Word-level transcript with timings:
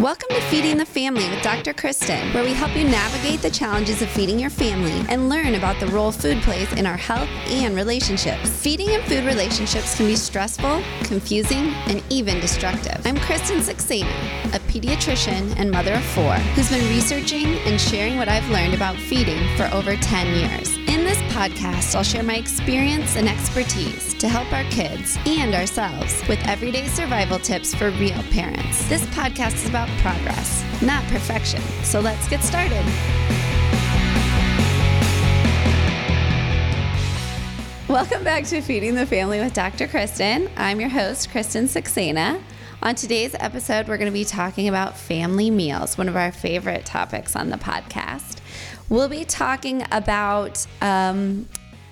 Welcome 0.00 0.28
to 0.28 0.40
Feeding 0.42 0.76
the 0.76 0.86
Family 0.86 1.28
with 1.28 1.42
Dr. 1.42 1.74
Kristen, 1.74 2.32
where 2.32 2.44
we 2.44 2.52
help 2.52 2.76
you 2.76 2.84
navigate 2.84 3.42
the 3.42 3.50
challenges 3.50 4.00
of 4.00 4.08
feeding 4.08 4.38
your 4.38 4.48
family 4.48 5.04
and 5.08 5.28
learn 5.28 5.56
about 5.56 5.80
the 5.80 5.88
role 5.88 6.12
food 6.12 6.40
plays 6.44 6.72
in 6.74 6.86
our 6.86 6.96
health 6.96 7.28
and 7.48 7.74
relationships. 7.74 8.48
Feeding 8.48 8.90
and 8.90 9.02
food 9.06 9.24
relationships 9.24 9.96
can 9.96 10.06
be 10.06 10.14
stressful, 10.14 10.84
confusing, 11.02 11.70
and 11.88 12.00
even 12.10 12.38
destructive. 12.38 13.04
I'm 13.04 13.16
Kristen 13.16 13.58
Saxena, 13.58 14.54
a 14.54 14.60
pediatrician 14.70 15.58
and 15.58 15.68
mother 15.68 15.94
of 15.94 16.04
four 16.04 16.34
who's 16.54 16.70
been 16.70 16.88
researching 16.90 17.46
and 17.66 17.80
sharing 17.80 18.18
what 18.18 18.28
I've 18.28 18.48
learned 18.50 18.74
about 18.74 18.94
feeding 18.94 19.44
for 19.56 19.64
over 19.74 19.96
10 19.96 20.34
years. 20.36 20.77
In 20.88 21.04
this 21.04 21.18
podcast, 21.34 21.94
I'll 21.94 22.02
share 22.02 22.22
my 22.22 22.36
experience 22.36 23.16
and 23.16 23.28
expertise 23.28 24.14
to 24.14 24.26
help 24.26 24.50
our 24.54 24.64
kids 24.70 25.18
and 25.26 25.54
ourselves 25.54 26.26
with 26.26 26.38
everyday 26.48 26.86
survival 26.88 27.38
tips 27.38 27.74
for 27.74 27.90
real 27.90 28.22
parents. 28.30 28.88
This 28.88 29.04
podcast 29.08 29.56
is 29.56 29.68
about 29.68 29.86
progress, 29.98 30.64
not 30.80 31.04
perfection. 31.08 31.60
So 31.82 32.00
let's 32.00 32.26
get 32.30 32.42
started. 32.42 32.82
Welcome 37.86 38.24
back 38.24 38.44
to 38.44 38.62
Feeding 38.62 38.94
the 38.94 39.04
Family 39.04 39.40
with 39.40 39.52
Dr. 39.52 39.88
Kristen. 39.88 40.50
I'm 40.56 40.80
your 40.80 40.88
host, 40.88 41.30
Kristen 41.30 41.66
Saxena. 41.66 42.40
On 42.82 42.94
today's 42.94 43.34
episode, 43.40 43.88
we're 43.88 43.98
going 43.98 44.10
to 44.10 44.18
be 44.18 44.24
talking 44.24 44.68
about 44.68 44.96
family 44.96 45.50
meals, 45.50 45.98
one 45.98 46.08
of 46.08 46.16
our 46.16 46.32
favorite 46.32 46.86
topics 46.86 47.36
on 47.36 47.50
the 47.50 47.58
podcast. 47.58 48.37
We'll 48.88 49.08
be 49.08 49.24
talking 49.24 49.84
about 49.92 50.66
um, 50.80 51.46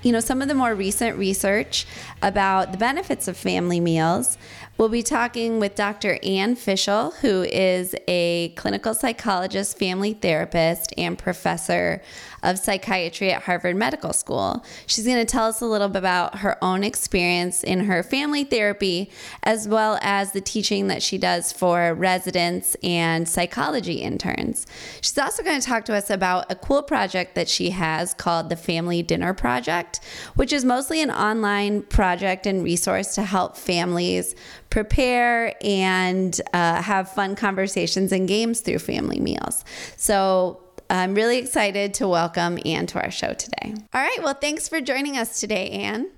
you 0.07 0.13
know, 0.13 0.21
some 0.21 0.41
of 0.41 0.47
the 0.47 0.55
more 0.55 0.73
recent 0.73 1.19
research 1.19 1.85
about 2.23 2.71
the 2.71 2.79
benefits 2.79 3.27
of 3.27 3.37
family 3.37 3.81
meals. 3.81 4.39
We'll 4.79 4.91
be 4.91 5.03
talking 5.03 5.59
with 5.59 5.75
Dr. 5.75 6.19
Anne 6.23 6.55
Fishel, 6.55 7.13
who 7.23 7.45
is 7.45 7.95
a 8.07 8.51
clinical 8.57 8.93
psychologist, 8.93 9.79
family 9.79 10.13
therapist, 10.13 10.93
and 10.99 11.17
professor 11.17 12.03
of 12.43 12.59
psychiatry 12.59 13.33
at 13.33 13.45
Harvard 13.45 13.77
Medical 13.77 14.13
School. 14.13 14.63
She's 14.87 15.07
going 15.07 15.17
to 15.17 15.25
tell 15.25 15.47
us 15.47 15.63
a 15.63 15.67
little 15.67 15.89
bit 15.89 15.97
about 15.97 16.41
her 16.41 16.63
own 16.63 16.85
experience 16.85 17.65
in 17.65 17.87
her 17.87 18.03
family 18.03 18.45
therapy, 18.45 19.11
as 19.43 19.67
well 19.67 19.99
as 20.03 20.33
the 20.33 20.43
teaching 20.43 20.89
that 20.89 21.03
she 21.03 21.17
does 21.17 21.53
for 21.53 21.95
residents 21.95 22.77
and 22.83 23.27
psychology 23.27 23.95
interns. 23.95 24.67
She's 25.01 25.17
also 25.17 25.43
going 25.43 25.59
to 25.59 25.67
talk 25.67 25.87
to 25.87 25.95
us 25.95 26.11
about 26.11 26.53
a 26.53 26.55
cool 26.55 26.83
project 26.83 27.35
that 27.35 27.49
she 27.49 27.71
has 27.71 28.13
called 28.13 28.51
the 28.51 28.57
Family 28.57 29.03
Dinner 29.03 29.33
Project, 29.33 30.01
which 30.35 30.53
is 30.53 30.67
mostly 30.67 31.01
an 31.01 31.11
online 31.11 31.81
project 31.81 32.47
and 32.47 32.63
resource 32.63 33.15
to 33.15 33.23
help 33.23 33.57
families 33.57 34.35
prepare 34.71 35.55
and 35.61 36.41
uh, 36.53 36.83
have 36.83 37.11
fun 37.11 37.37
conversations 37.37 38.13
and 38.13 38.29
games 38.29 38.61
through 38.61 38.79
family 38.79 39.21
meals. 39.21 39.65
So, 39.97 40.61
I'm 40.89 41.15
really 41.15 41.39
excited 41.39 41.95
to 41.95 42.07
welcome 42.07 42.61
Anne 42.65 42.87
to 42.87 43.03
our 43.03 43.11
show 43.11 43.33
today. 43.33 43.75
All 43.93 44.01
right. 44.01 44.19
Well, 44.23 44.35
thanks 44.35 44.69
for 44.69 44.81
joining 44.81 45.19
us 45.19 45.41
today, 45.41 45.69
Anne. 45.71 46.11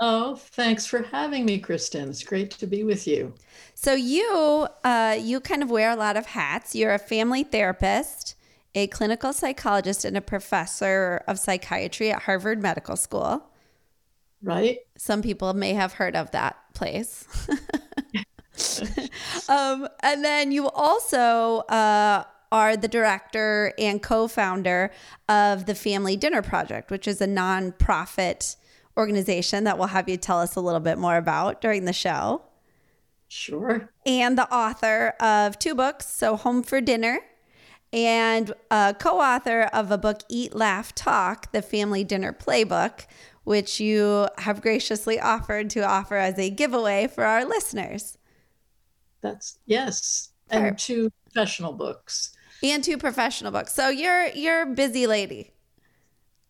Oh, 0.00 0.34
thanks 0.34 0.84
for 0.84 1.02
having 1.02 1.44
me, 1.44 1.58
Kristen. 1.58 2.08
It's 2.08 2.24
great 2.24 2.50
to 2.50 2.66
be 2.66 2.82
with 2.82 3.06
you. 3.06 3.34
So 3.74 3.94
you 3.94 4.66
uh, 4.84 5.16
you 5.20 5.40
kind 5.40 5.62
of 5.62 5.70
wear 5.70 5.90
a 5.90 5.96
lot 5.96 6.16
of 6.16 6.26
hats. 6.26 6.74
You're 6.74 6.92
a 6.92 6.98
family 6.98 7.44
therapist, 7.44 8.34
a 8.74 8.88
clinical 8.88 9.32
psychologist, 9.32 10.04
and 10.04 10.16
a 10.16 10.20
professor 10.20 11.22
of 11.28 11.38
psychiatry 11.38 12.10
at 12.10 12.22
Harvard 12.22 12.60
Medical 12.60 12.96
School. 12.96 13.48
Right. 14.42 14.78
Some 14.96 15.22
people 15.22 15.54
may 15.54 15.74
have 15.74 15.94
heard 15.94 16.16
of 16.16 16.30
that 16.32 16.56
place. 16.74 17.26
um, 19.48 19.88
and 20.00 20.24
then 20.24 20.52
you 20.52 20.68
also 20.68 21.58
uh, 21.68 22.24
are 22.50 22.76
the 22.76 22.88
director 22.88 23.72
and 23.78 24.02
co 24.02 24.28
founder 24.28 24.90
of 25.28 25.66
the 25.66 25.74
Family 25.74 26.16
Dinner 26.16 26.42
Project, 26.42 26.90
which 26.90 27.06
is 27.06 27.20
a 27.20 27.26
nonprofit 27.26 28.56
organization 28.96 29.64
that 29.64 29.78
we'll 29.78 29.88
have 29.88 30.08
you 30.08 30.16
tell 30.16 30.38
us 30.38 30.56
a 30.56 30.60
little 30.60 30.80
bit 30.80 30.98
more 30.98 31.16
about 31.16 31.60
during 31.60 31.84
the 31.84 31.92
show. 31.92 32.42
Sure. 33.28 33.90
And 34.04 34.36
the 34.36 34.52
author 34.54 35.14
of 35.18 35.58
two 35.58 35.74
books, 35.74 36.06
So 36.06 36.36
Home 36.36 36.62
for 36.62 36.82
Dinner, 36.82 37.20
and 37.92 38.52
a 38.70 38.94
co 38.98 39.20
author 39.20 39.62
of 39.72 39.90
a 39.90 39.96
book, 39.96 40.20
Eat, 40.28 40.54
Laugh, 40.54 40.94
Talk, 40.94 41.52
the 41.52 41.62
Family 41.62 42.04
Dinner 42.04 42.34
Playbook, 42.34 43.06
which 43.44 43.80
you 43.80 44.28
have 44.38 44.62
graciously 44.62 45.18
offered 45.18 45.70
to 45.70 45.80
offer 45.80 46.16
as 46.16 46.38
a 46.38 46.50
giveaway 46.50 47.08
for 47.08 47.24
our 47.24 47.44
listeners. 47.44 48.18
That's 49.20 49.58
yes. 49.66 50.30
And 50.50 50.78
two 50.78 51.10
professional 51.24 51.72
books 51.72 52.36
and 52.62 52.84
two 52.84 52.98
professional 52.98 53.52
books. 53.52 53.72
So 53.72 53.88
you're 53.88 54.26
you're 54.28 54.62
a 54.62 54.66
busy 54.66 55.06
lady. 55.06 55.52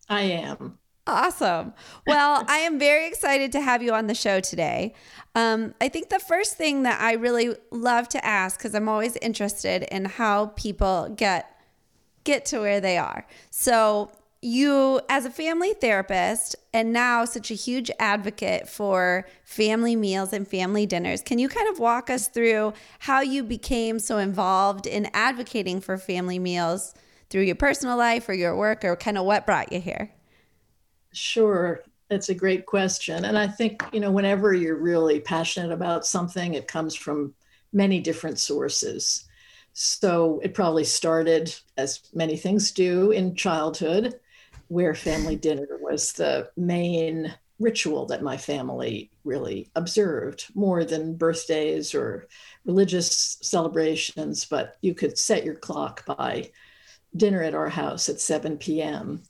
I 0.09 0.21
am. 0.21 0.77
Awesome. 1.05 1.73
Well, 2.07 2.45
I 2.47 2.57
am 2.59 2.79
very 2.79 3.07
excited 3.07 3.51
to 3.53 3.61
have 3.61 3.81
you 3.81 3.93
on 3.93 4.07
the 4.07 4.15
show 4.15 4.39
today. 4.39 4.93
Um, 5.35 5.73
I 5.81 5.89
think 5.89 6.09
the 6.09 6.19
first 6.19 6.57
thing 6.57 6.83
that 6.83 7.01
I 7.01 7.13
really 7.13 7.55
love 7.71 8.07
to 8.09 8.25
ask, 8.25 8.57
because 8.57 8.75
I'm 8.75 8.87
always 8.87 9.15
interested 9.17 9.83
in 9.83 10.05
how 10.05 10.47
people 10.55 11.13
get 11.15 11.49
get 12.23 12.45
to 12.45 12.59
where 12.59 12.79
they 12.79 12.97
are. 12.97 13.25
So 13.49 14.11
you 14.43 14.99
as 15.09 15.25
a 15.25 15.29
family 15.29 15.73
therapist 15.73 16.55
and 16.73 16.91
now 16.91 17.23
such 17.25 17.49
a 17.49 17.53
huge 17.53 17.89
advocate 17.99 18.67
for 18.67 19.25
family 19.43 19.95
meals 19.95 20.33
and 20.33 20.47
family 20.47 20.85
dinners 20.85 21.21
can 21.21 21.39
you 21.39 21.47
kind 21.47 21.69
of 21.69 21.79
walk 21.79 22.09
us 22.09 22.27
through 22.27 22.73
how 22.99 23.21
you 23.21 23.43
became 23.43 23.99
so 23.99 24.17
involved 24.17 24.85
in 24.85 25.09
advocating 25.13 25.79
for 25.79 25.97
family 25.97 26.39
meals 26.39 26.93
through 27.29 27.41
your 27.41 27.55
personal 27.55 27.97
life 27.97 28.29
or 28.29 28.33
your 28.33 28.55
work 28.55 28.85
or 28.85 28.95
kind 28.95 29.17
of 29.17 29.25
what 29.25 29.45
brought 29.45 29.73
you 29.73 29.79
here? 29.79 30.11
Sure. 31.13 31.81
That's 32.09 32.29
a 32.29 32.35
great 32.35 32.67
question. 32.67 33.25
And 33.25 33.37
i 33.37 33.47
think 33.47 33.83
you 33.91 33.99
know 33.99 34.11
whenever 34.11 34.53
you're 34.53 34.75
really 34.77 35.19
passionate 35.19 35.71
about 35.71 36.05
something 36.05 36.53
it 36.53 36.67
comes 36.67 36.93
from 36.95 37.33
many 37.71 37.99
different 37.99 38.39
sources. 38.39 39.25
So 39.73 40.39
it 40.43 40.53
probably 40.53 40.83
started 40.83 41.55
as 41.77 42.01
many 42.13 42.37
things 42.37 42.71
do 42.71 43.09
in 43.09 43.35
childhood 43.35 44.19
where 44.73 44.95
family 44.95 45.35
dinner 45.35 45.67
was 45.79 46.13
the 46.13 46.49
main 46.57 47.31
ritual 47.59 48.07
that 48.07 48.23
my 48.23 48.35
family 48.35 49.11
really 49.23 49.69
observed 49.75 50.47
more 50.55 50.83
than 50.83 51.15
birthdays 51.15 51.93
or 51.93 52.27
religious 52.65 53.37
celebrations, 53.43 54.45
but 54.45 54.77
you 54.81 54.95
could 54.95 55.15
set 55.15 55.45
your 55.45 55.53
clock 55.53 56.03
by 56.07 56.49
dinner 57.15 57.43
at 57.43 57.53
our 57.53 57.69
house 57.69 58.09
at 58.09 58.19
7 58.19 58.57
p.m. 58.57 59.21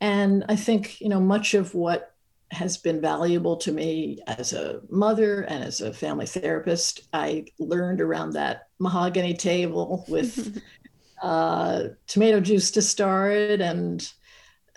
And 0.00 0.44
I 0.48 0.54
think, 0.54 1.00
you 1.00 1.08
know, 1.08 1.20
much 1.20 1.54
of 1.54 1.74
what 1.74 2.14
has 2.52 2.76
been 2.76 3.00
valuable 3.00 3.56
to 3.56 3.72
me 3.72 4.20
as 4.28 4.52
a 4.52 4.80
mother 4.88 5.40
and 5.40 5.64
as 5.64 5.80
a 5.80 5.92
family 5.92 6.26
therapist, 6.26 7.08
I 7.12 7.46
learned 7.58 8.00
around 8.00 8.34
that 8.34 8.68
mahogany 8.78 9.34
table 9.34 10.04
with 10.06 10.62
uh, 11.22 11.88
tomato 12.06 12.38
juice 12.38 12.70
to 12.70 12.82
start 12.82 13.60
and 13.60 14.08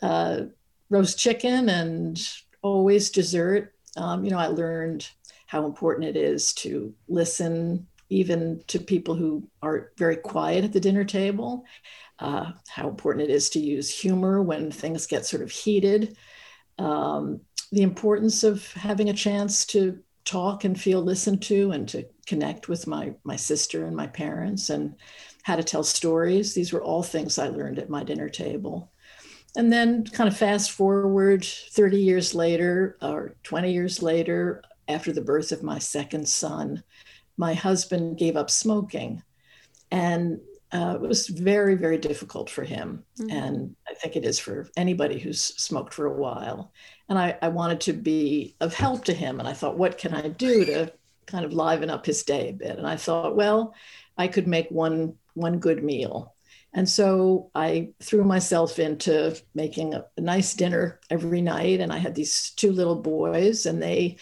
uh, 0.02 0.42
roast 0.90 1.18
chicken 1.18 1.70
and 1.70 2.20
always 2.62 3.10
dessert. 3.10 3.74
Um, 3.98 4.24
you 4.24 4.32
know, 4.32 4.38
I 4.38 4.48
learned 4.48 5.10
how 5.48 5.66
important 5.66 6.08
it 6.08 6.16
is 6.16 6.54
to 6.54 6.94
listen 7.08 7.88
even 8.10 8.64
to 8.68 8.80
people 8.80 9.16
who 9.16 9.48
are 9.62 9.92
very 9.98 10.16
quiet 10.16 10.64
at 10.64 10.74
the 10.74 10.80
dinner 10.80 11.04
table, 11.04 11.66
uh, 12.20 12.52
how 12.68 12.90
important 12.90 13.30
it 13.30 13.34
is 13.34 13.50
to 13.52 13.60
use 13.60 13.90
humor 13.90 14.42
when 14.42 14.72
things 14.72 15.06
get 15.06 15.26
sort 15.26 15.44
of 15.44 15.52
heated, 15.52 16.18
um, 16.80 17.40
the 17.72 17.84
importance 17.84 18.44
of 18.44 18.72
having 18.74 19.10
a 19.10 19.14
chance 19.14 19.66
to 19.66 20.00
talk 20.26 20.64
and 20.64 20.80
feel 20.80 21.02
listened 21.02 21.42
to 21.42 21.72
and 21.72 21.88
to 21.88 22.06
connect 22.26 22.68
with 22.68 22.88
my, 22.88 23.14
my 23.24 23.36
sister 23.36 23.86
and 23.86 23.96
my 23.96 24.08
parents 24.08 24.70
and 24.70 24.96
how 25.44 25.56
to 25.56 25.64
tell 25.64 25.84
stories. 25.84 26.54
These 26.54 26.74
were 26.74 26.84
all 26.84 27.04
things 27.04 27.38
I 27.38 27.48
learned 27.48 27.80
at 27.80 27.90
my 27.90 28.04
dinner 28.04 28.30
table. 28.30 28.92
And 29.56 29.72
then, 29.74 30.06
kind 30.06 30.28
of 30.28 30.38
fast 30.38 30.72
forward 30.72 31.44
30 31.44 31.98
years 31.98 32.36
later 32.36 32.98
or 33.01 33.36
20 33.44 33.72
years 33.72 34.01
later, 34.01 34.62
after 34.88 35.12
the 35.12 35.22
birth 35.22 35.51
of 35.51 35.63
my 35.63 35.80
second 35.80 36.28
son, 36.28 36.84
my 37.38 37.54
husband 37.54 38.18
gave 38.18 38.36
up 38.36 38.50
smoking. 38.50 39.24
And 39.92 40.40
uh, 40.72 40.96
it 40.96 41.01
was 41.01 41.28
very, 41.28 41.75
very 41.75 41.98
difficult 41.98 42.50
for 42.50 42.63
him. 42.63 43.04
Mm-hmm. 43.19 43.30
And 43.36 43.75
I 43.88 43.94
think 43.96 44.16
it 44.16 44.25
is 44.25 44.38
for 44.38 44.69
anybody 44.78 45.18
who's 45.18 45.42
smoked 45.42 45.94
for 45.94 46.06
a 46.06 46.13
while. 46.13 46.72
And 47.07 47.18
I, 47.18 47.38
I 47.42 47.48
wanted 47.48 47.81
to 47.81 47.94
be 47.94 48.56
of 48.60 48.74
help 48.74 49.06
to 49.06 49.13
him. 49.13 49.40
And 49.40 49.48
I 49.48 49.54
thought, 49.54 49.78
what 49.78 49.98
can 49.98 50.13
I 50.13 50.28
do 50.28 50.66
to 50.66 50.92
kind 51.25 51.45
of 51.45 51.54
liven 51.54 51.90
up 51.90 52.06
his 52.06 52.24
day 52.24 52.50
a 52.50 52.54
bit? 52.54 52.78
And 52.78 52.86
I 52.86 52.98
thought, 52.98 53.36
well, 53.36 53.74
I 54.18 54.28
could 54.28 54.48
make 54.48 54.69
one 54.69 55.16
one 55.34 55.60
good 55.60 55.84
meal 55.84 56.36
and 56.74 56.88
so 56.88 57.50
I 57.56 57.89
threw 58.01 58.24
myself 58.24 58.77
into 58.77 59.36
making 59.56 59.95
a, 59.95 60.06
a, 60.18 60.21
nice 60.21 60.54
dinner 60.54 61.00
every 61.10 61.42
night. 61.42 61.80
And 61.80 61.92
I 61.92 61.98
had 61.98 62.13
these 62.13 62.51
two 62.51 62.71
little 62.71 62.95
boys, 62.95 63.66
and 63.66 63.81
they 63.81 64.18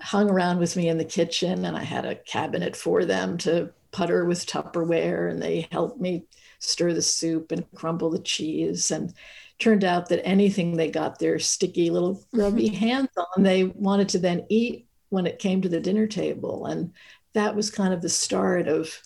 hung 0.00 0.28
around 0.28 0.58
with 0.58 0.76
me 0.76 0.88
in 0.88 0.98
the 0.98 1.04
kitchen. 1.04 1.64
And 1.64 1.76
I 1.76 1.82
had 1.82 2.04
a 2.04 2.16
cabinet 2.16 2.76
for 2.76 3.04
them 3.04 3.38
to 3.38 3.72
putter 3.92 4.26
with 4.26 4.44
Tupperware 4.44 5.30
and 5.30 5.42
they 5.42 5.66
helped 5.72 5.98
me 5.98 6.26
stir 6.58 6.92
the 6.92 7.00
soup 7.00 7.50
and 7.50 7.64
crumble 7.74 8.10
the 8.10 8.18
cheese. 8.18 8.90
And 8.90 9.14
turned 9.58 9.84
out 9.84 10.10
that 10.10 10.26
anything 10.26 10.76
they 10.76 10.90
got 10.90 11.18
their 11.18 11.38
sticky 11.38 11.88
little 11.88 12.22
grubby 12.34 12.68
hands 12.74 13.08
on, 13.16 13.42
they 13.42 13.64
wanted 13.64 14.10
to 14.10 14.18
then 14.18 14.44
eat 14.50 14.86
when 15.08 15.26
it 15.26 15.38
came 15.38 15.62
to 15.62 15.68
the 15.68 15.80
dinner 15.80 16.06
table. 16.06 16.66
And 16.66 16.92
that 17.32 17.56
was 17.56 17.70
kind 17.70 17.94
of 17.94 18.02
the 18.02 18.08
start 18.08 18.68
of 18.68 19.00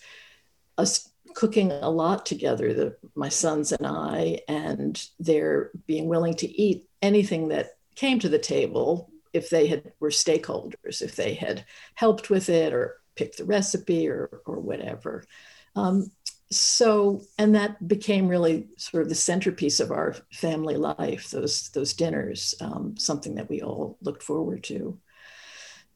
us 0.77 1.10
cooking 1.35 1.71
a 1.71 1.89
lot 1.89 2.25
together, 2.25 2.73
the, 2.73 2.95
my 3.15 3.29
sons 3.29 3.71
and 3.71 3.85
I, 3.85 4.39
and 4.47 5.03
their 5.19 5.71
being 5.87 6.07
willing 6.07 6.35
to 6.35 6.47
eat 6.47 6.87
anything 7.01 7.49
that 7.49 7.77
came 7.95 8.19
to 8.19 8.29
the 8.29 8.39
table 8.39 9.09
if 9.33 9.49
they 9.49 9.67
had 9.67 9.91
were 9.99 10.09
stakeholders, 10.09 11.01
if 11.01 11.15
they 11.15 11.33
had 11.33 11.65
helped 11.95 12.29
with 12.29 12.49
it 12.49 12.73
or 12.73 13.01
picked 13.15 13.37
the 13.37 13.45
recipe 13.45 14.07
or 14.07 14.41
or 14.45 14.59
whatever. 14.59 15.23
Um, 15.75 16.11
so, 16.51 17.21
and 17.37 17.55
that 17.55 17.87
became 17.87 18.27
really 18.27 18.67
sort 18.75 19.03
of 19.03 19.09
the 19.09 19.15
centerpiece 19.15 19.79
of 19.79 19.91
our 19.91 20.15
family 20.33 20.75
life. 20.75 21.29
Those 21.29 21.69
those 21.69 21.93
dinners, 21.93 22.55
um, 22.59 22.95
something 22.97 23.35
that 23.35 23.49
we 23.49 23.61
all 23.61 23.97
looked 24.01 24.23
forward 24.23 24.63
to. 24.65 24.99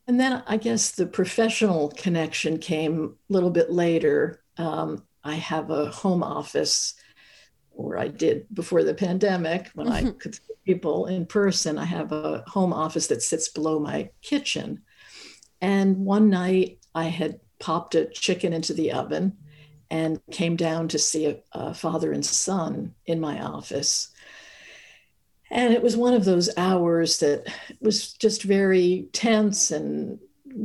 And 0.08 0.20
then 0.20 0.44
I 0.48 0.58
guess 0.58 0.92
the 0.92 1.08
professional 1.08 1.90
connection 1.90 2.60
came 2.60 3.16
a 3.30 3.34
little 3.34 3.50
bit 3.50 3.72
later. 3.72 4.44
Um, 4.58 5.04
I 5.26 5.36
have 5.36 5.72
a 5.72 5.88
home 5.88 6.24
office, 6.24 6.94
or 7.72 7.98
I 7.98 8.08
did 8.08 8.46
before 8.54 8.84
the 8.84 8.94
pandemic 8.94 9.72
when 9.74 9.88
mm-hmm. 9.88 10.08
I 10.08 10.12
could 10.12 10.36
see 10.36 10.54
people 10.66 11.08
in 11.08 11.26
person. 11.26 11.78
I 11.78 11.86
have 11.86 12.12
a 12.12 12.44
home 12.48 12.72
office 12.72 13.08
that 13.08 13.24
sits 13.24 13.50
below 13.50 13.80
my 13.80 14.12
kitchen. 14.22 14.84
And 15.62 15.98
one 15.98 16.30
night 16.30 16.80
I 16.94 17.06
had 17.06 17.40
popped 17.60 17.96
a 17.96 18.06
chicken 18.06 18.54
into 18.54 18.74
the 18.74 18.92
oven 18.92 19.38
and 19.90 20.22
came 20.32 20.56
down 20.56 20.88
to 20.90 21.00
see 21.00 21.26
a, 21.26 21.38
a 21.54 21.74
father 21.74 22.12
and 22.12 22.26
son 22.26 22.94
in 23.06 23.20
my 23.20 23.42
office. 23.42 24.10
And 25.50 25.74
it 25.74 25.82
was 25.82 25.98
one 25.98 26.14
of 26.14 26.26
those 26.26 26.50
hours 26.58 27.20
that 27.20 27.52
was 27.82 28.14
just 28.14 28.44
very 28.44 29.10
tense 29.12 29.72
and 29.72 30.20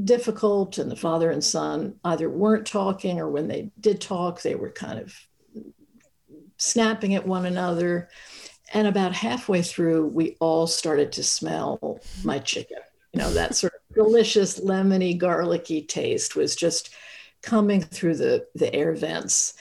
difficult. 0.05 0.79
And 0.79 0.91
the 0.91 0.97
father 0.97 1.31
and 1.31 1.43
son 1.43 1.97
either 2.05 2.29
weren't 2.29 2.67
talking 2.67 3.19
or 3.19 3.29
when 3.29 3.49
they 3.49 3.71
did 3.81 4.01
talk, 4.01 4.43
they 4.43 4.55
were 4.55 4.71
kind 4.71 4.99
of 4.99 5.15
snapping 6.57 7.15
at 7.15 7.27
one 7.27 7.47
another. 7.47 8.09
And 8.73 8.87
about 8.87 9.13
halfway 9.13 9.63
through, 9.63 10.07
we 10.07 10.37
all 10.41 10.67
started 10.67 11.13
to 11.13 11.25
smell 11.25 12.01
my 12.23 12.39
chicken. 12.39 12.79
You 13.13 13.21
know, 13.21 13.33
that 13.33 13.57
sort 13.57 13.73
of 13.75 13.95
delicious, 13.95 14.61
lemony, 14.61 15.19
garlicky 15.19 15.83
taste 15.83 16.37
was 16.37 16.55
just 16.55 16.95
coming 17.43 17.81
through 17.81 18.17
the, 18.17 18.47
the 18.55 18.73
air 18.73 18.95
vents. 18.95 19.55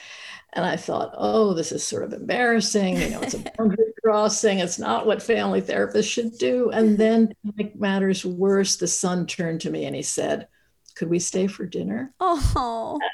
And 0.53 0.65
I 0.65 0.75
thought, 0.75 1.13
oh, 1.17 1.53
this 1.53 1.71
is 1.71 1.83
sort 1.83 2.03
of 2.03 2.13
embarrassing. 2.13 2.97
You 2.97 3.09
know, 3.11 3.21
it's 3.21 3.33
a 3.33 3.43
boundary 3.57 3.85
crossing. 4.03 4.59
It's 4.59 4.79
not 4.79 5.05
what 5.05 5.21
family 5.21 5.61
therapists 5.61 6.11
should 6.11 6.37
do. 6.37 6.69
And 6.71 6.97
then 6.97 7.29
to 7.29 7.53
make 7.55 7.79
matters 7.79 8.25
worse, 8.25 8.77
the 8.77 8.87
son 8.87 9.25
turned 9.25 9.61
to 9.61 9.69
me 9.69 9.85
and 9.85 9.95
he 9.95 10.01
said, 10.01 10.47
Could 10.95 11.09
we 11.09 11.19
stay 11.19 11.47
for 11.47 11.65
dinner? 11.65 12.13
Oh. 12.19 12.99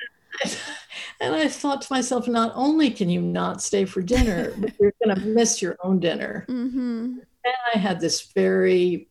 And 1.22 1.34
I 1.34 1.48
thought 1.48 1.82
to 1.82 1.94
myself, 1.94 2.28
not 2.28 2.52
only 2.56 2.90
can 2.92 3.10
you 3.10 3.22
not 3.22 3.62
stay 3.62 3.86
for 3.86 4.02
dinner, 4.02 4.54
but 4.58 4.74
you're 4.80 4.94
going 5.04 5.16
to 5.16 5.26
miss 5.26 5.62
your 5.62 5.78
own 5.84 6.00
dinner. 6.00 6.46
Mm-hmm. 6.50 7.20
And 7.20 7.56
I 7.74 7.78
had 7.78 8.00
this 8.00 8.32
very 8.34 9.08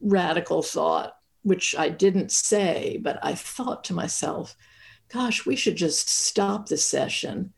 radical 0.00 0.62
thought, 0.62 1.16
which 1.42 1.74
I 1.76 1.88
didn't 1.88 2.32
say, 2.32 2.98
but 3.02 3.18
I 3.22 3.34
thought 3.34 3.84
to 3.84 3.94
myself, 3.94 4.56
gosh, 5.12 5.44
we 5.44 5.56
should 5.56 5.76
just 5.76 6.08
stop 6.08 6.66
the 6.66 6.76
session. 6.76 7.52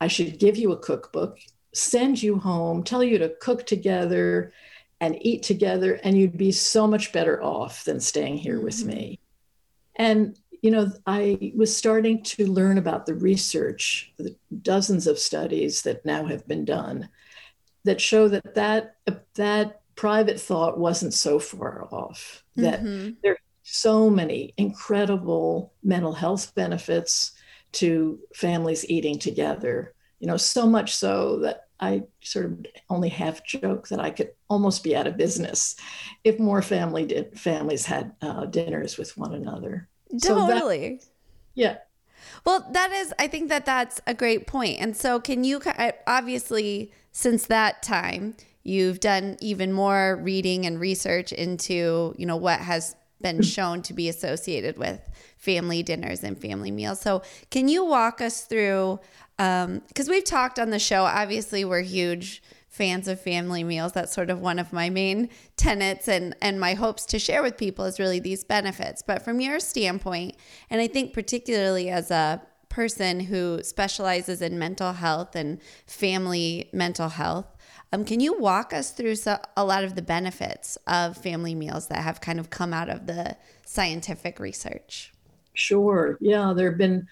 I 0.00 0.08
should 0.08 0.38
give 0.38 0.56
you 0.56 0.72
a 0.72 0.78
cookbook, 0.78 1.38
send 1.76 2.22
you 2.22 2.38
home, 2.38 2.82
tell 2.82 3.04
you 3.04 3.18
to 3.18 3.34
cook 3.40 3.66
together 3.66 4.52
and 5.00 5.18
eat 5.20 5.42
together, 5.42 6.00
and 6.02 6.16
you'd 6.16 6.38
be 6.38 6.52
so 6.52 6.86
much 6.86 7.12
better 7.12 7.42
off 7.42 7.84
than 7.84 8.00
staying 8.00 8.38
here 8.38 8.56
mm-hmm. 8.56 8.64
with 8.64 8.84
me. 8.84 9.20
And, 9.96 10.38
you 10.62 10.70
know, 10.70 10.90
I 11.06 11.52
was 11.54 11.76
starting 11.76 12.22
to 12.24 12.46
learn 12.46 12.78
about 12.78 13.04
the 13.04 13.14
research, 13.14 14.12
the 14.16 14.34
dozens 14.62 15.06
of 15.06 15.18
studies 15.18 15.82
that 15.82 16.04
now 16.04 16.24
have 16.24 16.48
been 16.48 16.64
done 16.64 17.08
that 17.84 18.00
show 18.00 18.26
that 18.28 18.54
that, 18.54 18.96
that 19.34 19.80
private 19.94 20.40
thought 20.40 20.78
wasn't 20.78 21.14
so 21.14 21.38
far 21.38 21.86
off, 21.92 22.42
that 22.56 22.82
mm-hmm. 22.82 23.10
there 23.22 23.32
are 23.32 23.38
so 23.62 24.08
many 24.08 24.54
incredible 24.56 25.72
mental 25.82 26.12
health 26.12 26.54
benefits 26.54 27.32
to 27.72 28.18
families 28.34 28.88
eating 28.88 29.18
together. 29.18 29.92
You 30.20 30.26
know, 30.26 30.38
so 30.38 30.66
much 30.66 30.96
so 30.96 31.40
that 31.40 31.65
I 31.80 32.04
sort 32.22 32.46
of 32.46 32.66
only 32.88 33.08
half 33.08 33.44
joke 33.44 33.88
that 33.88 34.00
I 34.00 34.10
could 34.10 34.30
almost 34.48 34.82
be 34.82 34.96
out 34.96 35.06
of 35.06 35.16
business 35.16 35.76
if 36.24 36.38
more 36.38 36.62
family 36.62 37.06
did, 37.06 37.38
families 37.38 37.86
had 37.86 38.12
uh, 38.22 38.46
dinners 38.46 38.96
with 38.96 39.16
one 39.16 39.34
another. 39.34 39.88
Totally. 40.22 41.00
So 41.00 41.06
that, 41.06 41.08
yeah. 41.54 41.76
Well, 42.44 42.66
that 42.72 42.92
is, 42.92 43.12
I 43.18 43.28
think 43.28 43.48
that 43.50 43.66
that's 43.66 44.00
a 44.06 44.14
great 44.14 44.46
point. 44.46 44.80
And 44.80 44.96
so, 44.96 45.20
can 45.20 45.44
you 45.44 45.60
obviously, 46.06 46.92
since 47.12 47.46
that 47.46 47.82
time, 47.82 48.36
You've 48.66 48.98
done 48.98 49.36
even 49.40 49.72
more 49.72 50.18
reading 50.20 50.66
and 50.66 50.80
research 50.80 51.30
into, 51.30 52.16
you 52.18 52.26
know, 52.26 52.36
what 52.36 52.58
has 52.58 52.96
been 53.26 53.42
shown 53.42 53.82
to 53.82 53.92
be 53.92 54.08
associated 54.08 54.78
with 54.78 55.00
family 55.36 55.82
dinners 55.82 56.22
and 56.22 56.38
family 56.38 56.70
meals. 56.70 57.00
So, 57.00 57.22
can 57.50 57.68
you 57.68 57.84
walk 57.84 58.20
us 58.20 58.42
through? 58.42 59.00
Because 59.36 60.08
um, 60.08 60.08
we've 60.08 60.24
talked 60.24 60.58
on 60.58 60.70
the 60.70 60.78
show, 60.78 61.04
obviously, 61.04 61.64
we're 61.64 61.82
huge 61.82 62.42
fans 62.68 63.08
of 63.08 63.20
family 63.20 63.64
meals. 63.64 63.92
That's 63.92 64.12
sort 64.12 64.30
of 64.30 64.40
one 64.40 64.58
of 64.58 64.72
my 64.72 64.90
main 64.90 65.28
tenets 65.56 66.08
and 66.08 66.36
and 66.40 66.60
my 66.60 66.74
hopes 66.74 67.04
to 67.06 67.18
share 67.18 67.42
with 67.42 67.56
people 67.56 67.84
is 67.84 67.98
really 67.98 68.20
these 68.20 68.44
benefits. 68.44 69.02
But 69.02 69.22
from 69.22 69.40
your 69.40 69.58
standpoint, 69.60 70.36
and 70.70 70.80
I 70.80 70.86
think 70.86 71.12
particularly 71.12 71.90
as 71.90 72.10
a 72.10 72.42
person 72.76 73.20
who 73.20 73.62
specializes 73.62 74.42
in 74.42 74.58
mental 74.58 74.92
health 74.92 75.34
and 75.34 75.58
family 75.86 76.68
mental 76.74 77.08
health, 77.08 77.46
um, 77.90 78.04
can 78.04 78.20
you 78.20 78.38
walk 78.38 78.74
us 78.74 78.90
through 78.90 79.14
so, 79.14 79.38
a 79.56 79.64
lot 79.64 79.82
of 79.82 79.94
the 79.94 80.02
benefits 80.02 80.76
of 80.86 81.16
family 81.16 81.54
meals 81.54 81.86
that 81.86 82.02
have 82.02 82.20
kind 82.20 82.38
of 82.38 82.50
come 82.50 82.74
out 82.74 82.90
of 82.90 83.06
the 83.06 83.34
scientific 83.64 84.38
research? 84.38 85.14
Sure. 85.54 86.18
Yeah, 86.20 86.52
there 86.54 86.68
have 86.68 86.76
been, 86.76 87.08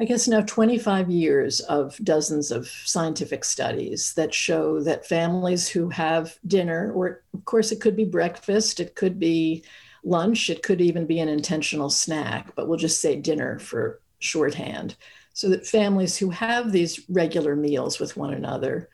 I 0.00 0.04
guess, 0.04 0.26
now 0.26 0.40
25 0.40 1.08
years 1.08 1.60
of 1.60 1.96
dozens 2.02 2.50
of 2.50 2.66
scientific 2.66 3.44
studies 3.44 4.14
that 4.14 4.34
show 4.34 4.82
that 4.82 5.06
families 5.06 5.68
who 5.68 5.90
have 5.90 6.36
dinner, 6.44 6.90
or 6.92 7.22
of 7.34 7.44
course, 7.44 7.70
it 7.70 7.80
could 7.80 7.94
be 7.94 8.04
breakfast, 8.04 8.80
it 8.80 8.96
could 8.96 9.20
be 9.20 9.62
lunch, 10.02 10.50
it 10.50 10.64
could 10.64 10.80
even 10.80 11.06
be 11.06 11.20
an 11.20 11.28
intentional 11.28 11.88
snack, 11.88 12.52
but 12.56 12.66
we'll 12.66 12.78
just 12.78 13.00
say 13.00 13.14
dinner 13.14 13.60
for 13.60 14.00
shorthand. 14.18 14.96
So 15.32 15.48
that 15.50 15.66
families 15.66 16.16
who 16.16 16.30
have 16.30 16.72
these 16.72 17.08
regular 17.08 17.54
meals 17.54 18.00
with 18.00 18.16
one 18.16 18.34
another 18.34 18.88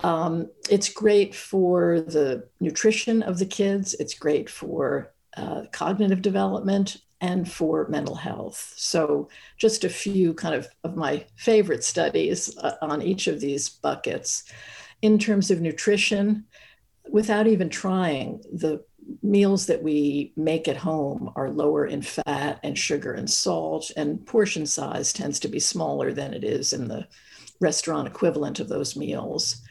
um, 0.00 0.50
it's 0.68 0.88
great 0.88 1.34
for 1.34 2.00
the 2.00 2.48
nutrition 2.60 3.22
of 3.22 3.38
the 3.38 3.46
kids. 3.46 3.94
It's 3.94 4.14
great 4.14 4.50
for 4.50 5.12
uh, 5.36 5.62
cognitive 5.72 6.22
development 6.22 6.98
and 7.20 7.50
for 7.50 7.88
mental 7.88 8.14
health. 8.14 8.74
So, 8.76 9.28
just 9.56 9.84
a 9.84 9.88
few 9.88 10.34
kind 10.34 10.54
of, 10.54 10.68
of 10.84 10.96
my 10.96 11.24
favorite 11.36 11.82
studies 11.82 12.56
uh, 12.58 12.74
on 12.82 13.00
each 13.00 13.26
of 13.26 13.40
these 13.40 13.68
buckets. 13.68 14.44
In 15.02 15.18
terms 15.18 15.50
of 15.50 15.60
nutrition, 15.60 16.44
without 17.10 17.46
even 17.46 17.70
trying, 17.70 18.42
the 18.52 18.84
meals 19.22 19.66
that 19.66 19.82
we 19.82 20.32
make 20.36 20.68
at 20.68 20.76
home 20.76 21.30
are 21.36 21.50
lower 21.50 21.86
in 21.86 22.02
fat 22.02 22.60
and 22.62 22.78
sugar 22.78 23.12
and 23.12 23.28
salt, 23.28 23.90
and 23.96 24.24
portion 24.26 24.66
size 24.66 25.12
tends 25.12 25.40
to 25.40 25.48
be 25.48 25.60
smaller 25.60 26.12
than 26.12 26.34
it 26.34 26.44
is 26.44 26.72
in 26.72 26.88
the 26.88 27.06
restaurant 27.60 28.06
equivalent 28.06 28.60
of 28.60 28.68
those 28.68 28.96
meals. 28.96 29.62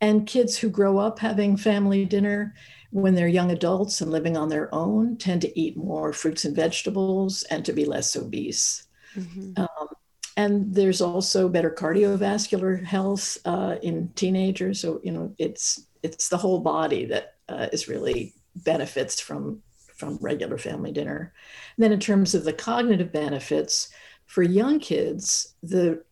And 0.00 0.26
kids 0.26 0.58
who 0.58 0.68
grow 0.68 0.98
up 0.98 1.18
having 1.18 1.56
family 1.56 2.04
dinner 2.04 2.54
when 2.90 3.14
they're 3.14 3.26
young 3.26 3.50
adults 3.50 4.00
and 4.00 4.10
living 4.10 4.36
on 4.36 4.48
their 4.48 4.72
own 4.74 5.16
tend 5.16 5.42
to 5.42 5.58
eat 5.58 5.76
more 5.76 6.12
fruits 6.12 6.44
and 6.44 6.54
vegetables 6.54 7.42
and 7.44 7.64
to 7.64 7.72
be 7.72 7.84
less 7.84 8.14
obese. 8.14 8.86
Mm-hmm. 9.16 9.52
Um, 9.56 9.88
and 10.36 10.74
there's 10.74 11.00
also 11.00 11.48
better 11.48 11.70
cardiovascular 11.70 12.82
health 12.84 13.38
uh, 13.44 13.76
in 13.82 14.10
teenagers. 14.14 14.80
So 14.80 15.00
you 15.02 15.12
know, 15.12 15.34
it's 15.38 15.86
it's 16.02 16.28
the 16.28 16.36
whole 16.36 16.60
body 16.60 17.06
that 17.06 17.34
uh, 17.48 17.68
is 17.72 17.88
really 17.88 18.34
benefits 18.56 19.20
from 19.20 19.62
from 19.94 20.18
regular 20.20 20.58
family 20.58 20.90
dinner. 20.90 21.32
And 21.76 21.84
then 21.84 21.92
in 21.92 22.00
terms 22.00 22.34
of 22.34 22.44
the 22.44 22.52
cognitive 22.52 23.12
benefits 23.12 23.90
for 24.26 24.42
young 24.42 24.80
kids, 24.80 25.54
the 25.62 26.02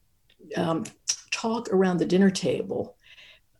um, 0.56 0.84
talk 1.32 1.68
around 1.72 1.98
the 1.98 2.06
dinner 2.06 2.30
table 2.30 2.96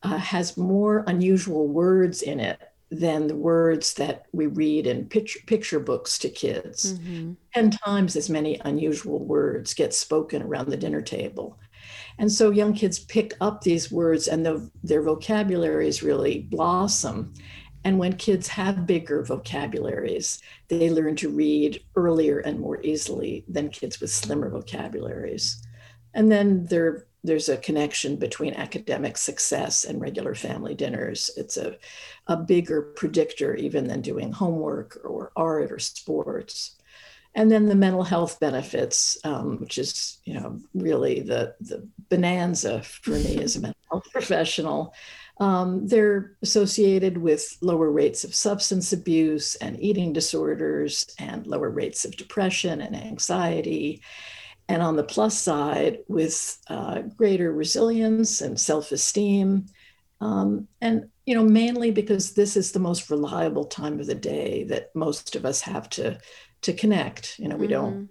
uh, 0.03 0.17
has 0.19 0.57
more 0.57 1.05
unusual 1.09 1.67
words 1.67 2.23
in 2.23 2.39
it 2.39 2.61
than 2.91 3.27
the 3.27 3.37
words 3.37 3.95
that 3.95 4.27
we 4.33 4.47
read 4.47 4.87
in 4.87 5.07
picture, 5.07 5.41
picture 5.47 5.81
books 5.81 6.19
to 6.19 6.29
kids. 6.29 6.95
Mm-hmm. 6.95 7.33
10 7.55 7.71
times 7.71 8.17
as 8.17 8.29
many 8.29 8.61
unusual 8.65 9.19
words 9.19 9.73
get 9.73 9.95
spoken 9.95 10.43
around 10.43 10.69
the 10.69 10.77
dinner 10.77 11.01
table. 11.01 11.59
And 12.19 12.31
so 12.31 12.51
young 12.51 12.75
kids 12.75 12.99
pick 12.99 13.33
up 13.41 13.63
these 13.63 13.91
words 13.91 14.29
and 14.29 14.45
the, 14.45 14.71
their 14.85 15.03
vocabularies 15.03 16.03
really 16.03 16.41
blossom. 16.41 17.33
And 17.85 17.99
when 17.99 18.15
kids 18.15 18.49
have 18.49 18.87
bigger 18.87 19.25
vocabularies, 19.25 20.41
they 20.69 20.91
learn 20.91 21.17
to 21.17 21.29
read 21.29 21.83
earlier 21.97 22.39
and 22.39 22.61
more 22.61 22.81
easily 22.83 23.45
than 23.49 23.71
kids 23.71 24.01
with 24.01 24.11
slimmer 24.11 24.49
vocabularies. 24.49 25.63
And 26.15 26.31
then 26.31 26.67
there 26.67 27.07
there's 27.25 27.49
a 27.49 27.57
connection 27.57 28.17
between 28.17 28.55
academic 28.55 29.17
success 29.17 29.85
and 29.85 30.01
regular 30.01 30.35
family 30.35 30.75
dinners. 30.75 31.31
It's 31.37 31.57
a, 31.57 31.77
a 32.27 32.37
bigger 32.37 32.83
predictor 32.83 33.55
even 33.55 33.87
than 33.87 34.01
doing 34.01 34.33
homework 34.33 34.99
or 35.05 35.31
art 35.37 35.71
or 35.71 35.79
sports. 35.79 36.77
And 37.35 37.51
then 37.51 37.67
the 37.67 37.75
mental 37.75 38.03
health 38.03 38.41
benefits, 38.41 39.17
um, 39.25 39.59
which 39.59 39.79
is, 39.79 40.19
you 40.25 40.35
know, 40.35 40.61
really 40.75 41.21
the, 41.21 41.55
the 41.61 41.89
bonanza 42.11 42.83
for 42.83 43.11
me 43.11 43.41
as 43.41 43.57
a 43.57 43.61
mental 43.61 43.81
health 43.91 44.05
professional. 44.13 44.93
Um, 45.41 45.87
they're 45.87 46.37
associated 46.43 47.19
with 47.19 47.57
lower 47.63 47.91
rates 47.91 48.23
of 48.23 48.35
substance 48.35 48.93
abuse 48.93 49.55
and 49.57 49.81
eating 49.81 50.13
disorders 50.13 51.07
and 51.19 51.47
lower 51.47 51.71
rates 51.71 52.05
of 52.05 52.17
depression 52.17 52.81
and 52.81 52.95
anxiety 52.95 54.03
and 54.69 54.83
on 54.83 54.97
the 54.97 55.05
plus 55.05 55.39
side, 55.39 55.99
with 56.09 56.59
uh, 56.69 57.03
greater 57.17 57.53
resilience 57.53 58.41
and 58.41 58.59
self 58.59 58.93
esteem. 58.93 59.67
Um, 60.21 60.69
and, 60.81 61.09
you 61.27 61.35
know, 61.35 61.45
mainly 61.45 61.91
because 61.91 62.33
this 62.33 62.57
is 62.57 62.73
the 62.73 62.79
most 62.79 63.11
reliable 63.11 63.65
time 63.65 63.99
of 63.99 64.07
the 64.07 64.15
day 64.15 64.65
that 64.65 64.95
most 64.95 65.35
of 65.35 65.45
us 65.45 65.61
have 65.61 65.91
to, 65.91 66.19
to 66.63 66.73
connect. 66.73 67.39
You 67.39 67.49
know, 67.49 67.57
we 67.57 67.67
mm-hmm. 67.67 67.73
don't, 67.73 68.09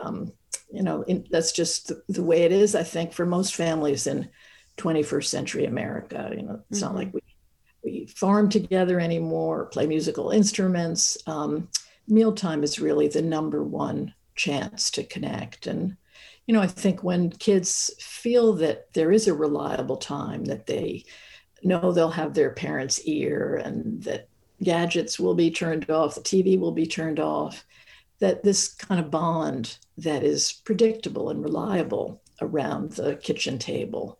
um, 0.00 0.32
you 0.70 0.82
know, 0.82 1.02
in, 1.02 1.26
that's 1.30 1.52
just 1.52 1.88
the, 1.88 2.02
the, 2.08 2.22
way 2.22 2.42
it 2.42 2.52
is, 2.52 2.74
I 2.74 2.82
think, 2.82 3.12
for 3.12 3.24
most 3.24 3.54
families 3.54 4.06
in 4.06 4.28
21st 4.76 5.24
century 5.26 5.64
America. 5.64 6.32
You 6.36 6.42
know, 6.42 6.62
it's 6.70 6.80
mm-hmm. 6.80 6.86
not 6.86 6.94
like 6.94 7.14
we, 7.14 7.20
we 7.84 8.06
farm 8.06 8.48
together 8.48 9.00
anymore, 9.00 9.66
play 9.66 9.86
musical 9.86 10.30
instruments. 10.30 11.16
Um, 11.26 11.68
mealtime 12.08 12.62
is 12.62 12.80
really 12.80 13.08
the 13.08 13.22
number 13.22 13.62
one 13.62 14.14
chance 14.34 14.90
to 14.92 15.04
connect. 15.04 15.66
And, 15.66 15.96
you 16.46 16.54
know, 16.54 16.60
I 16.60 16.66
think 16.66 17.02
when 17.02 17.30
kids 17.30 17.94
feel 17.98 18.52
that 18.54 18.92
there 18.92 19.12
is 19.12 19.28
a 19.28 19.34
reliable 19.34 19.96
time, 19.96 20.44
that 20.44 20.66
they 20.66 21.04
know 21.62 21.90
they'll 21.90 22.10
have 22.10 22.34
their 22.34 22.50
parents' 22.50 23.00
ear 23.04 23.60
and 23.64 24.02
that 24.04 24.28
gadgets 24.62 25.18
will 25.18 25.34
be 25.34 25.50
turned 25.50 25.90
off, 25.90 26.14
the 26.14 26.20
TV 26.20 26.58
will 26.58 26.72
be 26.72 26.86
turned 26.86 27.20
off, 27.20 27.64
that 28.18 28.42
this 28.42 28.68
kind 28.74 29.00
of 29.00 29.10
bond 29.10 29.78
that 29.98 30.22
is 30.22 30.52
predictable 30.64 31.30
and 31.30 31.42
reliable 31.42 32.22
around 32.40 32.92
the 32.92 33.16
kitchen 33.16 33.58
table 33.58 34.18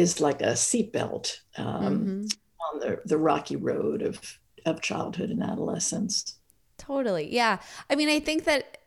is 0.00 0.20
like 0.20 0.40
a 0.42 0.52
seatbelt 0.52 1.36
um, 1.56 1.66
mm-hmm. 1.66 2.24
on 2.72 2.80
the, 2.80 3.00
the 3.04 3.18
rocky 3.18 3.56
road 3.56 4.02
of, 4.02 4.38
of 4.64 4.80
childhood 4.80 5.30
and 5.30 5.42
adolescence. 5.42 6.36
Totally. 6.78 7.32
Yeah. 7.32 7.58
I 7.88 7.94
mean, 7.94 8.08
I 8.08 8.20
think 8.20 8.44
that 8.44 8.78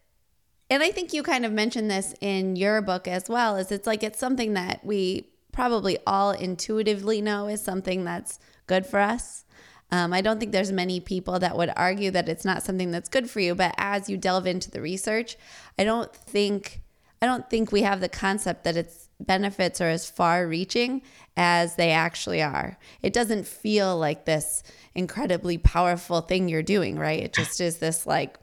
and 0.69 0.81
I 0.81 0.91
think 0.91 1.13
you 1.13 1.21
kind 1.21 1.45
of 1.45 1.51
mentioned 1.51 1.91
this 1.91 2.15
in 2.19 2.55
your 2.55 2.81
book 2.81 3.07
as 3.07 3.29
well, 3.29 3.57
is 3.57 3.71
it's 3.71 3.85
like 3.85 4.01
it's 4.01 4.17
something 4.17 4.53
that 4.53 4.83
we 4.83 5.29
probably 5.51 5.99
all 6.07 6.31
intuitively 6.31 7.21
know 7.21 7.47
is 7.47 7.61
something 7.61 8.03
that's 8.03 8.39
good 8.65 8.85
for 8.85 8.99
us. 8.99 9.45
Um, 9.91 10.13
I 10.13 10.21
don't 10.21 10.39
think 10.39 10.51
there's 10.51 10.71
many 10.71 10.99
people 10.99 11.37
that 11.37 11.55
would 11.55 11.71
argue 11.75 12.09
that 12.11 12.27
it's 12.27 12.43
not 12.43 12.63
something 12.63 12.89
that's 12.89 13.07
good 13.09 13.29
for 13.29 13.39
you, 13.39 13.53
but 13.53 13.75
as 13.77 14.09
you 14.09 14.17
delve 14.17 14.47
into 14.47 14.71
the 14.71 14.81
research, 14.81 15.37
I 15.77 15.83
don't 15.83 16.11
think 16.11 16.81
I 17.21 17.27
don't 17.27 17.47
think 17.49 17.71
we 17.71 17.83
have 17.83 18.01
the 18.01 18.09
concept 18.09 18.63
that 18.63 18.75
its 18.75 19.02
benefits 19.25 19.81
are 19.81 19.89
as 19.89 20.09
far 20.09 20.47
reaching 20.47 21.01
as 21.35 21.75
they 21.75 21.91
actually 21.91 22.41
are. 22.41 22.77
It 23.01 23.13
doesn't 23.13 23.47
feel 23.47 23.97
like 23.97 24.25
this 24.25 24.63
incredibly 24.93 25.57
powerful 25.57 26.21
thing 26.21 26.49
you're 26.49 26.61
doing, 26.61 26.97
right? 26.97 27.23
It 27.23 27.33
just 27.33 27.59
is 27.59 27.77
this 27.77 28.05
like 28.05 28.37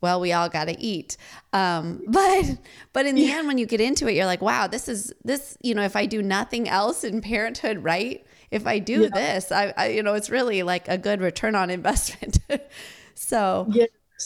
well, 0.00 0.18
we 0.20 0.32
all 0.32 0.48
got 0.48 0.64
to 0.64 0.80
eat. 0.80 1.16
Um, 1.52 2.02
but 2.08 2.58
but 2.92 3.06
in 3.06 3.14
the 3.14 3.22
yeah. 3.22 3.38
end, 3.38 3.46
when 3.46 3.58
you 3.58 3.66
get 3.66 3.80
into 3.80 4.08
it, 4.08 4.14
you're 4.14 4.26
like, 4.26 4.42
wow, 4.42 4.66
this 4.66 4.88
is 4.88 5.12
this. 5.24 5.56
You 5.62 5.74
know, 5.74 5.82
if 5.82 5.96
I 5.96 6.06
do 6.06 6.22
nothing 6.22 6.68
else 6.68 7.04
in 7.04 7.20
parenthood, 7.20 7.82
right? 7.82 8.24
If 8.50 8.66
I 8.66 8.80
do 8.80 9.02
yeah. 9.02 9.08
this, 9.14 9.52
I, 9.52 9.72
I, 9.76 9.88
you 9.88 10.02
know, 10.02 10.14
it's 10.14 10.28
really 10.28 10.64
like 10.64 10.88
a 10.88 10.98
good 10.98 11.20
return 11.20 11.54
on 11.54 11.70
investment. 11.70 12.40
so 13.14 13.66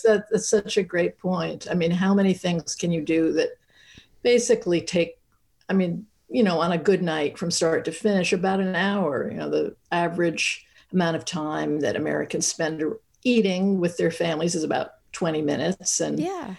that, 0.05 0.31
that's 0.31 0.49
such 0.49 0.79
a 0.79 0.83
great 0.83 1.19
point. 1.19 1.67
I 1.71 1.75
mean, 1.75 1.91
how 1.91 2.15
many 2.15 2.33
things 2.33 2.75
can 2.75 2.91
you 2.91 3.03
do 3.03 3.33
that 3.35 3.51
basically 4.23 4.81
take? 4.81 5.19
I 5.69 5.73
mean, 5.73 6.07
you 6.29 6.43
know, 6.43 6.61
on 6.61 6.73
a 6.73 6.79
good 6.79 7.03
night 7.03 7.39
from 7.39 7.51
start 7.51 7.85
to 7.85 7.93
finish, 7.93 8.33
about 8.33 8.61
an 8.61 8.75
hour. 8.75 9.31
You 9.31 9.37
know, 9.37 9.51
the 9.51 9.77
average 9.93 10.67
amount 10.93 11.17
of 11.17 11.25
time 11.25 11.81
that 11.81 11.97
Americans 11.97 12.47
spend 12.47 12.83
eating 13.25 13.81
with 13.81 13.97
their 13.97 14.11
families 14.11 14.55
is 14.55 14.65
about 14.65 14.93
20 15.13 15.43
minutes 15.43 16.01
and 16.01 16.21
yeah 16.21 16.55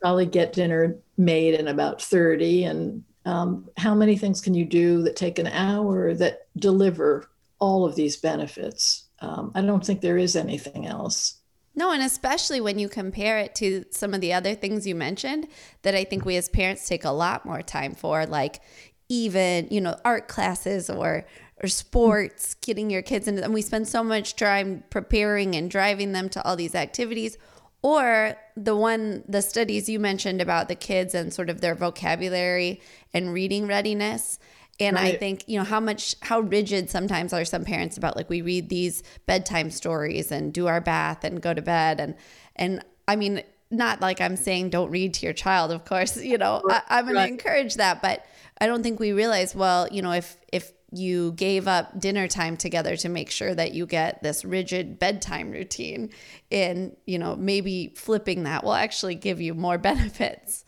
probably 0.00 0.26
get 0.26 0.52
dinner 0.52 0.96
made 1.16 1.54
in 1.54 1.68
about 1.68 2.02
30 2.02 2.64
and 2.64 3.04
um, 3.24 3.70
how 3.78 3.94
many 3.94 4.18
things 4.18 4.42
can 4.42 4.52
you 4.52 4.66
do 4.66 5.02
that 5.02 5.16
take 5.16 5.38
an 5.38 5.46
hour 5.46 6.12
that 6.12 6.48
deliver 6.56 7.30
all 7.58 7.86
of 7.86 7.94
these 7.94 8.16
benefits 8.16 9.06
um, 9.20 9.50
i 9.54 9.62
don't 9.62 9.86
think 9.86 10.00
there 10.00 10.18
is 10.18 10.36
anything 10.36 10.86
else 10.86 11.40
no, 11.74 11.90
and 11.92 12.02
especially 12.02 12.60
when 12.60 12.78
you 12.78 12.88
compare 12.88 13.38
it 13.38 13.54
to 13.56 13.84
some 13.90 14.14
of 14.14 14.20
the 14.20 14.32
other 14.32 14.54
things 14.54 14.86
you 14.86 14.94
mentioned 14.94 15.48
that 15.82 15.94
I 15.94 16.04
think 16.04 16.24
we 16.24 16.36
as 16.36 16.48
parents 16.48 16.88
take 16.88 17.04
a 17.04 17.10
lot 17.10 17.44
more 17.44 17.62
time 17.62 17.94
for, 17.94 18.26
like 18.26 18.60
even, 19.08 19.68
you 19.70 19.80
know, 19.80 19.96
art 20.04 20.28
classes 20.28 20.88
or 20.88 21.24
or 21.62 21.68
sports, 21.68 22.54
getting 22.54 22.90
your 22.90 23.02
kids 23.02 23.28
into 23.28 23.42
and 23.42 23.54
we 23.54 23.62
spend 23.62 23.86
so 23.86 24.02
much 24.02 24.36
time 24.36 24.82
preparing 24.90 25.54
and 25.54 25.70
driving 25.70 26.12
them 26.12 26.28
to 26.28 26.44
all 26.44 26.56
these 26.56 26.74
activities 26.74 27.38
or 27.82 28.34
the 28.56 28.74
one 28.74 29.22
the 29.28 29.42
studies 29.42 29.88
you 29.88 30.00
mentioned 30.00 30.40
about 30.40 30.68
the 30.68 30.74
kids 30.74 31.14
and 31.14 31.32
sort 31.32 31.50
of 31.50 31.60
their 31.60 31.74
vocabulary 31.74 32.80
and 33.12 33.32
reading 33.32 33.66
readiness 33.66 34.38
and 34.80 34.96
right. 34.96 35.14
i 35.14 35.16
think 35.16 35.44
you 35.46 35.58
know 35.58 35.64
how 35.64 35.80
much 35.80 36.14
how 36.22 36.40
rigid 36.40 36.90
sometimes 36.90 37.32
are 37.32 37.44
some 37.44 37.64
parents 37.64 37.96
about 37.96 38.16
like 38.16 38.28
we 38.28 38.42
read 38.42 38.68
these 38.68 39.02
bedtime 39.26 39.70
stories 39.70 40.32
and 40.32 40.52
do 40.52 40.66
our 40.66 40.80
bath 40.80 41.24
and 41.24 41.40
go 41.40 41.54
to 41.54 41.62
bed. 41.62 42.00
And 42.00 42.14
and 42.56 42.84
i 43.08 43.16
mean 43.16 43.42
not 43.70 44.00
like 44.00 44.20
i'm 44.20 44.36
saying 44.36 44.70
don't 44.70 44.90
read 44.90 45.14
to 45.14 45.26
your 45.26 45.32
child 45.32 45.70
of 45.70 45.84
course 45.84 46.16
you 46.22 46.38
know 46.38 46.62
I, 46.68 46.82
i'm 46.88 47.04
going 47.04 47.16
right. 47.16 47.26
to 47.26 47.32
encourage 47.32 47.74
that. 47.76 48.02
But 48.02 48.24
i 48.60 48.66
don't 48.66 48.82
think 48.82 49.00
we 49.00 49.12
realize 49.12 49.54
well 49.54 49.88
you 49.90 50.02
know 50.02 50.12
if 50.12 50.36
if 50.52 50.72
you 50.90 51.32
gave 51.32 51.66
up 51.66 51.98
dinner 51.98 52.28
time 52.28 52.56
together 52.56 52.96
to 52.96 53.08
make 53.08 53.28
sure 53.28 53.52
that 53.52 53.74
you 53.74 53.84
get 53.84 54.22
this 54.22 54.44
rigid 54.44 54.98
bedtime 54.98 55.50
routine 55.50 56.10
and 56.52 56.96
you 57.04 57.18
know 57.18 57.34
maybe 57.34 57.92
flipping 57.96 58.44
that 58.44 58.62
will 58.62 58.74
actually 58.74 59.14
give 59.14 59.40
you 59.40 59.54
more 59.54 59.78
benefits. 59.90 60.64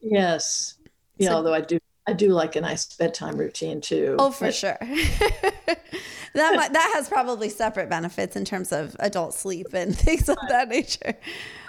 Yes. 0.00 0.74
Yeah 1.16 1.30
so, 1.30 1.36
although 1.36 1.54
i 1.54 1.60
do 1.60 1.80
i 2.08 2.12
do 2.12 2.30
like 2.30 2.56
a 2.56 2.60
nice 2.60 2.86
bedtime 2.96 3.36
routine 3.36 3.80
too 3.80 4.16
oh 4.18 4.30
for 4.30 4.46
but, 4.46 4.54
sure 4.54 4.78
that 4.80 6.56
might, 6.56 6.72
that 6.72 6.90
has 6.94 7.08
probably 7.08 7.48
separate 7.48 7.88
benefits 7.88 8.34
in 8.36 8.44
terms 8.44 8.72
of 8.72 8.96
adult 8.98 9.34
sleep 9.34 9.68
and 9.72 9.96
things 9.98 10.28
of 10.28 10.36
that 10.48 10.68
nature 10.68 11.14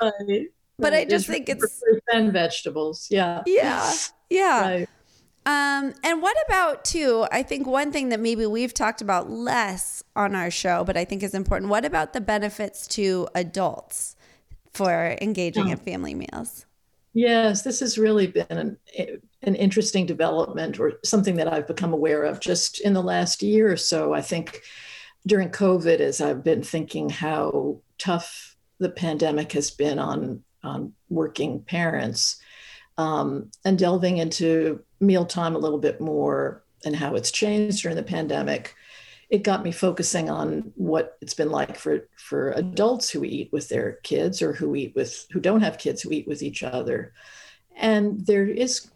right. 0.02 0.48
but 0.78 0.94
i 0.94 1.06
just 1.06 1.28
think 1.28 1.50
it's 1.50 1.84
and 2.14 2.34
vegetables 2.34 3.08
yeah 3.12 3.44
yeah 3.46 3.92
yeah 4.30 4.62
right. 4.62 4.90
Um, 5.46 5.96
and 6.04 6.22
what 6.22 6.38
about 6.48 6.86
too? 6.86 7.26
I 7.32 7.42
think 7.42 7.66
one 7.66 7.92
thing 7.92 8.10
that 8.10 8.20
maybe 8.20 8.46
we've 8.46 8.74
talked 8.74 9.02
about 9.02 9.32
less 9.32 10.04
on 10.16 10.36
our 10.36 10.52
show, 10.52 10.84
but 10.84 10.96
I 10.96 11.06
think 11.06 11.24
is 11.24 11.34
important. 11.34 11.72
What 11.72 11.86
about 11.86 12.14
the 12.14 12.22
benefits 12.22 12.86
to 12.90 13.28
adults 13.34 14.16
for 14.74 15.18
engaging 15.22 15.70
oh. 15.70 15.72
in 15.72 15.78
family 15.78 16.14
meals? 16.14 16.68
Yes, 17.14 17.64
this 17.64 17.80
has 17.80 17.98
really 17.98 18.28
been 18.28 18.78
an, 19.42 19.56
interesting 19.56 20.06
development 20.06 20.80
or 20.80 20.94
something 21.04 21.36
that 21.36 21.52
I've 21.52 21.68
become 21.68 21.94
aware 21.94 22.24
of 22.24 22.40
just 22.40 22.80
in 22.82 22.94
the 22.94 23.04
last 23.04 23.42
year 23.42 23.72
or 23.72 23.78
so. 23.78 24.14
I 24.14 24.22
think 24.22 24.62
during 25.28 25.50
COVID, 25.50 26.00
as 26.00 26.22
I've 26.22 26.44
been 26.44 26.64
thinking 26.64 27.10
how 27.10 27.80
tough 27.98 28.56
the 28.80 28.90
pandemic 28.90 29.52
has 29.54 29.72
been 29.72 30.00
on 30.00 30.44
on 30.64 30.94
working 31.10 31.62
parents, 31.62 32.42
um, 32.98 33.50
and 33.64 33.80
delving 33.80 34.18
into 34.18 34.84
mealtime 35.00 35.56
a 35.56 35.60
little 35.60 35.80
bit 35.80 36.02
more 36.02 36.64
and 36.84 36.96
how 36.96 37.16
it's 37.16 37.32
changed 37.32 37.82
during 37.82 37.96
the 37.96 38.04
pandemic, 38.04 38.76
it 39.30 39.44
got 39.44 39.64
me 39.64 39.72
focusing 39.72 40.30
on 40.30 40.74
what 40.76 41.18
it's 41.22 41.34
been 41.34 41.52
like 41.52 41.78
for 41.78 42.08
for 42.18 42.52
adults 42.52 43.10
who 43.10 43.24
eat 43.24 43.52
with 43.54 43.70
their 43.70 43.94
kids 44.04 44.42
or 44.42 44.54
who 44.54 44.76
eat 44.76 44.94
with 44.96 45.28
who 45.32 45.40
don't 45.40 45.62
have 45.62 45.78
kids 45.78 46.02
who 46.02 46.12
eat 46.12 46.28
with 46.28 46.42
each 46.42 46.64
other. 46.64 47.14
And 47.78 48.26
there 48.26 48.48
is 48.48 48.90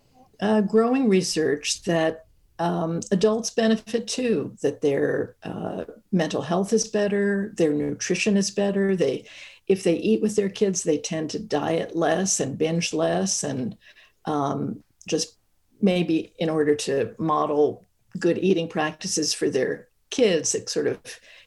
uh, 0.44 0.60
growing 0.60 1.08
research 1.08 1.84
that 1.84 2.26
um, 2.60 3.00
adults 3.12 3.50
benefit 3.50 4.08
too, 4.08 4.54
that 4.62 4.82
their 4.82 5.36
uh, 5.44 5.86
mental 6.12 6.42
health 6.42 6.74
is 6.74 6.86
better, 6.86 7.54
their 7.56 7.72
nutrition 7.72 8.36
is 8.36 8.52
better. 8.52 8.94
They, 8.94 9.26
if 9.68 9.84
they 9.84 9.96
eat 9.96 10.22
with 10.22 10.36
their 10.36 10.50
kids, 10.50 10.84
they 10.84 10.98
tend 10.98 11.30
to 11.30 11.40
diet 11.40 11.96
less 11.96 12.42
and 12.42 12.58
binge 12.58 12.94
less, 12.94 13.44
and 13.44 13.78
um, 14.26 14.84
just 15.08 15.38
maybe 15.82 16.34
in 16.38 16.50
order 16.50 16.76
to 16.76 17.16
model 17.18 17.86
good 18.20 18.38
eating 18.38 18.68
practices 18.68 19.34
for 19.34 19.50
their 19.50 19.88
kids, 20.10 20.54
it 20.56 20.70
sort 20.70 20.88
of 20.88 21.00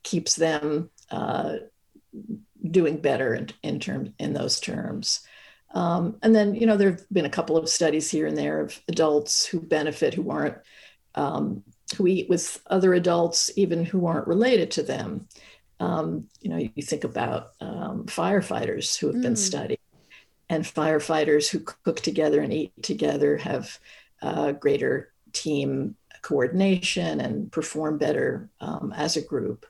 keeps 0.05 0.37
them 0.37 0.89
uh, 1.11 1.57
doing 2.71 2.97
better 2.97 3.35
in, 3.35 3.51
in 3.63 3.79
terms 3.79 4.11
in 4.19 4.33
those 4.33 4.59
terms. 4.59 5.21
Um, 5.77 6.17
and 6.23 6.35
then, 6.35 6.55
you 6.55 6.67
know, 6.67 6.79
there 6.79 6.93
have 6.93 7.07
been 7.13 7.27
a 7.27 7.31
couple 7.31 7.59
of 7.59 7.69
studies 7.69 8.11
here 8.11 8.27
and 8.27 8.37
there 8.37 8.61
of 8.61 8.81
adults 8.89 9.45
who 9.45 9.61
benefit 9.61 10.15
who 10.15 10.31
aren't 10.31 10.57
um, 11.15 11.65
who 11.97 12.07
eat 12.07 12.31
with 12.31 12.63
other 12.69 12.95
adults, 12.95 13.51
even 13.57 13.85
who 13.85 14.07
aren't 14.07 14.27
related 14.27 14.71
to 14.71 14.83
them. 14.83 15.29
Um, 15.79 16.29
you 16.41 16.49
know, 16.49 16.57
you 16.57 16.83
think 16.83 17.05
about 17.05 17.49
um, 17.61 18.07
firefighters 18.07 18.99
who 18.99 19.09
have 19.09 19.17
mm. 19.17 19.23
been 19.23 19.37
studied, 19.37 19.79
and 20.49 20.65
firefighters 20.65 21.51
who 21.51 21.61
cook 21.61 22.01
together 22.01 22.41
and 22.41 22.55
eat 22.55 22.73
together 22.83 23.37
have 23.37 23.79
uh, 24.23 24.53
greater 24.53 25.13
team 25.33 25.95
coordination 26.23 27.21
and 27.21 27.53
perform 27.53 27.99
better 27.99 28.49
um, 28.63 28.95
as 28.97 29.19
a 29.19 29.23
group. 29.23 29.67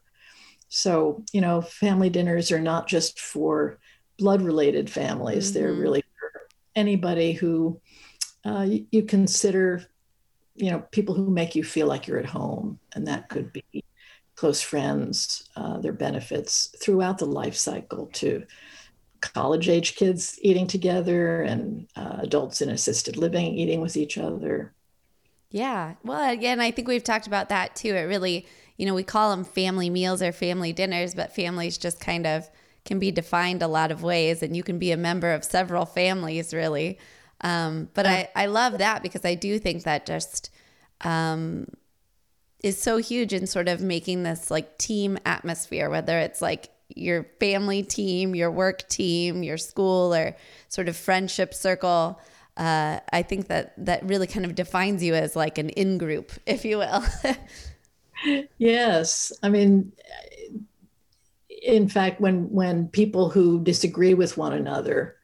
So, 0.68 1.24
you 1.32 1.40
know, 1.40 1.62
family 1.62 2.10
dinners 2.10 2.52
are 2.52 2.60
not 2.60 2.86
just 2.86 3.18
for 3.18 3.80
blood 4.18 4.42
related 4.42 4.90
families, 4.90 5.50
mm-hmm. 5.50 5.58
they're 5.58 5.72
really 5.72 6.02
for 6.18 6.48
anybody 6.74 7.32
who 7.32 7.80
uh, 8.44 8.62
you, 8.62 8.86
you 8.90 9.02
consider 9.02 9.84
you 10.54 10.70
know 10.70 10.80
people 10.90 11.14
who 11.14 11.30
make 11.30 11.54
you 11.54 11.62
feel 11.62 11.86
like 11.86 12.06
you're 12.06 12.18
at 12.18 12.26
home 12.26 12.78
and 12.94 13.06
that 13.06 13.28
could 13.28 13.52
be 13.52 13.84
close 14.34 14.60
friends 14.60 15.48
uh, 15.56 15.78
their 15.78 15.92
benefits 15.92 16.74
throughout 16.80 17.18
the 17.18 17.26
life 17.26 17.54
cycle 17.54 18.06
to 18.12 18.44
college 19.20 19.68
age 19.68 19.96
kids 19.96 20.38
eating 20.42 20.66
together 20.66 21.42
and 21.42 21.88
uh, 21.96 22.18
adults 22.20 22.60
in 22.60 22.68
assisted 22.68 23.16
living 23.16 23.54
eating 23.54 23.80
with 23.80 23.96
each 23.96 24.18
other. 24.18 24.72
Yeah. 25.50 25.94
Well 26.02 26.30
again 26.30 26.60
i 26.60 26.70
think 26.70 26.88
we've 26.88 27.04
talked 27.04 27.26
about 27.26 27.48
that 27.48 27.76
too. 27.76 27.94
It 27.94 28.02
really 28.02 28.46
you 28.76 28.86
know 28.86 28.94
we 28.94 29.02
call 29.02 29.30
them 29.30 29.44
family 29.44 29.90
meals 29.90 30.22
or 30.22 30.32
family 30.32 30.72
dinners 30.72 31.14
but 31.14 31.34
families 31.34 31.78
just 31.78 32.00
kind 32.00 32.26
of 32.26 32.48
can 32.86 32.98
be 32.98 33.10
defined 33.10 33.62
a 33.62 33.68
lot 33.68 33.90
of 33.90 34.02
ways 34.02 34.42
and 34.42 34.56
you 34.56 34.62
can 34.62 34.78
be 34.78 34.92
a 34.92 34.96
member 34.96 35.32
of 35.32 35.44
several 35.44 35.84
families 35.84 36.54
really 36.54 36.98
um, 37.40 37.88
but 37.94 38.06
I, 38.06 38.28
I 38.34 38.46
love 38.46 38.78
that 38.78 39.02
because 39.02 39.24
I 39.24 39.34
do 39.34 39.58
think 39.58 39.82
that 39.82 40.06
just 40.06 40.50
um, 41.02 41.66
is 42.62 42.80
so 42.80 42.96
huge 42.96 43.32
in 43.32 43.46
sort 43.46 43.68
of 43.68 43.80
making 43.80 44.22
this 44.22 44.50
like 44.50 44.78
team 44.78 45.18
atmosphere, 45.26 45.90
whether 45.90 46.18
it's 46.18 46.40
like 46.40 46.70
your 46.88 47.24
family 47.38 47.82
team, 47.82 48.34
your 48.34 48.50
work 48.50 48.88
team, 48.88 49.42
your 49.42 49.58
school, 49.58 50.14
or 50.14 50.36
sort 50.68 50.88
of 50.88 50.96
friendship 50.96 51.52
circle. 51.52 52.20
Uh, 52.56 53.00
I 53.12 53.22
think 53.22 53.48
that 53.48 53.74
that 53.84 54.02
really 54.04 54.26
kind 54.26 54.46
of 54.46 54.54
defines 54.54 55.02
you 55.02 55.14
as 55.14 55.36
like 55.36 55.58
an 55.58 55.68
in 55.70 55.98
group, 55.98 56.32
if 56.46 56.64
you 56.64 56.78
will. 56.78 57.04
yes, 58.58 59.30
I 59.42 59.50
mean, 59.50 59.92
in 61.66 61.88
fact, 61.88 62.20
when 62.20 62.50
when 62.50 62.88
people 62.88 63.28
who 63.28 63.62
disagree 63.62 64.14
with 64.14 64.36
one 64.36 64.52
another 64.52 65.16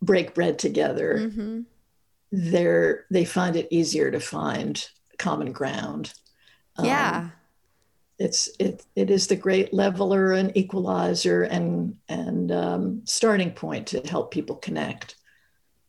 break 0.00 0.34
bread 0.34 0.58
together, 0.58 1.18
mm-hmm. 1.18 1.62
they're 2.30 3.06
they 3.10 3.24
find 3.24 3.56
it 3.56 3.68
easier 3.70 4.10
to 4.10 4.20
find 4.20 4.88
common 5.18 5.52
ground. 5.52 6.12
Um, 6.76 6.86
yeah. 6.86 7.28
It's 8.18 8.48
it 8.60 8.84
it 8.94 9.10
is 9.10 9.26
the 9.26 9.36
great 9.36 9.74
leveler 9.74 10.32
and 10.32 10.56
equalizer 10.56 11.42
and 11.42 11.96
and 12.08 12.52
um, 12.52 13.02
starting 13.04 13.50
point 13.50 13.88
to 13.88 14.00
help 14.00 14.30
people 14.30 14.56
connect. 14.56 15.16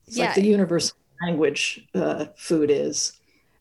It's 0.07 0.17
yeah. 0.17 0.25
like 0.25 0.35
the 0.35 0.45
universal 0.45 0.97
language 1.21 1.87
uh, 1.93 2.25
food 2.35 2.71
is. 2.71 3.13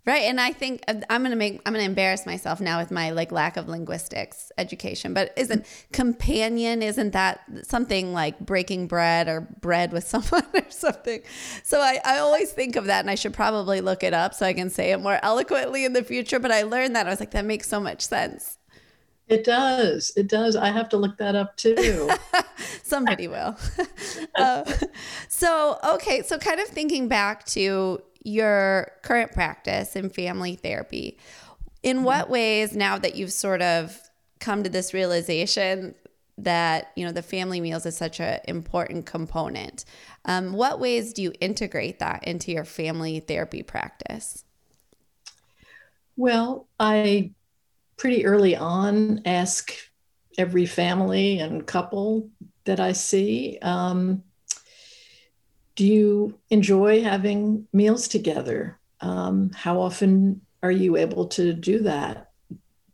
Right. 0.07 0.25
And 0.25 0.39
I 0.39 0.53
think 0.53 0.85
uh, 0.87 0.97
I'm 1.09 1.23
going 1.23 1.31
to 1.31 1.37
make, 1.37 1.63
I'm 1.65 1.73
to 1.73 1.81
embarrass 1.81 2.27
myself 2.27 2.61
now 2.61 2.79
with 2.79 2.91
my 2.91 3.11
like 3.11 3.33
lack 3.33 3.57
of 3.57 3.69
linguistics 3.69 4.53
education, 4.59 5.15
but 5.15 5.33
isn't 5.37 5.65
companion, 5.93 6.83
isn't 6.83 7.13
that 7.13 7.41
something 7.63 8.13
like 8.13 8.39
breaking 8.39 8.87
bread 8.87 9.29
or 9.29 9.41
bread 9.41 9.93
with 9.93 10.05
someone 10.09 10.45
or 10.53 10.69
something? 10.69 11.23
So 11.63 11.81
I, 11.81 12.01
I 12.05 12.19
always 12.19 12.53
think 12.53 12.77
of 12.77 12.85
that 12.85 13.01
and 13.01 13.11
I 13.11 13.15
should 13.15 13.33
probably 13.33 13.81
look 13.81 14.03
it 14.03 14.13
up 14.13 14.35
so 14.35 14.45
I 14.45 14.53
can 14.53 14.69
say 14.69 14.93
it 14.93 15.01
more 15.01 15.19
eloquently 15.23 15.87
in 15.87 15.95
the 15.95 16.05
future. 16.05 16.39
But 16.39 16.53
I 16.53 16.63
learned 16.65 16.95
that 16.97 17.07
I 17.07 17.11
was 17.11 17.21
like, 17.21 17.31
that 17.31 17.47
makes 17.47 17.67
so 17.67 17.81
much 17.81 18.03
sense. 18.03 18.59
It 19.27 19.45
does. 19.45 20.13
It 20.17 20.29
does. 20.29 20.55
I 20.55 20.71
have 20.71 20.91
to 20.91 20.99
look 20.99 21.17
that 21.17 21.35
up 21.35 21.57
too. 21.57 22.11
Somebody 22.83 23.27
will. 23.27 23.57
uh, 24.35 24.71
so, 25.29 25.79
okay. 25.95 26.21
So, 26.21 26.37
kind 26.39 26.61
of 26.61 26.69
thinking 26.69 27.09
back 27.09 27.47
to 27.47 28.03
your 28.25 28.91
current 29.03 29.33
practice 29.33 29.95
in 29.95 30.11
family 30.11 30.57
therapy, 30.57 31.19
in 31.83 31.99
mm-hmm. 31.99 32.07
what 32.07 32.31
ways, 32.31 32.75
now 32.75 32.99
that 32.99 33.15
you've 33.15 33.33
sort 33.33 33.63
of 33.63 34.01
come 34.41 34.63
to 34.65 34.71
this 34.71 34.93
realization 34.93 35.95
that 36.37 36.91
you 36.97 37.07
know 37.07 37.13
the 37.13 37.23
family 37.23 37.61
meals 37.61 37.87
is 37.87 37.97
such 37.97 38.19
an 38.19 38.41
important 38.49 39.07
component, 39.07 39.85
um, 40.25 40.53
what 40.53 40.81
ways 40.81 41.13
do 41.13 41.23
you 41.23 41.33
integrate 41.41 42.01
that 42.01 42.25
into 42.25 42.51
your 42.51 42.65
family 42.65 43.21
therapy 43.21 43.63
practice? 43.63 44.45
Well, 46.17 46.67
I 46.81 47.33
pretty 47.97 48.25
early 48.25 48.57
on 48.57 49.21
ask 49.25 49.73
every 50.37 50.67
family 50.67 51.39
and 51.39 51.67
couple 51.67 52.31
that 52.65 52.81
I 52.81 52.93
see 52.93 53.59
um, 53.63 54.23
do 55.77 55.85
you 55.85 56.39
enjoy 56.51 57.03
having 57.03 57.67
meals 57.73 58.09
together? 58.09 58.79
Um, 59.01 59.51
how 59.55 59.81
often 59.81 60.41
are 60.63 60.71
you 60.71 60.97
able 60.97 61.27
to 61.29 61.53
do 61.53 61.81
that? 61.81 62.31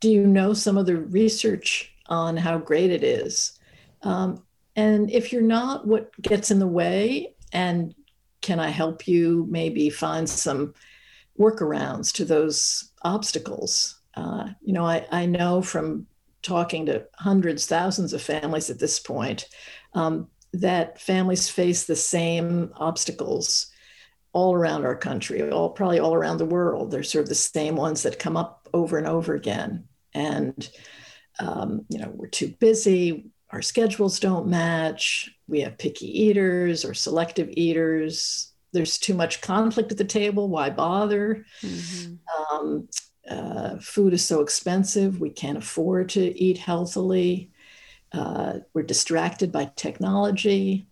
Do 0.01 0.11
you 0.11 0.27
know 0.27 0.55
some 0.55 0.79
of 0.79 0.87
the 0.87 0.97
research 0.97 1.95
on 2.07 2.37
how 2.37 2.59
great 2.59 2.91
it 2.91 3.05
is? 3.05 3.59
Um, 4.03 4.43
and 4.77 5.11
if 5.11 5.33
you're 5.33 5.43
not, 5.43 5.87
what 5.87 6.11
gets 6.23 6.51
in 6.51 6.59
the 6.59 6.67
way? 6.67 7.35
And 7.53 7.95
can 8.41 8.59
I 8.59 8.71
help 8.71 9.07
you 9.07 9.47
maybe 9.51 9.91
find 9.91 10.29
some 10.29 10.75
workarounds 11.39 12.13
to 12.15 12.25
those 12.25 12.91
obstacles? 13.03 14.01
Uh, 14.15 14.49
you 14.63 14.73
know, 14.73 14.87
I, 14.87 15.07
I 15.11 15.27
know 15.27 15.61
from 15.61 16.07
talking 16.43 16.87
to 16.87 17.07
hundreds, 17.17 17.67
thousands 17.67 18.13
of 18.13 18.23
families 18.23 18.71
at 18.71 18.79
this 18.79 18.99
point, 18.99 19.47
um, 19.95 20.29
that 20.53 21.01
families 21.01 21.49
face 21.49 21.85
the 21.85 21.97
same 21.97 22.73
obstacles 22.77 23.71
all 24.33 24.55
around 24.55 24.85
our 24.85 24.97
country, 24.97 25.51
all 25.51 25.71
probably 25.71 25.99
all 25.99 26.15
around 26.15 26.39
the 26.39 26.45
world. 26.45 26.91
They're 26.91 27.03
sort 27.03 27.25
of 27.25 27.29
the 27.29 27.35
same 27.35 27.77
ones 27.77 28.03
that 28.03 28.19
come 28.19 28.37
up 28.37 28.69
over 28.73 28.99
and 28.99 29.07
over 29.07 29.35
again. 29.35 29.85
And 30.15 30.69
um, 31.39 31.85
you 31.89 31.99
know, 31.99 32.13
we're 32.15 32.29
too 32.29 32.55
busy, 32.59 33.31
our 33.51 33.63
schedules 33.63 34.21
don't 34.21 34.47
match, 34.47 35.31
we 35.49 35.61
have 35.61 35.79
picky 35.79 36.23
eaters 36.23 36.85
or 36.85 36.95
selective 36.95 37.49
eaters. 37.53 38.53
There's 38.73 38.99
too 38.99 39.15
much 39.15 39.41
conflict 39.41 39.91
at 39.91 39.99
the 39.99 40.05
table. 40.05 40.49
Why 40.49 40.71
bother? 40.71 41.45
Mm-hmm. 41.63 42.55
Um, 42.55 42.89
uh, 43.29 43.79
food 43.81 44.13
is 44.13 44.25
so 44.25 44.41
expensive. 44.41 45.21
We 45.21 45.31
can't 45.31 45.59
afford 45.59 46.11
to 46.11 46.39
eat 46.41 46.59
healthily. 46.59 47.51
Uh, 48.13 48.59
we're 48.75 48.83
distracted 48.83 49.53
by 49.53 49.71
technology. 49.77 50.87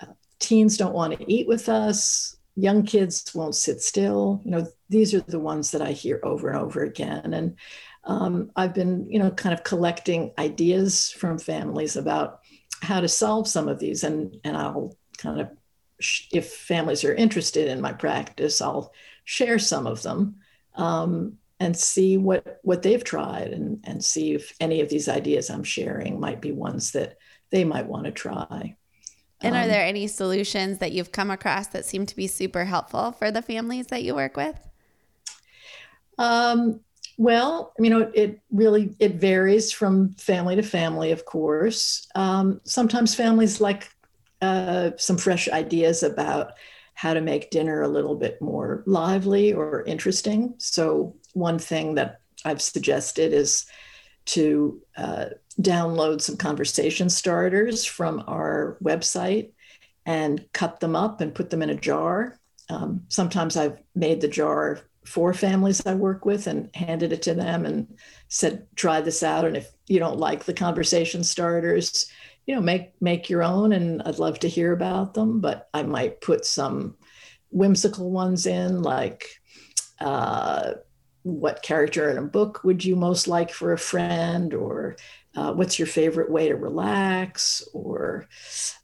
Uh, 0.00 0.12
teens 0.38 0.76
don't 0.76 0.94
want 0.94 1.18
to 1.18 1.32
eat 1.32 1.48
with 1.48 1.68
us. 1.68 2.36
Young 2.56 2.84
kids 2.84 3.34
won't 3.34 3.56
sit 3.56 3.82
still. 3.82 4.40
You 4.44 4.50
know, 4.52 4.66
these 4.88 5.14
are 5.14 5.20
the 5.20 5.40
ones 5.40 5.72
that 5.72 5.82
I 5.82 5.92
hear 5.92 6.20
over 6.22 6.48
and 6.48 6.58
over 6.58 6.84
again. 6.84 7.34
And 7.34 7.56
um, 8.04 8.50
I've 8.54 8.74
been, 8.74 9.10
you 9.10 9.18
know, 9.18 9.30
kind 9.30 9.52
of 9.52 9.64
collecting 9.64 10.32
ideas 10.38 11.10
from 11.10 11.38
families 11.38 11.96
about 11.96 12.40
how 12.82 13.00
to 13.00 13.08
solve 13.08 13.48
some 13.48 13.68
of 13.68 13.78
these. 13.78 14.04
And, 14.04 14.38
and 14.44 14.56
I'll 14.56 14.96
kind 15.18 15.40
of, 15.40 15.50
if 16.32 16.52
families 16.52 17.02
are 17.04 17.14
interested 17.14 17.68
in 17.68 17.80
my 17.80 17.92
practice, 17.92 18.60
I'll 18.60 18.92
share 19.24 19.58
some 19.58 19.86
of 19.86 20.02
them. 20.02 20.36
Um, 20.76 21.38
and 21.64 21.76
see 21.76 22.16
what 22.16 22.60
what 22.62 22.82
they've 22.82 23.02
tried 23.02 23.52
and 23.52 23.80
and 23.84 24.04
see 24.04 24.34
if 24.34 24.54
any 24.60 24.80
of 24.80 24.88
these 24.88 25.08
ideas 25.08 25.50
I'm 25.50 25.64
sharing 25.64 26.20
might 26.20 26.40
be 26.40 26.52
ones 26.52 26.92
that 26.92 27.16
they 27.50 27.64
might 27.64 27.86
want 27.86 28.04
to 28.04 28.12
try. 28.12 28.76
And 29.40 29.56
um, 29.56 29.62
are 29.62 29.66
there 29.66 29.84
any 29.84 30.06
solutions 30.06 30.78
that 30.78 30.92
you've 30.92 31.12
come 31.12 31.30
across 31.30 31.68
that 31.68 31.84
seem 31.84 32.06
to 32.06 32.16
be 32.16 32.26
super 32.26 32.64
helpful 32.64 33.12
for 33.12 33.30
the 33.30 33.42
families 33.42 33.86
that 33.88 34.02
you 34.02 34.14
work 34.14 34.36
with? 34.36 34.56
Um, 36.18 36.80
well, 37.16 37.72
you 37.78 37.90
know, 37.90 38.10
it 38.14 38.40
really 38.50 38.94
it 38.98 39.14
varies 39.14 39.72
from 39.72 40.14
family 40.14 40.56
to 40.56 40.62
family, 40.62 41.12
of 41.12 41.24
course. 41.24 42.06
Um, 42.14 42.60
sometimes 42.64 43.14
families 43.14 43.60
like 43.60 43.88
uh, 44.42 44.90
some 44.96 45.16
fresh 45.16 45.48
ideas 45.48 46.02
about 46.02 46.52
how 46.94 47.14
to 47.14 47.20
make 47.20 47.50
dinner 47.50 47.82
a 47.82 47.88
little 47.88 48.14
bit 48.14 48.40
more 48.40 48.82
lively 48.86 49.52
or 49.52 49.82
interesting. 49.82 50.54
So, 50.58 51.16
one 51.34 51.58
thing 51.58 51.94
that 51.96 52.20
I've 52.44 52.62
suggested 52.62 53.32
is 53.32 53.66
to 54.26 54.80
uh, 54.96 55.26
download 55.60 56.20
some 56.20 56.36
conversation 56.36 57.10
starters 57.10 57.84
from 57.84 58.24
our 58.26 58.78
website 58.82 59.52
and 60.06 60.44
cut 60.52 60.80
them 60.80 60.96
up 60.96 61.20
and 61.20 61.34
put 61.34 61.50
them 61.50 61.62
in 61.62 61.70
a 61.70 61.74
jar. 61.74 62.38
Um, 62.68 63.02
sometimes 63.08 63.56
I've 63.56 63.78
made 63.94 64.20
the 64.20 64.28
jar 64.28 64.80
for 65.04 65.34
families 65.34 65.84
I 65.86 65.94
work 65.94 66.24
with 66.24 66.46
and 66.46 66.74
handed 66.74 67.12
it 67.12 67.22
to 67.22 67.34
them 67.34 67.66
and 67.66 67.98
said, 68.28 68.66
try 68.74 69.00
this 69.00 69.22
out. 69.22 69.44
And 69.44 69.56
if 69.56 69.70
you 69.86 69.98
don't 69.98 70.18
like 70.18 70.44
the 70.44 70.54
conversation 70.54 71.22
starters, 71.22 72.10
you 72.46 72.54
know, 72.54 72.60
make 72.60 72.92
make 73.00 73.30
your 73.30 73.42
own 73.42 73.72
and 73.72 74.02
I'd 74.02 74.18
love 74.18 74.38
to 74.40 74.48
hear 74.48 74.72
about 74.72 75.14
them. 75.14 75.40
But 75.40 75.68
I 75.74 75.82
might 75.82 76.20
put 76.20 76.44
some 76.44 76.96
whimsical 77.50 78.10
ones 78.10 78.46
in, 78.46 78.82
like 78.82 79.26
uh, 80.00 80.72
what 81.24 81.62
character 81.62 82.10
in 82.10 82.18
a 82.18 82.22
book 82.22 82.62
would 82.64 82.84
you 82.84 82.94
most 82.94 83.26
like 83.26 83.50
for 83.50 83.72
a 83.72 83.78
friend 83.78 84.54
or 84.54 84.96
uh, 85.34 85.52
what's 85.52 85.78
your 85.78 85.88
favorite 85.88 86.30
way 86.30 86.48
to 86.48 86.54
relax 86.54 87.66
or 87.72 88.28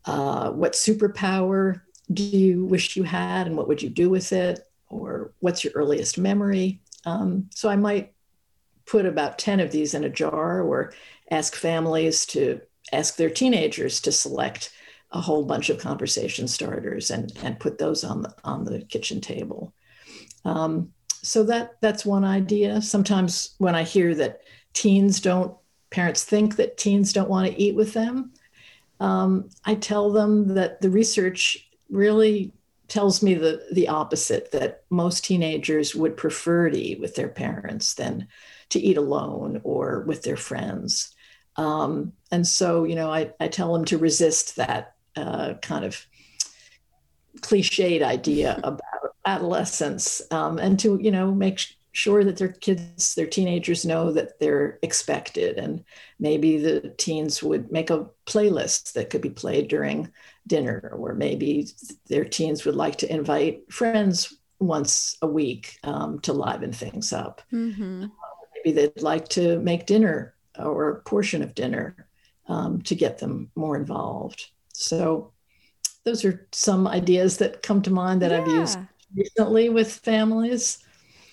uh, 0.06 0.50
what 0.50 0.72
superpower 0.72 1.82
do 2.12 2.22
you 2.22 2.64
wish 2.64 2.96
you 2.96 3.04
had 3.04 3.46
and 3.46 3.56
what 3.56 3.68
would 3.68 3.80
you 3.80 3.90
do 3.90 4.10
with 4.10 4.32
it 4.32 4.60
or 4.88 5.32
what's 5.38 5.62
your 5.62 5.72
earliest 5.74 6.18
memory 6.18 6.80
um, 7.04 7.48
so 7.54 7.68
i 7.68 7.76
might 7.76 8.12
put 8.86 9.06
about 9.06 9.38
10 9.38 9.60
of 9.60 9.70
these 9.70 9.94
in 9.94 10.02
a 10.02 10.08
jar 10.08 10.62
or 10.62 10.92
ask 11.30 11.54
families 11.54 12.26
to 12.26 12.60
ask 12.92 13.16
their 13.16 13.30
teenagers 13.30 14.00
to 14.00 14.10
select 14.10 14.72
a 15.12 15.20
whole 15.20 15.44
bunch 15.44 15.70
of 15.70 15.78
conversation 15.78 16.46
starters 16.48 17.10
and, 17.10 17.32
and 17.42 17.60
put 17.60 17.78
those 17.78 18.04
on 18.04 18.22
the, 18.22 18.34
on 18.44 18.64
the 18.64 18.80
kitchen 18.80 19.20
table. 19.20 19.72
Um, 20.44 20.92
so 21.22 21.42
that 21.44 21.76
that's 21.80 22.06
one 22.06 22.24
idea. 22.24 22.80
Sometimes 22.82 23.54
when 23.58 23.74
I 23.74 23.82
hear 23.82 24.14
that 24.14 24.42
teens 24.72 25.20
don't, 25.20 25.54
parents 25.90 26.24
think 26.24 26.56
that 26.56 26.76
teens 26.76 27.12
don't 27.12 27.30
want 27.30 27.48
to 27.48 27.60
eat 27.60 27.74
with 27.74 27.92
them, 27.92 28.32
um, 29.00 29.48
I 29.64 29.74
tell 29.74 30.10
them 30.10 30.54
that 30.54 30.80
the 30.80 30.90
research 30.90 31.68
really 31.88 32.52
tells 32.88 33.22
me 33.22 33.34
the 33.34 33.66
the 33.72 33.88
opposite. 33.88 34.52
That 34.52 34.84
most 34.90 35.24
teenagers 35.24 35.94
would 35.94 36.16
prefer 36.16 36.70
to 36.70 36.78
eat 36.78 37.00
with 37.00 37.14
their 37.14 37.28
parents 37.28 37.94
than 37.94 38.28
to 38.70 38.80
eat 38.80 38.96
alone 38.96 39.60
or 39.64 40.04
with 40.06 40.22
their 40.22 40.36
friends. 40.36 41.14
Um, 41.56 42.12
and 42.30 42.46
so, 42.46 42.84
you 42.84 42.94
know, 42.94 43.10
I, 43.10 43.32
I 43.40 43.48
tell 43.48 43.72
them 43.72 43.84
to 43.86 43.98
resist 43.98 44.56
that 44.56 44.94
uh, 45.16 45.54
kind 45.60 45.84
of 45.84 46.06
cliched 47.40 48.02
idea 48.02 48.58
about 48.62 48.80
adolescence 49.24 50.22
um, 50.30 50.58
and 50.58 50.78
to, 50.80 50.98
you 51.00 51.10
know, 51.10 51.34
make 51.34 51.60
sure 51.92 52.22
that 52.24 52.36
their 52.36 52.48
kids, 52.48 53.14
their 53.14 53.26
teenagers 53.26 53.84
know 53.84 54.12
that 54.12 54.38
they're 54.38 54.78
expected. 54.82 55.58
And 55.58 55.84
maybe 56.18 56.58
the 56.58 56.94
teens 56.98 57.42
would 57.42 57.72
make 57.72 57.90
a 57.90 58.06
playlist 58.26 58.92
that 58.92 59.10
could 59.10 59.20
be 59.20 59.30
played 59.30 59.68
during 59.68 60.10
dinner, 60.46 60.92
or 60.96 61.14
maybe 61.14 61.68
their 62.08 62.24
teens 62.24 62.64
would 62.64 62.76
like 62.76 62.96
to 62.96 63.12
invite 63.12 63.72
friends 63.72 64.36
once 64.58 65.16
a 65.22 65.26
week 65.26 65.78
um, 65.84 66.20
to 66.20 66.32
liven 66.32 66.72
things 66.72 67.12
up. 67.12 67.42
Mm-hmm. 67.52 68.06
maybe 68.54 68.74
they'd 68.74 69.02
like 69.02 69.28
to 69.30 69.58
make 69.60 69.86
dinner 69.86 70.34
or 70.58 70.90
a 70.90 71.00
portion 71.02 71.42
of 71.42 71.54
dinner 71.54 72.06
um, 72.46 72.82
to 72.82 72.94
get 72.94 73.18
them 73.18 73.50
more 73.54 73.76
involved. 73.76 74.50
So 74.74 75.32
those 76.04 76.24
are 76.24 76.46
some 76.52 76.86
ideas 76.86 77.38
that 77.38 77.62
come 77.62 77.82
to 77.82 77.90
mind 77.90 78.22
that 78.22 78.30
yeah. 78.30 78.40
I've 78.40 78.48
used 78.48 78.78
recently 79.16 79.68
with 79.68 79.92
families. 79.92 80.78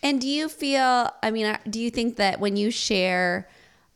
And 0.04 0.22
do 0.22 0.28
you 0.28 0.50
feel, 0.50 1.12
I 1.24 1.32
mean, 1.32 1.58
do 1.70 1.80
you 1.80 1.90
think 1.90 2.18
that 2.18 2.40
when 2.40 2.56
you 2.56 2.72
share 2.72 3.50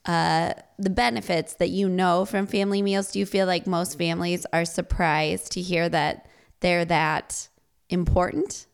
uh, 0.05 0.53
the 0.79 0.89
benefits 0.89 1.55
that 1.55 1.69
you 1.69 1.87
know 1.87 2.25
from 2.25 2.47
family 2.47 2.81
meals, 2.81 3.11
do 3.11 3.19
you 3.19 3.25
feel 3.25 3.45
like 3.45 3.67
most 3.67 3.97
families 3.97 4.45
are 4.51 4.65
surprised 4.65 5.51
to 5.53 5.61
hear 5.61 5.87
that 5.89 6.27
they're 6.61 6.85
that 6.85 7.47
important? 7.89 8.65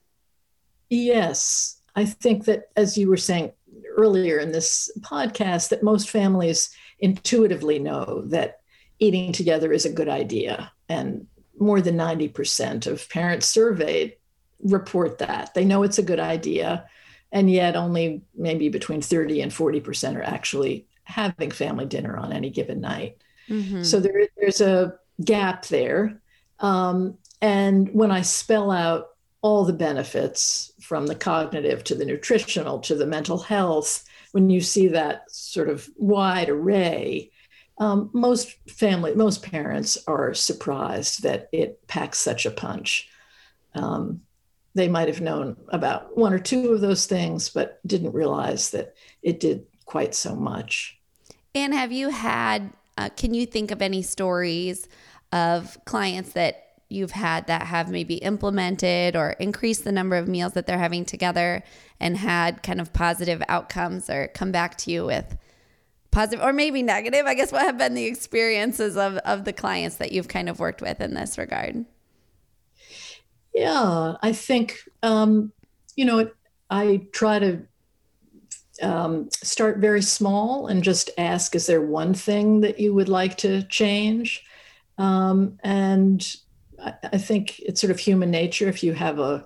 Yes. 0.89 1.81
I 1.95 2.05
think 2.05 2.45
that, 2.45 2.69
as 2.75 2.97
you 2.97 3.09
were 3.09 3.17
saying, 3.17 3.51
earlier 3.97 4.37
in 4.37 4.51
this 4.51 4.91
podcast 5.01 5.69
that 5.69 5.83
most 5.83 6.09
families 6.09 6.69
intuitively 6.99 7.79
know 7.79 8.23
that 8.27 8.61
eating 8.99 9.31
together 9.31 9.73
is 9.73 9.85
a 9.85 9.91
good 9.91 10.07
idea. 10.09 10.71
And 10.87 11.27
more 11.59 11.81
than 11.81 11.97
90% 11.97 12.87
of 12.87 13.09
parents 13.09 13.47
surveyed 13.47 14.15
report 14.61 15.19
that. 15.19 15.53
They 15.53 15.65
know 15.65 15.83
it's 15.83 15.99
a 15.99 16.03
good 16.03 16.19
idea. 16.19 16.85
And 17.31 17.51
yet, 17.51 17.75
only 17.75 18.21
maybe 18.35 18.69
between 18.69 19.01
30 19.01 19.41
and 19.41 19.51
40% 19.51 20.15
are 20.15 20.23
actually 20.23 20.87
having 21.03 21.51
family 21.51 21.85
dinner 21.85 22.17
on 22.17 22.31
any 22.31 22.49
given 22.49 22.81
night. 22.81 23.17
Mm-hmm. 23.49 23.83
So 23.83 23.99
there, 23.99 24.27
there's 24.37 24.61
a 24.61 24.95
gap 25.23 25.65
there. 25.65 26.21
Um, 26.59 27.17
and 27.41 27.93
when 27.93 28.11
I 28.11 28.21
spell 28.21 28.71
out 28.71 29.09
all 29.41 29.65
the 29.65 29.73
benefits 29.73 30.71
from 30.81 31.07
the 31.07 31.15
cognitive 31.15 31.83
to 31.85 31.95
the 31.95 32.05
nutritional 32.05 32.79
to 32.79 32.95
the 32.95 33.05
mental 33.05 33.37
health, 33.37 34.03
when 34.31 34.49
you 34.49 34.61
see 34.61 34.87
that 34.89 35.29
sort 35.31 35.69
of 35.69 35.89
wide 35.97 36.49
array, 36.49 37.31
um, 37.77 38.09
most 38.13 38.55
family, 38.69 39.13
most 39.15 39.43
parents 39.43 39.97
are 40.07 40.33
surprised 40.33 41.23
that 41.23 41.47
it 41.51 41.85
packs 41.87 42.19
such 42.19 42.45
a 42.45 42.51
punch. 42.51 43.07
Um, 43.75 44.21
they 44.77 44.87
might 44.87 45.07
have 45.07 45.21
known 45.21 45.57
about 45.69 46.15
one 46.15 46.33
or 46.33 46.39
two 46.39 46.71
of 46.71 46.81
those 46.81 47.07
things, 47.07 47.49
but 47.49 47.79
didn't 47.85 48.13
realize 48.13 48.69
that 48.71 48.93
it 49.23 49.39
did 49.39 49.65
quite 49.85 50.13
so 50.13 50.35
much. 50.35 50.99
And 51.55 51.73
have 51.73 51.91
you 51.91 52.09
had, 52.09 52.71
uh, 52.97 53.09
can 53.17 53.33
you 53.33 53.47
think 53.47 53.71
of 53.71 53.81
any 53.81 54.03
stories 54.03 54.87
of 55.31 55.77
clients 55.85 56.33
that 56.33 56.63
you've 56.89 57.11
had 57.11 57.47
that 57.47 57.63
have 57.63 57.89
maybe 57.89 58.15
implemented 58.15 59.15
or 59.15 59.31
increased 59.31 59.83
the 59.83 59.91
number 59.91 60.15
of 60.15 60.27
meals 60.27 60.53
that 60.53 60.67
they're 60.67 60.77
having 60.77 61.05
together 61.05 61.63
and 61.99 62.17
had 62.17 62.61
kind 62.63 62.79
of 62.79 62.93
positive 62.93 63.41
outcomes 63.49 64.09
or 64.09 64.29
come 64.33 64.51
back 64.51 64.77
to 64.77 64.91
you 64.91 65.05
with 65.05 65.37
positive 66.11 66.43
or 66.45 66.53
maybe 66.53 66.81
negative 66.81 67.25
i 67.25 67.33
guess 67.33 67.51
what 67.51 67.63
have 67.63 67.77
been 67.77 67.93
the 67.93 68.05
experiences 68.05 68.95
of, 68.95 69.17
of 69.17 69.43
the 69.43 69.51
clients 69.51 69.97
that 69.97 70.13
you've 70.13 70.29
kind 70.29 70.47
of 70.47 70.59
worked 70.59 70.81
with 70.81 71.01
in 71.01 71.13
this 71.13 71.37
regard 71.37 71.85
yeah 73.57 74.15
i 74.21 74.31
think 74.31 74.79
um, 75.03 75.51
you 75.95 76.05
know 76.05 76.29
i 76.69 77.01
try 77.11 77.39
to 77.39 77.61
um, 78.81 79.27
start 79.31 79.79
very 79.79 80.03
small 80.03 80.67
and 80.67 80.83
just 80.83 81.09
ask 81.17 81.55
is 81.55 81.65
there 81.65 81.81
one 81.81 82.13
thing 82.13 82.61
that 82.61 82.79
you 82.79 82.93
would 82.93 83.09
like 83.09 83.37
to 83.37 83.63
change 83.63 84.43
um, 84.99 85.57
and 85.63 86.37
I, 86.79 87.17
think 87.17 87.59
it's 87.59 87.81
sort 87.81 87.91
of 87.91 87.99
human 87.99 88.31
nature. 88.31 88.67
If 88.67 88.83
you 88.83 88.93
have 88.93 89.19
a, 89.19 89.45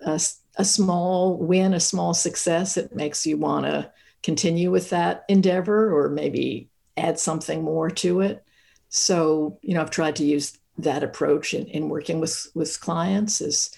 a, 0.00 0.20
a 0.56 0.64
small 0.64 1.36
win, 1.36 1.74
a 1.74 1.80
small 1.80 2.14
success, 2.14 2.76
it 2.76 2.94
makes 2.94 3.26
you 3.26 3.36
want 3.36 3.66
to 3.66 3.90
continue 4.22 4.70
with 4.70 4.90
that 4.90 5.24
endeavor 5.28 5.92
or 5.96 6.08
maybe 6.08 6.68
add 6.96 7.18
something 7.18 7.62
more 7.62 7.90
to 7.90 8.20
it. 8.20 8.44
So, 8.88 9.58
you 9.62 9.74
know, 9.74 9.80
I've 9.80 9.90
tried 9.90 10.16
to 10.16 10.24
use 10.24 10.58
that 10.78 11.02
approach 11.02 11.54
in, 11.54 11.66
in 11.66 11.88
working 11.88 12.20
with, 12.20 12.48
with 12.54 12.80
clients 12.80 13.40
is 13.40 13.76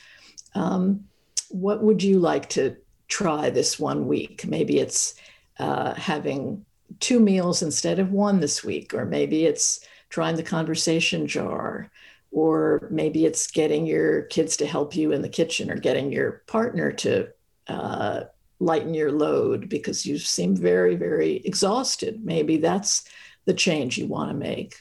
um, 0.54 1.04
what 1.48 1.82
would 1.82 2.02
you 2.02 2.18
like 2.18 2.48
to 2.50 2.76
try 3.08 3.50
this 3.50 3.78
one 3.78 4.06
week? 4.06 4.46
Maybe 4.46 4.78
it's 4.78 5.14
uh, 5.58 5.94
having 5.94 6.64
two 7.00 7.20
meals 7.20 7.62
instead 7.62 7.98
of 7.98 8.12
one 8.12 8.40
this 8.40 8.64
week, 8.64 8.94
or 8.94 9.04
maybe 9.04 9.46
it's 9.46 9.80
trying 10.08 10.36
the 10.36 10.42
conversation 10.42 11.26
jar 11.26 11.90
or 12.34 12.88
maybe 12.90 13.24
it's 13.24 13.46
getting 13.46 13.86
your 13.86 14.22
kids 14.22 14.56
to 14.56 14.66
help 14.66 14.94
you 14.94 15.12
in 15.12 15.22
the 15.22 15.28
kitchen 15.28 15.70
or 15.70 15.76
getting 15.76 16.12
your 16.12 16.42
partner 16.46 16.90
to 16.90 17.28
uh, 17.68 18.22
lighten 18.58 18.92
your 18.92 19.12
load 19.12 19.68
because 19.68 20.04
you 20.04 20.18
seem 20.18 20.56
very 20.56 20.96
very 20.96 21.36
exhausted 21.44 22.24
maybe 22.24 22.56
that's 22.56 23.04
the 23.46 23.54
change 23.54 23.96
you 23.96 24.06
want 24.06 24.30
to 24.30 24.36
make 24.36 24.76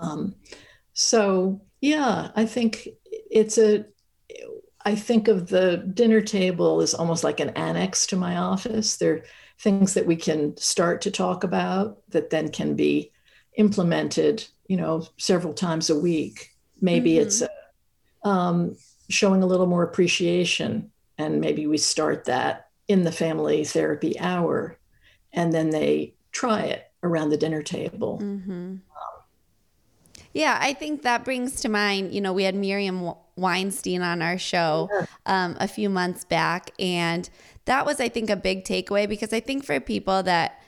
um, 0.00 0.34
so 1.00 1.60
yeah 1.80 2.30
i 2.36 2.44
think 2.44 2.88
it's 3.10 3.58
a 3.58 3.84
i 4.84 4.94
think 4.94 5.28
of 5.28 5.48
the 5.48 5.78
dinner 5.94 6.20
table 6.20 6.80
as 6.80 6.94
almost 6.94 7.24
like 7.24 7.40
an 7.40 7.50
annex 7.50 8.06
to 8.06 8.16
my 8.16 8.36
office 8.36 8.96
there 8.96 9.14
are 9.14 9.24
things 9.58 9.94
that 9.94 10.06
we 10.06 10.16
can 10.16 10.56
start 10.56 11.02
to 11.02 11.10
talk 11.10 11.44
about 11.44 11.98
that 12.10 12.30
then 12.30 12.50
can 12.50 12.74
be 12.74 13.12
implemented 13.56 14.44
you 14.70 14.76
know, 14.76 15.04
several 15.16 15.52
times 15.52 15.90
a 15.90 15.98
week. 15.98 16.54
Maybe 16.80 17.14
mm-hmm. 17.14 17.22
it's 17.22 17.42
a, 17.42 17.50
um, 18.22 18.76
showing 19.08 19.42
a 19.42 19.46
little 19.46 19.66
more 19.66 19.82
appreciation, 19.82 20.92
and 21.18 21.40
maybe 21.40 21.66
we 21.66 21.76
start 21.76 22.26
that 22.26 22.68
in 22.86 23.02
the 23.02 23.10
family 23.10 23.64
therapy 23.64 24.16
hour, 24.20 24.78
and 25.32 25.52
then 25.52 25.70
they 25.70 26.14
try 26.30 26.60
it 26.60 26.84
around 27.02 27.30
the 27.30 27.36
dinner 27.36 27.64
table. 27.64 28.20
Mm-hmm. 28.22 28.76
Yeah, 30.32 30.58
I 30.60 30.74
think 30.74 31.02
that 31.02 31.24
brings 31.24 31.60
to 31.62 31.68
mind, 31.68 32.14
you 32.14 32.20
know, 32.20 32.32
we 32.32 32.44
had 32.44 32.54
Miriam 32.54 33.14
Weinstein 33.36 34.02
on 34.02 34.22
our 34.22 34.38
show 34.38 34.88
um, 35.26 35.56
a 35.58 35.66
few 35.66 35.90
months 35.90 36.24
back. 36.24 36.70
And 36.78 37.28
that 37.64 37.84
was, 37.84 38.00
I 38.00 38.08
think, 38.08 38.30
a 38.30 38.36
big 38.36 38.64
takeaway 38.64 39.08
because 39.08 39.32
I 39.32 39.40
think 39.40 39.64
for 39.64 39.78
people 39.80 40.22
that 40.22 40.62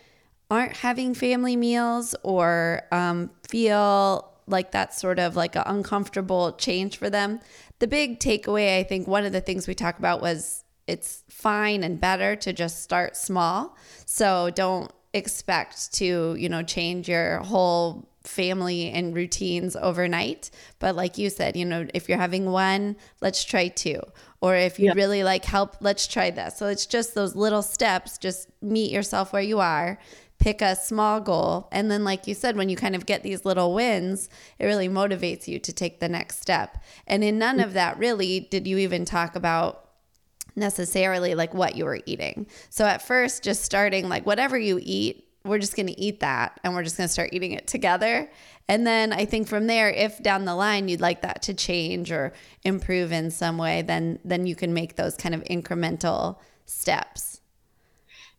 aren't 0.50 0.76
having 0.78 1.14
family 1.14 1.56
meals 1.56 2.14
or 2.22 2.82
um, 2.90 3.30
feel 3.48 4.32
like 4.46 4.72
that's 4.72 5.00
sort 5.00 5.18
of 5.18 5.36
like 5.36 5.54
an 5.54 5.62
uncomfortable 5.66 6.52
change 6.52 6.96
for 6.96 7.08
them, 7.08 7.40
the 7.78 7.86
big 7.86 8.18
takeaway, 8.18 8.78
I 8.78 8.82
think, 8.82 9.06
one 9.06 9.24
of 9.24 9.32
the 9.32 9.40
things 9.40 9.68
we 9.68 9.74
talked 9.74 9.98
about 9.98 10.20
was 10.20 10.64
it's 10.86 11.22
fine 11.28 11.84
and 11.84 12.00
better 12.00 12.34
to 12.36 12.52
just 12.52 12.82
start 12.82 13.16
small. 13.16 13.76
So 14.04 14.50
don't 14.50 14.90
expect 15.14 15.94
to, 15.94 16.34
you 16.38 16.48
know, 16.48 16.62
change 16.62 17.08
your 17.08 17.38
whole 17.38 18.08
family 18.24 18.90
and 18.90 19.14
routines 19.14 19.76
overnight. 19.76 20.50
But 20.78 20.96
like 20.96 21.18
you 21.18 21.30
said, 21.30 21.56
you 21.56 21.64
know, 21.64 21.86
if 21.94 22.08
you're 22.08 22.18
having 22.18 22.50
one, 22.50 22.96
let's 23.20 23.44
try 23.44 23.68
two. 23.68 24.00
Or 24.40 24.56
if 24.56 24.78
you 24.78 24.86
yeah. 24.86 24.92
really 24.94 25.22
like 25.22 25.44
help, 25.44 25.76
let's 25.80 26.06
try 26.06 26.30
this. 26.30 26.56
So 26.56 26.66
it's 26.66 26.86
just 26.86 27.14
those 27.14 27.36
little 27.36 27.62
steps, 27.62 28.18
just 28.18 28.48
meet 28.60 28.90
yourself 28.90 29.32
where 29.32 29.42
you 29.42 29.60
are, 29.60 29.98
pick 30.38 30.60
a 30.60 30.74
small 30.74 31.20
goal. 31.20 31.68
And 31.70 31.90
then, 31.90 32.02
like 32.02 32.26
you 32.26 32.34
said, 32.34 32.56
when 32.56 32.68
you 32.68 32.76
kind 32.76 32.96
of 32.96 33.06
get 33.06 33.22
these 33.22 33.44
little 33.44 33.72
wins, 33.74 34.28
it 34.58 34.66
really 34.66 34.88
motivates 34.88 35.46
you 35.46 35.58
to 35.60 35.72
take 35.72 36.00
the 36.00 36.08
next 36.08 36.40
step. 36.40 36.82
And 37.06 37.22
in 37.22 37.38
none 37.38 37.60
of 37.60 37.74
that, 37.74 37.98
really, 37.98 38.40
did 38.40 38.66
you 38.66 38.78
even 38.78 39.04
talk 39.04 39.36
about 39.36 39.82
necessarily 40.56 41.34
like 41.34 41.54
what 41.54 41.76
you 41.76 41.84
were 41.84 42.00
eating. 42.06 42.46
So 42.70 42.84
at 42.84 43.02
first, 43.02 43.42
just 43.42 43.64
starting 43.64 44.08
like 44.08 44.26
whatever 44.26 44.58
you 44.58 44.78
eat, 44.82 45.26
we're 45.44 45.58
just 45.58 45.76
going 45.76 45.88
to 45.88 46.00
eat 46.00 46.20
that 46.20 46.60
and 46.62 46.74
we're 46.74 46.82
just 46.82 46.96
going 46.96 47.06
to 47.06 47.12
start 47.12 47.30
eating 47.32 47.52
it 47.52 47.66
together. 47.66 48.30
And 48.68 48.86
then 48.86 49.12
I 49.12 49.24
think 49.24 49.48
from 49.48 49.66
there, 49.66 49.90
if 49.90 50.22
down 50.22 50.44
the 50.44 50.54
line 50.54 50.88
you'd 50.88 51.00
like 51.00 51.22
that 51.22 51.42
to 51.42 51.54
change 51.54 52.12
or 52.12 52.32
improve 52.64 53.12
in 53.12 53.30
some 53.30 53.58
way, 53.58 53.82
then 53.82 54.18
then 54.24 54.46
you 54.46 54.54
can 54.54 54.72
make 54.72 54.96
those 54.96 55.16
kind 55.16 55.34
of 55.34 55.42
incremental 55.44 56.38
steps. 56.66 57.40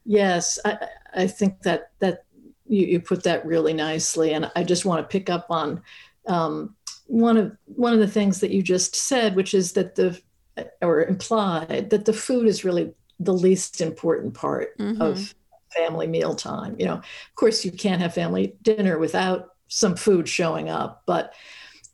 Yes, 0.05 0.59
I, 0.65 0.87
I 1.13 1.27
think 1.27 1.61
that 1.63 1.91
that 1.99 2.23
you, 2.67 2.85
you 2.85 2.99
put 2.99 3.23
that 3.23 3.45
really 3.45 3.73
nicely, 3.73 4.33
and 4.33 4.49
I 4.55 4.63
just 4.63 4.85
want 4.85 5.01
to 5.01 5.11
pick 5.11 5.29
up 5.29 5.47
on 5.49 5.81
um, 6.27 6.75
one 7.07 7.37
of 7.37 7.55
one 7.65 7.93
of 7.93 7.99
the 7.99 8.07
things 8.07 8.39
that 8.39 8.51
you 8.51 8.63
just 8.63 8.95
said, 8.95 9.35
which 9.35 9.53
is 9.53 9.73
that 9.73 9.95
the 9.95 10.19
or 10.81 11.03
implied 11.03 11.89
that 11.89 12.05
the 12.05 12.13
food 12.13 12.47
is 12.47 12.63
really 12.63 12.93
the 13.19 13.33
least 13.33 13.81
important 13.81 14.33
part 14.33 14.77
mm-hmm. 14.77 15.01
of 15.01 15.33
family 15.75 16.07
meal 16.07 16.35
time. 16.35 16.75
You 16.79 16.85
know, 16.85 16.95
of 16.95 17.35
course, 17.35 17.63
you 17.65 17.71
can't 17.71 18.01
have 18.01 18.13
family 18.13 18.55
dinner 18.61 18.97
without 18.97 19.49
some 19.67 19.95
food 19.95 20.27
showing 20.27 20.69
up, 20.69 21.03
but 21.05 21.33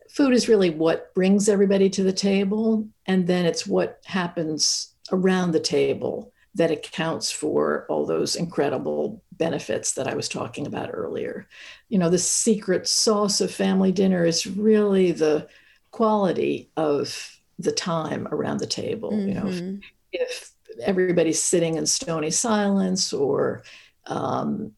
food 0.09 0.33
is 0.33 0.49
really 0.49 0.69
what 0.69 1.13
brings 1.13 1.47
everybody 1.47 1.89
to 1.91 2.03
the 2.03 2.13
table. 2.13 2.87
And 3.05 3.27
then 3.27 3.45
it's 3.45 3.65
what 3.65 4.01
happens 4.05 4.93
around 5.11 5.51
the 5.51 5.59
table 5.59 6.33
that 6.55 6.71
accounts 6.71 7.31
for 7.31 7.85
all 7.89 8.05
those 8.05 8.35
incredible 8.35 9.23
benefits 9.33 9.93
that 9.93 10.07
I 10.07 10.15
was 10.15 10.27
talking 10.27 10.67
about 10.67 10.89
earlier. 10.91 11.47
You 11.87 11.99
know, 11.99 12.09
the 12.09 12.17
secret 12.17 12.87
sauce 12.87 13.39
of 13.39 13.51
family 13.51 13.91
dinner 13.91 14.25
is 14.25 14.45
really 14.45 15.11
the 15.11 15.47
quality 15.91 16.69
of 16.75 17.39
the 17.57 17.71
time 17.71 18.27
around 18.31 18.59
the 18.59 18.67
table. 18.67 19.11
Mm-hmm. 19.11 19.27
You 19.27 19.33
know, 19.35 19.47
if, 19.47 19.55
mm-hmm. 19.55 19.79
if, 20.11 20.51
everybody's 20.81 21.41
sitting 21.41 21.75
in 21.75 21.85
stony 21.85 22.31
silence 22.31 23.13
or 23.13 23.63
um, 24.07 24.73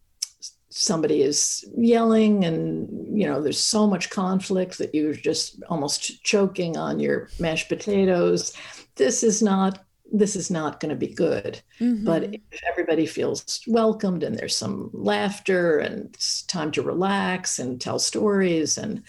somebody 0.72 1.22
is 1.22 1.66
yelling 1.76 2.46
and 2.46 3.18
you 3.18 3.28
know 3.28 3.42
there's 3.42 3.60
so 3.60 3.86
much 3.86 4.10
conflict 4.10 4.78
that 4.78 4.96
you're 4.96 5.14
just 5.14 5.62
almost 5.70 6.24
choking 6.24 6.78
on 6.78 7.00
your 7.00 7.30
mashed 7.40 7.68
potatoes 7.68 8.54
this 8.96 9.22
is 9.22 9.42
not 9.42 9.84
this 10.14 10.36
is 10.36 10.50
not 10.50 10.80
going 10.80 10.90
to 10.90 10.96
be 10.96 11.14
good 11.14 11.62
mm-hmm. 11.80 12.06
but 12.06 12.24
if 12.24 12.62
everybody 12.70 13.06
feels 13.06 13.62
welcomed 13.68 14.24
and 14.24 14.38
there's 14.38 14.56
some 14.56 14.90
laughter 14.94 15.80
and 15.80 16.06
it's 16.14 16.44
time 16.44 16.72
to 16.72 16.82
relax 16.82 17.60
and 17.60 17.82
tell 17.82 18.00
stories 18.00 18.78
and 18.78 19.04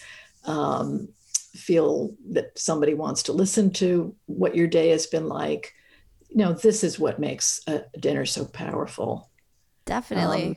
um, 0.44 1.08
feel 1.54 2.12
that 2.28 2.58
somebody 2.58 2.94
wants 2.94 3.22
to 3.22 3.32
listen 3.32 3.70
to 3.70 4.14
what 4.26 4.56
your 4.56 4.66
day 4.66 4.88
has 4.88 5.06
been 5.06 5.28
like 5.28 5.74
you 6.34 6.38
know 6.38 6.52
this 6.52 6.82
is 6.82 6.98
what 6.98 7.18
makes 7.18 7.60
a 7.66 7.82
dinner 7.98 8.24
so 8.24 8.44
powerful 8.44 9.30
definitely 9.84 10.48
um, 10.48 10.56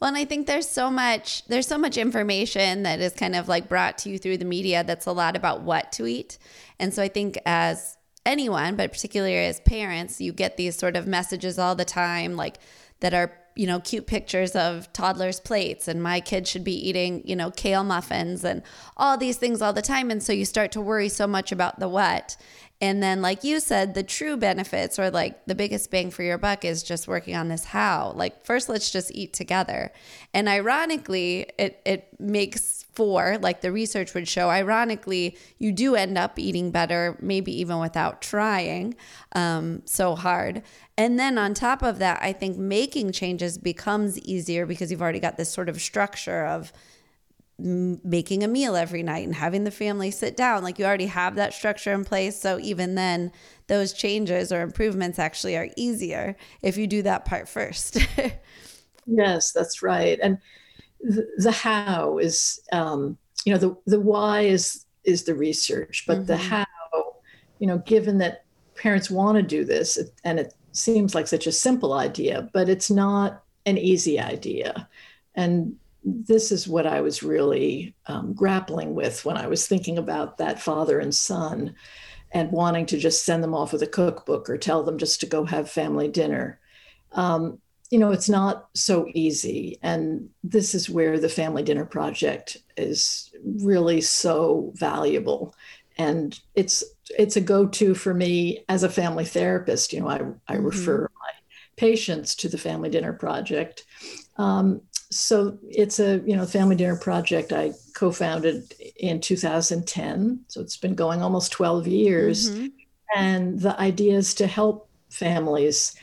well 0.00 0.08
and 0.08 0.16
i 0.16 0.24
think 0.24 0.46
there's 0.46 0.68
so 0.68 0.90
much 0.90 1.44
there's 1.46 1.66
so 1.66 1.78
much 1.78 1.96
information 1.98 2.84
that 2.84 3.00
is 3.00 3.12
kind 3.12 3.36
of 3.36 3.48
like 3.48 3.68
brought 3.68 3.98
to 3.98 4.08
you 4.08 4.18
through 4.18 4.38
the 4.38 4.44
media 4.44 4.82
that's 4.82 5.06
a 5.06 5.12
lot 5.12 5.36
about 5.36 5.62
what 5.62 5.92
to 5.92 6.06
eat 6.06 6.38
and 6.78 6.94
so 6.94 7.02
i 7.02 7.08
think 7.08 7.38
as 7.44 7.96
anyone 8.24 8.76
but 8.76 8.90
particularly 8.90 9.36
as 9.36 9.60
parents 9.60 10.20
you 10.20 10.32
get 10.32 10.56
these 10.56 10.76
sort 10.76 10.96
of 10.96 11.06
messages 11.06 11.58
all 11.58 11.74
the 11.74 11.84
time 11.84 12.36
like 12.36 12.58
that 13.00 13.12
are 13.12 13.32
you 13.56 13.66
know, 13.66 13.78
cute 13.80 14.06
pictures 14.06 14.56
of 14.56 14.92
toddlers' 14.92 15.38
plates 15.38 15.86
and 15.86 16.02
my 16.02 16.20
kid 16.20 16.48
should 16.48 16.64
be 16.64 16.88
eating, 16.88 17.22
you 17.24 17.36
know, 17.36 17.50
kale 17.50 17.84
muffins 17.84 18.44
and 18.44 18.62
all 18.96 19.16
these 19.16 19.36
things 19.36 19.62
all 19.62 19.72
the 19.72 19.82
time. 19.82 20.10
And 20.10 20.22
so 20.22 20.32
you 20.32 20.44
start 20.44 20.72
to 20.72 20.80
worry 20.80 21.08
so 21.08 21.26
much 21.26 21.52
about 21.52 21.78
the 21.78 21.88
what. 21.88 22.36
And 22.80 23.02
then, 23.02 23.22
like 23.22 23.44
you 23.44 23.60
said, 23.60 23.94
the 23.94 24.02
true 24.02 24.36
benefits 24.36 24.98
or 24.98 25.10
like 25.10 25.46
the 25.46 25.54
biggest 25.54 25.90
bang 25.90 26.10
for 26.10 26.22
your 26.22 26.38
buck 26.38 26.64
is 26.64 26.82
just 26.82 27.08
working 27.08 27.34
on 27.34 27.48
this 27.48 27.64
how. 27.64 28.12
Like, 28.14 28.44
first, 28.44 28.68
let's 28.68 28.90
just 28.90 29.10
eat 29.14 29.32
together. 29.32 29.92
And 30.34 30.48
ironically, 30.48 31.46
it, 31.56 31.80
it 31.86 32.08
makes 32.18 32.84
for, 32.92 33.38
like 33.38 33.60
the 33.60 33.72
research 33.72 34.12
would 34.14 34.28
show, 34.28 34.50
ironically, 34.50 35.36
you 35.58 35.72
do 35.72 35.94
end 35.94 36.18
up 36.18 36.38
eating 36.38 36.70
better, 36.70 37.16
maybe 37.20 37.58
even 37.60 37.78
without 37.78 38.20
trying 38.20 38.94
um, 39.34 39.82
so 39.84 40.14
hard. 40.14 40.62
And 40.98 41.18
then 41.18 41.38
on 41.38 41.54
top 41.54 41.82
of 41.82 41.98
that, 42.00 42.20
I 42.22 42.32
think 42.32 42.56
making 42.56 43.12
changes 43.12 43.56
becomes 43.56 44.18
easier 44.18 44.66
because 44.66 44.90
you've 44.90 45.02
already 45.02 45.20
got 45.20 45.36
this 45.36 45.50
sort 45.50 45.68
of 45.68 45.80
structure 45.80 46.44
of, 46.44 46.72
making 47.58 48.42
a 48.42 48.48
meal 48.48 48.74
every 48.74 49.02
night 49.02 49.24
and 49.24 49.34
having 49.34 49.64
the 49.64 49.70
family 49.70 50.10
sit 50.10 50.36
down. 50.36 50.62
Like 50.62 50.78
you 50.78 50.84
already 50.84 51.06
have 51.06 51.36
that 51.36 51.54
structure 51.54 51.92
in 51.92 52.04
place. 52.04 52.40
So 52.40 52.58
even 52.58 52.96
then, 52.96 53.30
those 53.68 53.92
changes 53.92 54.52
or 54.52 54.62
improvements 54.62 55.18
actually 55.18 55.56
are 55.56 55.68
easier 55.76 56.36
if 56.62 56.76
you 56.76 56.86
do 56.86 57.02
that 57.02 57.24
part 57.24 57.48
first. 57.48 57.98
yes, 59.06 59.52
that's 59.52 59.82
right. 59.82 60.18
And 60.22 60.38
the, 61.00 61.26
the 61.36 61.52
how 61.52 62.18
is, 62.18 62.60
um, 62.72 63.16
you 63.44 63.52
know, 63.52 63.58
the, 63.58 63.76
the 63.86 64.00
why 64.00 64.42
is 64.42 64.84
is 65.04 65.24
the 65.24 65.34
research, 65.34 66.04
but 66.06 66.18
mm-hmm. 66.18 66.26
the 66.26 66.36
how, 66.36 66.64
you 67.58 67.66
know, 67.66 67.78
given 67.78 68.18
that 68.18 68.44
parents 68.74 69.10
want 69.10 69.36
to 69.36 69.42
do 69.42 69.64
this, 69.64 69.98
and 70.24 70.40
it 70.40 70.54
seems 70.72 71.14
like 71.14 71.26
such 71.26 71.46
a 71.46 71.52
simple 71.52 71.92
idea, 71.92 72.48
but 72.52 72.68
it's 72.68 72.90
not 72.90 73.42
an 73.66 73.78
easy 73.78 74.18
idea. 74.18 74.88
And 75.34 75.76
this 76.04 76.52
is 76.52 76.68
what 76.68 76.86
I 76.86 77.00
was 77.00 77.22
really 77.22 77.94
um, 78.06 78.34
grappling 78.34 78.94
with 78.94 79.24
when 79.24 79.36
I 79.36 79.46
was 79.46 79.66
thinking 79.66 79.98
about 79.98 80.38
that 80.38 80.60
father 80.60 80.98
and 81.00 81.14
son 81.14 81.74
and 82.32 82.50
wanting 82.50 82.86
to 82.86 82.98
just 82.98 83.24
send 83.24 83.42
them 83.42 83.54
off 83.54 83.72
with 83.72 83.82
a 83.82 83.86
cookbook 83.86 84.50
or 84.50 84.58
tell 84.58 84.82
them 84.82 84.98
just 84.98 85.20
to 85.20 85.26
go 85.26 85.44
have 85.44 85.70
family 85.70 86.08
dinner. 86.08 86.60
Um, 87.12 87.58
you 87.90 87.98
know, 87.98 88.10
it's 88.10 88.28
not 88.28 88.68
so 88.74 89.06
easy. 89.14 89.78
And 89.82 90.28
this 90.42 90.74
is 90.74 90.90
where 90.90 91.18
the 91.18 91.28
Family 91.28 91.62
Dinner 91.62 91.84
Project 91.84 92.56
is 92.76 93.30
really 93.44 94.00
so 94.00 94.72
valuable. 94.74 95.54
And 95.96 96.38
it's 96.56 96.82
it's 97.16 97.36
a 97.36 97.40
go-to 97.40 97.94
for 97.94 98.12
me 98.12 98.64
as 98.68 98.82
a 98.82 98.88
family 98.88 99.24
therapist. 99.24 99.92
You 99.92 100.00
know, 100.00 100.08
I, 100.08 100.16
I 100.48 100.56
mm-hmm. 100.56 100.64
refer 100.64 101.02
my 101.02 101.30
patients 101.76 102.34
to 102.36 102.48
the 102.48 102.58
Family 102.58 102.90
Dinner 102.90 103.12
Project. 103.12 103.84
Um, 104.38 104.80
so 105.14 105.56
it's 105.68 106.00
a 106.00 106.20
you 106.26 106.36
know 106.36 106.44
family 106.44 106.74
dinner 106.74 106.96
project 106.96 107.52
I 107.52 107.72
co-founded 107.94 108.74
in 108.96 109.20
2010. 109.20 110.40
So 110.48 110.60
it's 110.60 110.76
been 110.76 110.94
going 110.94 111.22
almost 111.22 111.52
12 111.52 111.86
years, 111.86 112.50
mm-hmm. 112.50 112.66
and 113.16 113.60
the 113.60 113.78
idea 113.80 114.16
is 114.16 114.34
to 114.34 114.46
help 114.46 114.88
families 115.10 115.94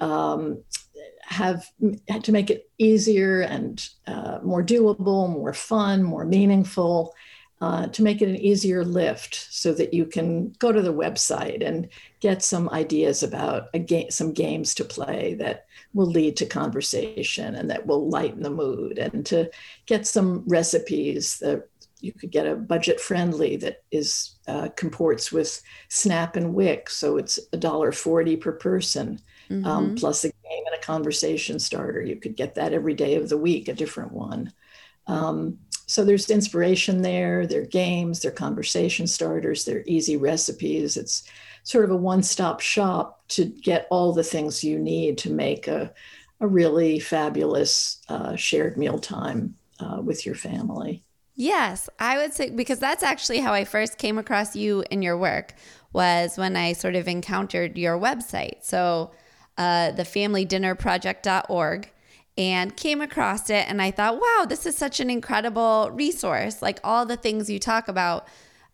um, 0.00 0.62
have 1.22 1.66
to 2.22 2.32
make 2.32 2.50
it 2.50 2.70
easier 2.78 3.40
and 3.40 3.88
uh, 4.06 4.38
more 4.42 4.62
doable, 4.62 5.30
more 5.30 5.54
fun, 5.54 6.02
more 6.02 6.24
meaningful, 6.24 7.14
uh, 7.60 7.86
to 7.88 8.02
make 8.02 8.20
it 8.20 8.28
an 8.28 8.36
easier 8.36 8.84
lift 8.84 9.46
so 9.50 9.72
that 9.72 9.94
you 9.94 10.04
can 10.04 10.50
go 10.58 10.72
to 10.72 10.82
the 10.82 10.92
website 10.92 11.66
and 11.66 11.88
get 12.20 12.42
some 12.42 12.68
ideas 12.70 13.22
about 13.22 13.68
a 13.72 13.78
game, 13.78 14.10
some 14.10 14.32
games 14.32 14.74
to 14.74 14.84
play 14.84 15.34
that 15.34 15.66
will 15.94 16.06
lead 16.06 16.36
to 16.36 16.46
conversation 16.46 17.54
and 17.54 17.70
that 17.70 17.86
will 17.86 18.08
lighten 18.08 18.42
the 18.42 18.50
mood 18.50 18.98
and 18.98 19.24
to 19.26 19.50
get 19.86 20.06
some 20.06 20.44
recipes 20.46 21.38
that 21.38 21.68
you 22.00 22.12
could 22.12 22.30
get 22.30 22.46
a 22.46 22.54
budget 22.54 23.00
friendly 23.00 23.56
that 23.56 23.82
is 23.90 24.36
uh, 24.46 24.68
comports 24.76 25.32
with 25.32 25.60
SNAP 25.88 26.36
and 26.36 26.54
WIC 26.54 26.90
so 26.90 27.16
it's 27.16 27.40
a 27.52 27.56
dollar 27.56 27.92
40 27.92 28.36
per 28.36 28.52
person 28.52 29.20
um, 29.50 29.56
mm-hmm. 29.56 29.66
um, 29.66 29.94
plus 29.94 30.24
a 30.24 30.28
game 30.28 30.64
and 30.66 30.74
a 30.74 30.84
conversation 30.84 31.58
starter 31.58 32.02
you 32.02 32.16
could 32.16 32.36
get 32.36 32.54
that 32.54 32.72
every 32.72 32.94
day 32.94 33.16
of 33.16 33.28
the 33.28 33.38
week 33.38 33.68
a 33.68 33.74
different 33.74 34.12
one 34.12 34.52
um, 35.06 35.58
so 35.88 36.04
there's 36.04 36.28
inspiration 36.28 37.00
there, 37.00 37.46
there 37.46 37.62
are 37.62 37.66
games, 37.66 38.20
there 38.20 38.30
are 38.30 38.34
conversation 38.34 39.06
starters, 39.06 39.64
there 39.64 39.78
are 39.78 39.84
easy 39.86 40.18
recipes. 40.18 40.98
It's 40.98 41.24
sort 41.68 41.84
of 41.84 41.90
a 41.90 41.96
one-stop 41.96 42.60
shop 42.60 43.22
to 43.28 43.44
get 43.44 43.86
all 43.90 44.14
the 44.14 44.24
things 44.24 44.64
you 44.64 44.78
need 44.78 45.18
to 45.18 45.30
make 45.30 45.68
a, 45.68 45.92
a 46.40 46.46
really 46.46 46.98
fabulous 46.98 48.00
uh, 48.08 48.34
shared 48.36 48.78
mealtime 48.78 49.54
uh, 49.78 50.00
with 50.02 50.24
your 50.24 50.34
family. 50.34 51.02
Yes, 51.34 51.90
I 51.98 52.16
would 52.16 52.32
say 52.32 52.48
because 52.48 52.78
that's 52.78 53.02
actually 53.02 53.40
how 53.40 53.52
I 53.52 53.66
first 53.66 53.98
came 53.98 54.16
across 54.16 54.56
you 54.56 54.82
and 54.90 55.04
your 55.04 55.18
work 55.18 55.56
was 55.92 56.38
when 56.38 56.56
I 56.56 56.72
sort 56.72 56.96
of 56.96 57.06
encountered 57.06 57.76
your 57.76 57.98
website. 57.98 58.62
So, 58.64 59.10
uh, 59.58 59.90
the 59.90 60.06
and 62.38 62.76
came 62.76 63.02
across 63.02 63.50
it 63.50 63.68
and 63.68 63.82
I 63.82 63.90
thought, 63.90 64.18
wow, 64.18 64.46
this 64.48 64.64
is 64.64 64.74
such 64.74 65.00
an 65.00 65.10
incredible 65.10 65.90
resource. 65.92 66.62
Like 66.62 66.80
all 66.82 67.04
the 67.04 67.16
things 67.16 67.50
you 67.50 67.58
talk 67.58 67.88
about 67.88 68.26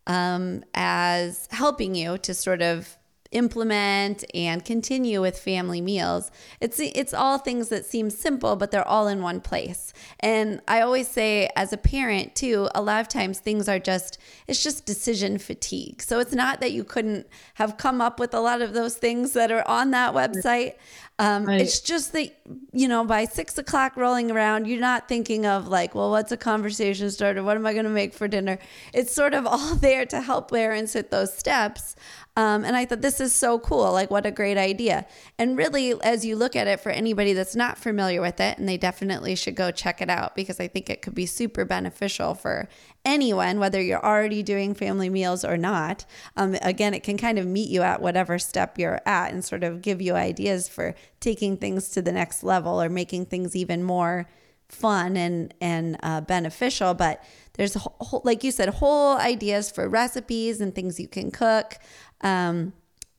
um, 0.06 0.64
as 0.74 1.48
helping 1.50 1.94
you 1.94 2.18
to 2.18 2.34
sort 2.34 2.62
of 2.62 2.96
implement 3.34 4.24
and 4.32 4.64
continue 4.64 5.20
with 5.20 5.38
family 5.38 5.80
meals. 5.80 6.30
It's 6.60 6.80
it's 6.80 7.12
all 7.12 7.38
things 7.38 7.68
that 7.68 7.84
seem 7.84 8.08
simple, 8.08 8.56
but 8.56 8.70
they're 8.70 8.86
all 8.86 9.08
in 9.08 9.20
one 9.20 9.40
place. 9.40 9.92
And 10.20 10.60
I 10.66 10.80
always 10.80 11.08
say 11.08 11.50
as 11.56 11.72
a 11.72 11.76
parent 11.76 12.34
too, 12.34 12.68
a 12.74 12.80
lot 12.80 13.00
of 13.00 13.08
times 13.08 13.40
things 13.40 13.68
are 13.68 13.78
just 13.78 14.18
it's 14.46 14.62
just 14.62 14.86
decision 14.86 15.38
fatigue. 15.38 16.00
So 16.00 16.20
it's 16.20 16.32
not 16.32 16.60
that 16.60 16.72
you 16.72 16.84
couldn't 16.84 17.26
have 17.54 17.76
come 17.76 18.00
up 18.00 18.18
with 18.18 18.32
a 18.32 18.40
lot 18.40 18.62
of 18.62 18.72
those 18.72 18.96
things 18.96 19.32
that 19.32 19.52
are 19.52 19.66
on 19.68 19.90
that 19.90 20.14
website. 20.14 20.74
Um, 21.18 21.44
right. 21.44 21.60
It's 21.60 21.80
just 21.80 22.12
that, 22.12 22.30
you 22.72 22.88
know, 22.88 23.04
by 23.04 23.26
six 23.26 23.56
o'clock 23.56 23.96
rolling 23.96 24.32
around, 24.32 24.66
you're 24.66 24.80
not 24.80 25.06
thinking 25.06 25.46
of 25.46 25.68
like, 25.68 25.94
well, 25.94 26.10
what's 26.10 26.32
a 26.32 26.36
conversation 26.36 27.08
starter? 27.10 27.42
What 27.44 27.56
am 27.56 27.66
I 27.66 27.72
going 27.72 27.84
to 27.84 27.90
make 27.90 28.14
for 28.14 28.26
dinner? 28.26 28.58
It's 28.92 29.12
sort 29.12 29.32
of 29.32 29.46
all 29.54 29.76
there 29.76 30.06
to 30.06 30.20
help 30.20 30.50
parents 30.50 30.94
hit 30.94 31.10
those 31.10 31.32
steps. 31.32 31.94
Um, 32.36 32.64
and 32.64 32.74
I 32.74 32.84
thought 32.84 33.00
this 33.00 33.20
is 33.20 33.32
so 33.32 33.60
cool. 33.60 33.92
Like, 33.92 34.10
what 34.10 34.26
a 34.26 34.32
great 34.32 34.58
idea. 34.58 35.06
And 35.38 35.56
really, 35.56 35.94
as 36.02 36.24
you 36.24 36.34
look 36.34 36.56
at 36.56 36.66
it 36.66 36.80
for 36.80 36.90
anybody 36.90 37.32
that's 37.32 37.54
not 37.54 37.78
familiar 37.78 38.20
with 38.20 38.40
it, 38.40 38.58
and 38.58 38.68
they 38.68 38.76
definitely 38.76 39.36
should 39.36 39.54
go 39.54 39.70
check 39.70 40.02
it 40.02 40.10
out 40.10 40.34
because 40.34 40.58
I 40.58 40.66
think 40.66 40.90
it 40.90 41.00
could 41.00 41.14
be 41.14 41.26
super 41.26 41.64
beneficial 41.64 42.34
for 42.34 42.68
anyone, 43.04 43.60
whether 43.60 43.80
you're 43.80 44.04
already 44.04 44.42
doing 44.42 44.74
family 44.74 45.08
meals 45.08 45.44
or 45.44 45.56
not. 45.56 46.04
Um, 46.36 46.56
again, 46.60 46.92
it 46.92 47.04
can 47.04 47.16
kind 47.16 47.38
of 47.38 47.46
meet 47.46 47.70
you 47.70 47.82
at 47.82 48.02
whatever 48.02 48.38
step 48.40 48.78
you're 48.78 49.00
at 49.06 49.32
and 49.32 49.44
sort 49.44 49.62
of 49.62 49.80
give 49.80 50.02
you 50.02 50.14
ideas 50.14 50.68
for 50.68 50.96
taking 51.20 51.56
things 51.56 51.88
to 51.90 52.02
the 52.02 52.12
next 52.12 52.42
level 52.42 52.82
or 52.82 52.88
making 52.88 53.26
things 53.26 53.54
even 53.54 53.84
more 53.84 54.26
fun 54.74 55.16
and 55.16 55.54
and 55.60 55.96
uh, 56.02 56.20
beneficial 56.20 56.92
but 56.94 57.22
there's 57.54 57.74
whole, 57.74 58.22
like 58.24 58.42
you 58.42 58.50
said 58.50 58.68
whole 58.68 59.16
ideas 59.16 59.70
for 59.70 59.88
recipes 59.88 60.60
and 60.60 60.74
things 60.74 60.98
you 60.98 61.08
can 61.08 61.30
cook 61.30 61.78
um, 62.22 62.72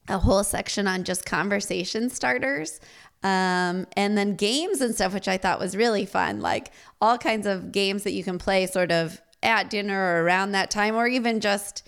a 0.07 0.19
whole 0.19 0.43
section 0.43 0.87
on 0.87 1.03
just 1.03 1.25
conversation 1.25 2.09
starters. 2.09 2.79
Um, 3.23 3.87
and 3.97 4.17
then 4.17 4.35
games 4.35 4.81
and 4.81 4.93
stuff, 4.93 5.13
which 5.13 5.27
I 5.27 5.37
thought 5.37 5.59
was 5.59 5.75
really 5.75 6.05
fun, 6.05 6.41
like 6.41 6.71
all 7.01 7.17
kinds 7.17 7.47
of 7.47 7.71
games 7.71 8.03
that 8.03 8.11
you 8.11 8.23
can 8.23 8.37
play 8.37 8.67
sort 8.67 8.91
of 8.91 9.19
at 9.41 9.69
dinner 9.69 9.99
or 9.99 10.23
around 10.23 10.51
that 10.51 10.69
time, 10.69 10.95
or 10.95 11.07
even 11.07 11.39
just, 11.39 11.87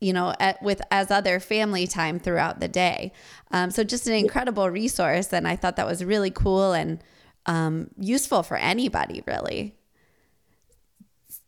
you 0.00 0.12
know, 0.12 0.34
at, 0.40 0.62
with 0.62 0.80
as 0.90 1.10
other 1.10 1.38
family 1.38 1.86
time 1.86 2.18
throughout 2.18 2.60
the 2.60 2.68
day. 2.68 3.12
Um, 3.50 3.70
so 3.70 3.84
just 3.84 4.06
an 4.06 4.14
incredible 4.14 4.70
resource. 4.70 5.32
And 5.32 5.46
I 5.46 5.56
thought 5.56 5.76
that 5.76 5.86
was 5.86 6.02
really 6.02 6.30
cool 6.30 6.72
and 6.72 7.02
um, 7.46 7.88
useful 7.98 8.42
for 8.42 8.56
anybody, 8.56 9.22
really. 9.26 9.76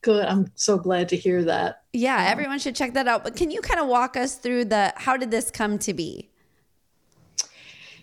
Good. 0.03 0.27
I'm 0.27 0.51
so 0.57 0.79
glad 0.79 1.09
to 1.11 1.17
hear 1.17 1.45
that. 1.45 1.83
Yeah, 1.93 2.27
everyone 2.29 2.59
should 2.59 2.75
check 2.75 2.95
that 2.95 3.07
out. 3.07 3.23
But 3.23 3.37
can 3.37 3.51
you 3.51 3.61
kind 3.61 3.79
of 3.79 3.87
walk 3.87 4.17
us 4.17 4.35
through 4.35 4.67
the 4.67 4.93
how 4.97 5.17
did 5.17 5.31
this 5.31 5.51
come 5.51 5.79
to 5.81 5.95
be? 5.95 6.29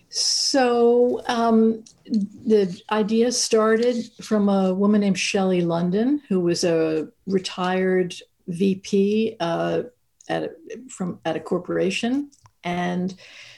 So 0.08 1.22
um, 1.28 1.84
the 2.06 2.80
idea 2.90 3.30
started 3.30 4.10
from 4.22 4.48
a 4.48 4.74
woman 4.74 5.02
named 5.02 5.18
Shelly 5.18 5.60
London, 5.60 6.20
who 6.28 6.40
was 6.40 6.64
a 6.64 7.08
retired 7.26 8.14
VP 8.48 9.36
uh, 9.38 9.82
at 10.28 10.42
a, 10.44 10.50
from 10.88 11.20
at 11.24 11.36
a 11.36 11.40
corporation, 11.40 12.30
and 12.64 13.14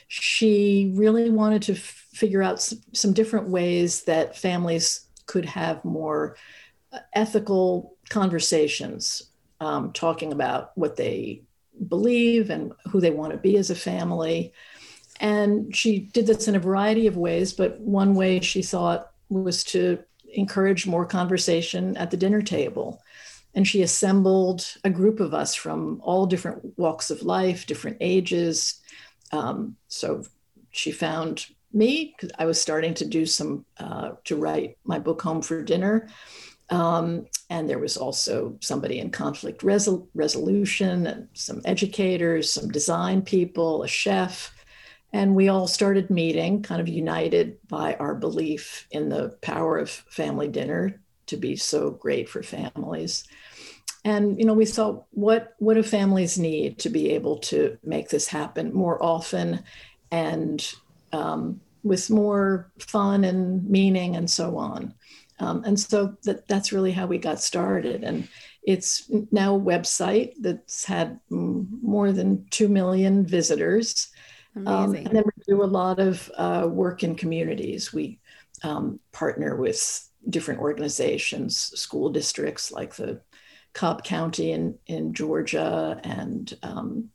she 0.09 0.93
really 0.95 1.31
wanted 1.31 1.63
to 1.63 1.75
figure 2.23 2.41
out 2.41 2.63
some, 2.93 3.13
different 3.13 3.49
ways 3.49 4.05
that 4.05 4.39
families 4.39 5.09
could 5.27 5.45
have 5.45 5.85
more 5.85 6.37
uh, 6.93 7.01
ethical 7.15 7.97
conversations 8.11 9.33
um, 9.59 9.93
talking 9.93 10.31
about 10.31 10.71
what 10.77 10.95
they 10.95 11.43
believe 11.89 12.49
and 12.49 12.75
who 12.93 13.01
they 13.01 13.11
want 13.11 13.33
to 13.33 13.39
be 13.39 13.57
as 13.57 13.71
a 13.71 13.75
family. 13.75 14.53
And 15.19 15.75
she 15.75 15.99
did 15.99 16.29
this 16.29 16.47
in 16.47 16.55
a 16.55 16.61
variety 16.61 17.09
of 17.09 17.17
ways, 17.17 17.53
but 17.53 17.81
one 17.81 18.15
way 18.15 18.39
she 18.39 18.63
thought 18.63 19.11
was 19.29 19.65
to 19.65 19.99
encourage 20.33 20.87
more 20.87 21.05
conversation 21.05 21.97
at 21.97 22.13
the 22.13 22.17
dinner 22.17 22.41
table. 22.41 23.03
And 23.53 23.67
she 23.67 23.83
assembled 23.83 24.77
a 24.85 24.91
group 24.91 25.19
of 25.19 25.35
us 25.35 25.57
from 25.57 26.01
all 26.05 26.27
different 26.27 26.79
walks 26.79 27.11
of 27.11 27.23
life, 27.23 27.67
different 27.67 27.97
ages. 28.01 28.81
Um, 29.33 29.75
so 29.89 30.25
she 30.71 30.93
found 30.93 31.47
me 31.75 32.15
because 32.15 32.35
I 32.39 32.47
was 32.47 32.61
starting 32.61 32.95
to 32.95 33.07
do 33.07 33.27
some, 33.27 33.65
uh, 33.79 34.13
to 34.25 34.37
write 34.37 34.79
my 34.85 34.99
book, 34.99 35.23
Home 35.23 35.43
for 35.43 35.63
Dinner. 35.63 36.09
Um, 36.71 37.27
and 37.51 37.69
there 37.69 37.79
was 37.79 37.97
also 37.97 38.57
somebody 38.61 38.99
in 38.99 39.11
conflict 39.11 39.61
resol- 39.63 40.07
resolution, 40.15 41.29
some 41.35 41.61
educators, 41.65 42.51
some 42.51 42.71
design 42.71 43.23
people, 43.23 43.83
a 43.83 43.89
chef. 43.89 44.55
And 45.13 45.35
we 45.35 45.49
all 45.49 45.67
started 45.67 46.09
meeting, 46.09 46.63
kind 46.63 46.81
of 46.81 46.89
united 46.89 47.59
by 47.69 47.95
our 47.97 48.15
belief 48.15 48.87
in 48.91 49.11
the 49.11 49.37
power 49.43 49.77
of 49.79 49.91
family 49.91 50.49
dinner 50.49 51.03
to 51.27 51.37
be 51.37 51.57
so 51.57 51.91
great 51.91 52.29
for 52.29 52.43
families. 52.43 53.25
And 54.05 54.39
you 54.39 54.45
know, 54.45 54.55
we 54.55 54.67
thought, 54.67 55.05
what 55.11 55.55
what 55.59 55.75
do 55.75 55.83
families 55.83 56.39
need 56.39 56.79
to 56.79 56.91
be 56.91 57.11
able 57.11 57.39
to 57.39 57.79
make 57.85 58.09
this 58.09 58.27
happen 58.27 58.75
more 58.75 59.01
often, 59.03 59.63
and 60.11 60.73
um, 61.13 61.61
with 61.83 62.11
more 62.11 62.71
fun 62.79 63.25
and 63.25 63.69
meaning 63.69 64.17
and 64.17 64.31
so 64.31 64.57
on. 64.57 64.95
Um, 65.39 65.65
and 65.65 65.79
so 65.79 66.17
that, 66.25 66.47
that's 66.47 66.73
really 66.73 66.93
how 66.93 67.07
we 67.07 67.19
got 67.19 67.41
started. 67.41 68.05
And 68.05 68.29
it's 68.63 69.11
now 69.33 69.57
a 69.57 69.61
website 69.61 70.35
that's 70.41 70.85
had 70.85 71.19
more 71.29 72.13
than 72.13 72.47
2 72.51 72.69
million 72.69 73.27
visitors. 73.27 74.09
Um, 74.67 74.95
and 74.95 75.07
then 75.07 75.25
we 75.25 75.43
do 75.49 75.63
a 75.63 75.65
lot 75.65 75.99
of 75.99 76.31
uh, 76.37 76.69
work 76.71 77.03
in 77.03 77.17
communities. 77.17 77.93
We 77.93 78.21
um, 78.63 79.01
partner 79.11 79.57
with 79.57 80.09
different 80.29 80.61
organizations, 80.61 81.57
school 81.57 82.11
districts 82.11 82.71
like 82.71 82.95
the 82.95 83.21
Cobb 83.73 84.05
County 84.05 84.53
in, 84.53 84.79
in 84.87 85.15
Georgia 85.15 86.01
and 86.05 86.57
um, 86.63 87.09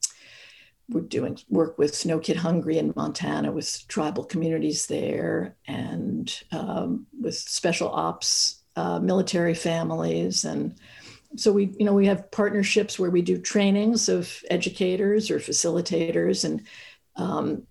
we're 0.90 1.02
doing 1.02 1.38
work 1.50 1.78
with 1.78 2.06
No 2.06 2.20
Kid 2.20 2.38
Hungry 2.38 2.78
in 2.78 2.94
Montana 2.96 3.52
with 3.52 3.86
tribal 3.88 4.24
communities 4.24 4.88
there 4.88 5.56
and 5.68 6.34
um, 6.52 7.08
with 7.20 7.36
special 7.36 7.90
ops 7.90 8.64
uh, 8.76 9.00
military 9.00 9.54
families. 9.54 10.46
And 10.46 10.76
so 11.36 11.52
we, 11.52 11.74
you 11.78 11.86
know, 11.86 11.94
we 11.94 12.06
have 12.06 12.32
partnerships 12.32 12.98
where 12.98 13.10
we 13.10 13.22
do 13.22 13.38
trainings 13.38 14.08
of 14.08 14.42
educators 14.50 15.30
or 15.30 15.40
facilitators 15.40 16.46
and 16.46 16.64
um, 17.18 17.64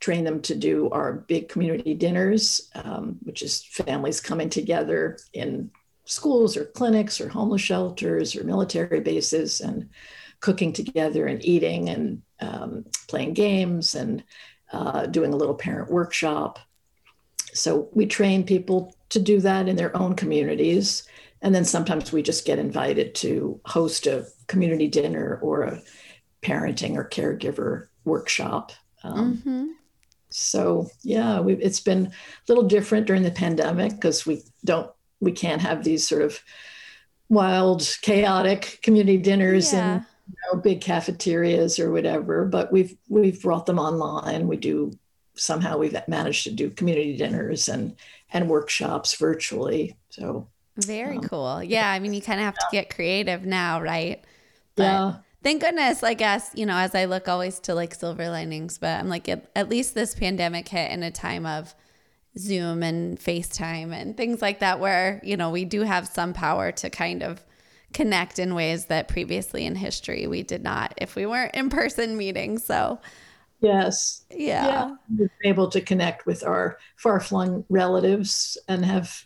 train 0.00 0.24
them 0.24 0.40
to 0.42 0.54
do 0.54 0.88
our 0.90 1.12
big 1.12 1.48
community 1.48 1.94
dinners, 1.94 2.70
um, 2.74 3.18
which 3.22 3.42
is 3.42 3.64
families 3.64 4.20
coming 4.20 4.48
together 4.48 5.18
in 5.32 5.70
schools 6.04 6.56
or 6.56 6.64
clinics 6.64 7.20
or 7.20 7.28
homeless 7.28 7.60
shelters 7.60 8.36
or 8.36 8.44
military 8.44 9.00
bases 9.00 9.60
and 9.60 9.90
cooking 10.40 10.72
together 10.72 11.26
and 11.26 11.44
eating 11.44 11.88
and 11.88 12.22
um, 12.40 12.84
playing 13.08 13.34
games 13.34 13.94
and 13.94 14.22
uh, 14.72 15.06
doing 15.06 15.32
a 15.32 15.36
little 15.36 15.54
parent 15.54 15.90
workshop. 15.90 16.58
So 17.52 17.88
we 17.92 18.06
train 18.06 18.44
people 18.44 18.94
to 19.10 19.20
do 19.20 19.40
that 19.40 19.68
in 19.68 19.76
their 19.76 19.96
own 19.96 20.14
communities. 20.14 21.06
And 21.42 21.54
then 21.54 21.64
sometimes 21.64 22.12
we 22.12 22.22
just 22.22 22.44
get 22.44 22.58
invited 22.58 23.14
to 23.16 23.60
host 23.64 24.06
a 24.06 24.26
community 24.46 24.88
dinner 24.88 25.38
or 25.42 25.62
a 25.62 25.82
parenting 26.42 26.96
or 26.96 27.08
caregiver 27.08 27.88
workshop. 28.04 28.72
Um, 29.04 29.36
mm-hmm. 29.36 29.66
So 30.30 30.90
yeah, 31.02 31.42
it's 31.46 31.80
been 31.80 32.06
a 32.06 32.12
little 32.48 32.64
different 32.64 33.06
during 33.06 33.22
the 33.22 33.30
pandemic 33.30 33.92
because 33.92 34.26
we 34.26 34.42
don't, 34.64 34.90
we 35.20 35.32
can't 35.32 35.62
have 35.62 35.84
these 35.84 36.06
sort 36.06 36.22
of 36.22 36.40
wild, 37.28 37.96
chaotic 38.02 38.80
community 38.82 39.16
dinners 39.18 39.72
yeah. 39.72 39.94
and 39.94 40.04
you 40.28 40.34
know, 40.52 40.60
big 40.60 40.80
cafeterias 40.80 41.78
or 41.78 41.90
whatever, 41.90 42.44
but 42.44 42.72
we've 42.72 42.96
we've 43.08 43.40
brought 43.42 43.66
them 43.66 43.78
online. 43.78 44.48
We 44.48 44.56
do 44.56 44.92
somehow 45.34 45.78
we've 45.78 45.96
managed 46.08 46.44
to 46.44 46.50
do 46.50 46.70
community 46.70 47.16
dinners 47.16 47.68
and 47.68 47.94
and 48.32 48.48
workshops 48.48 49.14
virtually. 49.16 49.96
So 50.10 50.48
Very 50.76 51.18
um, 51.18 51.22
cool. 51.22 51.62
Yeah. 51.62 51.90
I 51.90 51.98
mean, 51.98 52.12
you 52.12 52.22
kind 52.22 52.40
of 52.40 52.44
have 52.44 52.58
to 52.58 52.66
get 52.72 52.94
creative 52.94 53.44
now, 53.44 53.80
right? 53.80 54.24
But 54.74 54.82
yeah. 54.82 55.14
Thank 55.42 55.62
goodness, 55.62 56.02
I 56.02 56.14
guess, 56.14 56.50
you 56.54 56.66
know, 56.66 56.76
as 56.76 56.92
I 56.94 57.04
look 57.04 57.28
always 57.28 57.60
to 57.60 57.74
like 57.74 57.94
silver 57.94 58.28
linings, 58.28 58.78
but 58.78 58.98
I'm 58.98 59.08
like, 59.08 59.28
at, 59.28 59.48
at 59.54 59.68
least 59.68 59.94
this 59.94 60.12
pandemic 60.12 60.66
hit 60.66 60.90
in 60.90 61.04
a 61.04 61.10
time 61.12 61.46
of 61.46 61.72
Zoom 62.36 62.82
and 62.82 63.16
FaceTime 63.16 63.92
and 63.92 64.16
things 64.16 64.42
like 64.42 64.58
that, 64.58 64.80
where, 64.80 65.20
you 65.22 65.36
know, 65.36 65.50
we 65.50 65.64
do 65.64 65.82
have 65.82 66.08
some 66.08 66.32
power 66.32 66.72
to 66.72 66.90
kind 66.90 67.22
of 67.22 67.44
connect 67.92 68.38
in 68.38 68.54
ways 68.54 68.86
that 68.86 69.08
previously 69.08 69.64
in 69.64 69.74
history 69.74 70.26
we 70.26 70.42
did 70.42 70.62
not 70.62 70.94
if 70.98 71.16
we 71.16 71.26
weren't 71.26 71.54
in 71.54 71.70
person 71.70 72.16
meeting. 72.16 72.58
So, 72.58 73.00
yes. 73.60 74.24
Yeah. 74.30 74.92
yeah. 75.16 75.26
Able 75.44 75.68
to 75.70 75.80
connect 75.80 76.26
with 76.26 76.44
our 76.44 76.78
far 76.96 77.20
flung 77.20 77.64
relatives 77.68 78.58
and 78.68 78.84
have 78.84 79.24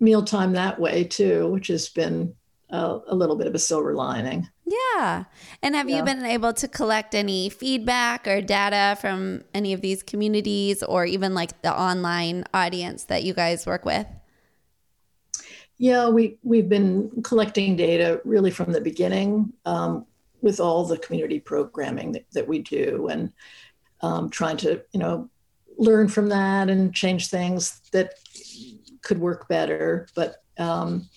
mealtime 0.00 0.52
that 0.52 0.80
way 0.80 1.04
too, 1.04 1.50
which 1.52 1.68
has 1.68 1.88
been 1.88 2.34
a, 2.70 2.98
a 3.08 3.14
little 3.14 3.36
bit 3.36 3.46
of 3.46 3.54
a 3.54 3.58
silver 3.58 3.94
lining. 3.94 4.48
Yeah. 4.66 5.24
And 5.62 5.74
have 5.74 5.88
yeah. 5.88 5.98
you 5.98 6.02
been 6.02 6.24
able 6.24 6.52
to 6.54 6.68
collect 6.68 7.14
any 7.14 7.48
feedback 7.48 8.26
or 8.26 8.40
data 8.40 8.96
from 9.00 9.44
any 9.54 9.72
of 9.72 9.80
these 9.80 10.02
communities 10.02 10.82
or 10.82 11.04
even 11.04 11.34
like 11.34 11.62
the 11.62 11.72
online 11.72 12.44
audience 12.52 13.04
that 13.04 13.22
you 13.22 13.32
guys 13.32 13.66
work 13.66 13.84
with? 13.84 14.06
Yeah, 15.78 16.08
we, 16.08 16.38
we've 16.42 16.68
been 16.68 17.22
collecting 17.22 17.76
data 17.76 18.20
really 18.24 18.50
from 18.50 18.72
the 18.72 18.80
beginning 18.80 19.52
um, 19.66 20.06
with 20.40 20.58
all 20.58 20.84
the 20.84 20.98
community 20.98 21.38
programming 21.38 22.12
that, 22.12 22.24
that 22.32 22.48
we 22.48 22.60
do 22.60 23.08
and 23.08 23.32
um, 24.00 24.30
trying 24.30 24.56
to, 24.58 24.82
you 24.92 25.00
know, 25.00 25.28
learn 25.76 26.08
from 26.08 26.30
that 26.30 26.70
and 26.70 26.94
change 26.94 27.28
things 27.28 27.82
that 27.92 28.14
could 29.02 29.18
work 29.18 29.48
better. 29.48 30.08
But, 30.14 30.42
um, 30.58 31.08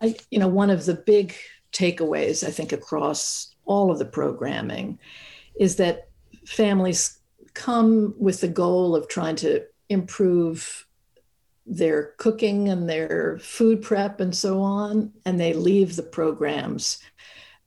I, 0.00 0.16
you 0.30 0.38
know, 0.38 0.48
one 0.48 0.70
of 0.70 0.86
the 0.86 0.94
big 0.94 1.34
takeaways, 1.72 2.46
I 2.46 2.50
think, 2.50 2.72
across 2.72 3.54
all 3.66 3.90
of 3.90 3.98
the 3.98 4.06
programming 4.06 4.98
is 5.58 5.76
that 5.76 6.08
families 6.46 7.18
come 7.52 8.14
with 8.18 8.40
the 8.40 8.48
goal 8.48 8.96
of 8.96 9.08
trying 9.08 9.36
to 9.36 9.64
improve 9.90 10.86
their 11.64 12.14
cooking 12.18 12.68
and 12.68 12.88
their 12.88 13.38
food 13.38 13.82
prep 13.82 14.20
and 14.20 14.34
so 14.34 14.60
on, 14.60 15.12
and 15.24 15.38
they 15.38 15.52
leave 15.52 15.96
the 15.96 16.02
programs 16.02 16.98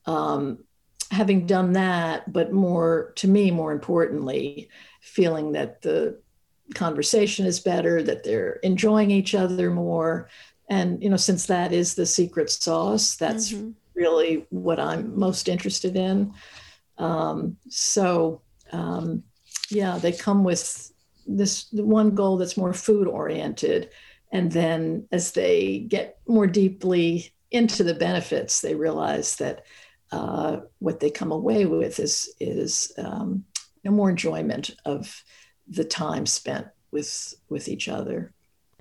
um, 0.05 0.59
having 1.11 1.45
done 1.45 1.73
that, 1.73 2.31
but 2.31 2.51
more 2.51 3.13
to 3.15 3.27
me, 3.27 3.51
more 3.51 3.71
importantly, 3.71 4.69
feeling 5.01 5.53
that 5.53 5.81
the 5.81 6.19
conversation 6.73 7.45
is 7.45 7.59
better, 7.59 8.01
that 8.03 8.23
they're 8.23 8.53
enjoying 8.63 9.11
each 9.11 9.35
other 9.35 9.69
more. 9.69 10.29
And, 10.69 11.01
you 11.01 11.09
know, 11.09 11.17
since 11.17 11.45
that 11.45 11.71
is 11.71 11.93
the 11.93 12.05
secret 12.05 12.49
sauce, 12.49 13.15
that's 13.15 13.53
mm-hmm. 13.53 13.71
really 13.93 14.45
what 14.49 14.79
I'm 14.79 15.17
most 15.17 15.47
interested 15.47 15.95
in. 15.95 16.33
Um, 16.97 17.57
so, 17.69 18.41
um, 18.71 19.23
yeah, 19.69 19.99
they 19.99 20.11
come 20.11 20.43
with 20.43 20.91
this 21.25 21.67
one 21.71 22.15
goal 22.15 22.37
that's 22.37 22.57
more 22.57 22.73
food 22.73 23.07
oriented. 23.07 23.89
And 24.31 24.51
then 24.51 25.07
as 25.11 25.31
they 25.31 25.79
get 25.79 26.19
more 26.27 26.47
deeply 26.47 27.31
into 27.51 27.83
the 27.83 27.93
benefits, 27.93 28.61
they 28.61 28.75
realize 28.75 29.37
that 29.37 29.65
uh, 30.11 30.57
what 30.79 30.99
they 30.99 31.09
come 31.09 31.31
away 31.31 31.65
with 31.65 31.99
is, 31.99 32.33
is 32.39 32.91
um, 32.97 33.43
no 33.83 33.91
more 33.91 34.09
enjoyment 34.09 34.71
of 34.85 35.23
the 35.67 35.83
time 35.83 36.25
spent 36.25 36.67
with 36.91 37.33
with 37.49 37.67
each 37.67 37.87
other 37.87 38.31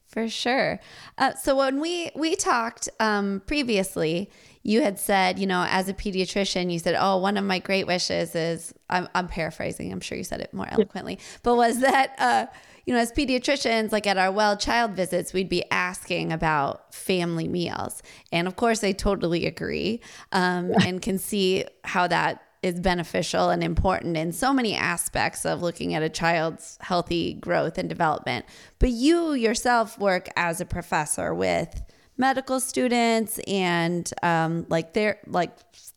for 0.06 0.28
sure 0.28 0.80
uh, 1.18 1.34
so 1.34 1.56
when 1.56 1.80
we 1.80 2.10
we 2.14 2.36
talked 2.36 2.88
um, 3.00 3.42
previously 3.46 4.30
you 4.64 4.82
had 4.82 4.98
said 4.98 5.38
you 5.38 5.46
know 5.46 5.64
as 5.68 5.88
a 5.88 5.94
pediatrician 5.94 6.72
you 6.72 6.78
said 6.78 6.96
oh 6.98 7.18
one 7.18 7.36
of 7.36 7.44
my 7.44 7.60
great 7.60 7.86
wishes 7.86 8.34
is 8.34 8.74
i'm, 8.90 9.08
I'm 9.14 9.28
paraphrasing 9.28 9.92
i'm 9.92 10.00
sure 10.00 10.18
you 10.18 10.24
said 10.24 10.40
it 10.40 10.52
more 10.52 10.66
eloquently, 10.68 11.20
but 11.42 11.54
was 11.54 11.80
that 11.80 12.14
uh, 12.18 12.46
you 12.86 12.92
know 12.92 13.00
as 13.00 13.12
pediatricians 13.12 13.92
like 13.92 14.06
at 14.06 14.18
our 14.18 14.32
well 14.32 14.56
child 14.56 14.92
visits 14.92 15.32
we'd 15.32 15.48
be 15.48 15.70
asking 15.70 16.32
about 16.32 16.92
family 16.94 17.46
meals. 17.46 18.02
And 18.32 18.48
of 18.48 18.56
course 18.56 18.82
i 18.82 18.92
totally 18.92 19.46
agree 19.46 20.00
um, 20.32 20.72
and 20.84 21.00
can 21.00 21.18
see 21.18 21.64
how 21.84 22.06
that 22.08 22.42
is 22.62 22.80
beneficial 22.80 23.50
and 23.50 23.62
important 23.62 24.16
in 24.16 24.32
so 24.32 24.50
many 24.50 24.74
aspects 24.74 25.44
of 25.44 25.60
looking 25.60 25.92
at 25.94 26.02
a 26.02 26.08
child's 26.08 26.78
healthy 26.80 27.34
growth 27.34 27.76
and 27.76 27.90
development. 27.90 28.46
But 28.78 28.88
you 28.88 29.34
yourself 29.34 29.98
work 29.98 30.28
as 30.34 30.62
a 30.62 30.64
professor 30.64 31.34
with 31.34 31.82
medical 32.16 32.60
students 32.60 33.38
and 33.46 34.10
um, 34.22 34.66
like 34.68 34.92
they're 34.92 35.18
like 35.26 35.50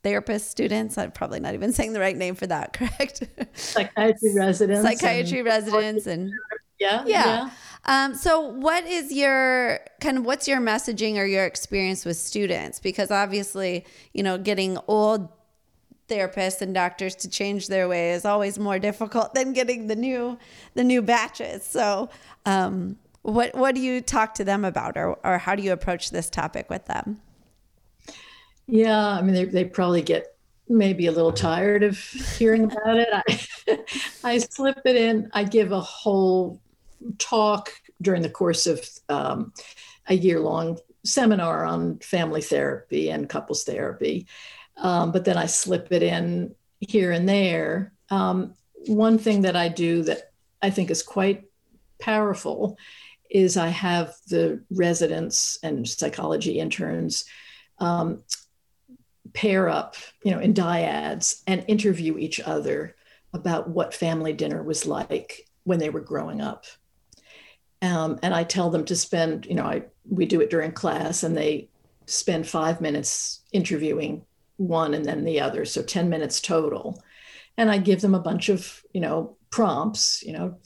therapist 0.03 0.49
students. 0.49 0.97
I'm 0.97 1.11
probably 1.11 1.39
not 1.39 1.53
even 1.53 1.71
saying 1.77 1.93
the 1.93 1.99
right 1.99 2.17
name 2.17 2.35
for 2.35 2.47
that, 2.47 2.73
correct? 2.73 3.23
Psychiatry 3.53 4.33
residents. 4.35 4.81
Psychiatry 4.81 5.39
and 5.39 5.47
residents 5.47 6.07
and 6.07 6.31
yeah, 6.79 7.03
yeah. 7.05 7.25
yeah. 7.25 7.49
Um, 7.85 8.15
so 8.15 8.41
what 8.41 8.85
is 8.85 9.11
your 9.11 9.79
kind 10.01 10.17
of 10.17 10.25
what's 10.25 10.47
your 10.47 10.59
messaging 10.59 11.15
or 11.15 11.25
your 11.25 11.45
experience 11.45 12.05
with 12.05 12.17
students? 12.17 12.79
Because 12.79 13.11
obviously, 13.11 13.85
you 14.13 14.23
know, 14.23 14.37
getting 14.37 14.77
old 14.87 15.29
therapists 16.07 16.61
and 16.61 16.73
doctors 16.73 17.15
to 17.15 17.29
change 17.29 17.67
their 17.67 17.87
way 17.87 18.11
is 18.11 18.25
always 18.25 18.57
more 18.57 18.79
difficult 18.79 19.33
than 19.33 19.53
getting 19.53 19.87
the 19.87 19.95
new 19.95 20.37
the 20.73 20.83
new 20.83 21.01
batches. 21.01 21.63
So, 21.63 22.09
um, 22.45 22.97
what 23.27 23.55
what 23.55 23.75
do 23.75 23.81
you 23.81 24.01
talk 24.01 24.33
to 24.35 24.43
them 24.43 24.65
about, 24.65 24.97
or 24.97 25.17
or 25.23 25.37
how 25.37 25.55
do 25.55 25.63
you 25.63 25.71
approach 25.71 26.11
this 26.11 26.29
topic 26.29 26.69
with 26.69 26.85
them? 26.85 27.21
Yeah, 28.67 29.07
I 29.07 29.21
mean, 29.21 29.33
they 29.33 29.45
they 29.45 29.65
probably 29.65 30.01
get 30.01 30.35
maybe 30.69 31.07
a 31.07 31.11
little 31.11 31.31
tired 31.31 31.83
of 31.83 31.97
hearing 31.97 32.65
about 32.65 32.97
it. 32.97 33.09
I 33.11 33.79
I 34.23 34.37
slip 34.39 34.81
it 34.85 34.95
in. 34.95 35.29
I 35.33 35.43
give 35.43 35.71
a 35.71 35.81
whole 35.81 36.61
talk 37.17 37.71
during 38.01 38.21
the 38.21 38.29
course 38.29 38.67
of 38.67 38.87
um, 39.09 39.53
a 40.07 40.15
year 40.15 40.39
long 40.39 40.77
seminar 41.03 41.63
on 41.63 41.99
family 41.99 42.41
therapy 42.41 43.09
and 43.09 43.29
couples 43.29 43.63
therapy 43.63 44.27
um, 44.77 45.11
but 45.11 45.25
then 45.25 45.37
I 45.37 45.47
slip 45.47 45.91
it 45.91 46.03
in 46.03 46.55
here 46.79 47.11
and 47.11 47.27
there. 47.27 47.93
Um, 48.09 48.53
one 48.85 49.17
thing 49.17 49.41
that 49.41 49.55
I 49.55 49.69
do 49.69 50.03
that 50.03 50.31
I 50.61 50.69
think 50.69 50.91
is 50.91 51.03
quite 51.03 51.45
powerful 51.99 52.77
is 53.29 53.57
I 53.57 53.69
have 53.69 54.15
the 54.27 54.63
residents 54.71 55.59
and 55.63 55.87
psychology 55.87 56.59
interns 56.59 57.25
um, 57.79 58.23
pair 59.33 59.69
up, 59.69 59.95
you 60.23 60.31
know, 60.31 60.39
in 60.39 60.53
dyads 60.53 61.41
and 61.47 61.65
interview 61.67 62.17
each 62.17 62.39
other 62.39 62.95
about 63.33 63.69
what 63.69 63.93
family 63.93 64.33
dinner 64.33 64.63
was 64.63 64.85
like 64.85 65.47
when 65.63 65.79
they 65.79 65.89
were 65.89 66.01
growing 66.01 66.41
up. 66.41 66.65
Um, 67.81 68.19
and 68.23 68.33
I 68.33 68.43
tell 68.43 68.69
them 68.69 68.85
to 68.85 68.95
spend, 68.95 69.45
you 69.45 69.55
know, 69.55 69.65
I 69.65 69.83
we 70.09 70.25
do 70.25 70.41
it 70.41 70.49
during 70.49 70.71
class, 70.71 71.23
and 71.23 71.35
they 71.37 71.69
spend 72.05 72.47
five 72.47 72.81
minutes 72.81 73.41
interviewing 73.51 74.25
one 74.55 74.93
and 74.93 75.05
then 75.05 75.23
the 75.23 75.39
other, 75.39 75.65
so 75.65 75.83
10 75.83 76.09
minutes 76.09 76.41
total. 76.41 77.01
And 77.57 77.69
I 77.69 77.77
give 77.77 78.01
them 78.01 78.15
a 78.15 78.19
bunch 78.19 78.49
of, 78.49 78.81
you 78.93 79.01
know, 79.01 79.37
prompts, 79.51 80.23
you 80.23 80.33
know, 80.33 80.57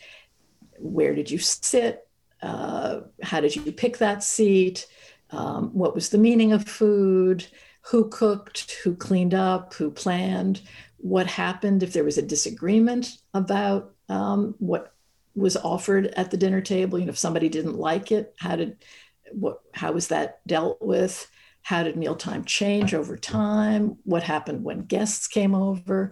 where 0.80 1.14
did 1.14 1.30
you 1.30 1.38
sit? 1.38 2.08
Uh, 2.42 3.02
how 3.22 3.40
did 3.40 3.56
you 3.56 3.72
pick 3.72 3.98
that 3.98 4.24
seat? 4.24 4.88
Um, 5.32 5.70
what 5.74 5.96
was 5.96 6.10
the 6.10 6.18
meaning 6.18 6.52
of 6.52 6.68
food? 6.68 7.46
Who 7.84 8.10
cooked? 8.10 8.72
Who 8.84 8.96
cleaned 8.96 9.34
up? 9.34 9.74
Who 9.76 9.92
planned? 9.92 10.62
What 10.98 11.28
happened 11.28 11.84
if 11.84 11.94
there 11.94 12.04
was 12.04 12.18
a 12.18 12.24
disagreement 12.24 13.18
about 13.34 13.94
um, 14.10 14.56
what 14.60 14.94
was 15.36 15.58
offered 15.58 16.08
at 16.08 16.32
the 16.32 16.38
dinner 16.38 16.62
table? 16.62 17.00
You 17.00 17.06
know, 17.06 17.12
if 17.12 17.18
somebody 17.18 17.50
didn't 17.50 17.78
like 17.78 18.12
it, 18.12 18.34
how 18.38 18.56
did 18.56 18.84
what? 19.32 19.62
How 19.74 19.92
was 19.94 20.10
that 20.10 20.46
dealt 20.48 20.82
with? 20.82 21.30
How 21.64 21.84
did 21.84 21.96
mealtime 21.96 22.44
change 22.44 22.94
over 22.94 23.18
time? 23.18 23.98
What 24.04 24.24
happened 24.24 24.64
when 24.64 24.86
guests 24.86 25.28
came 25.28 25.56
over? 25.56 26.12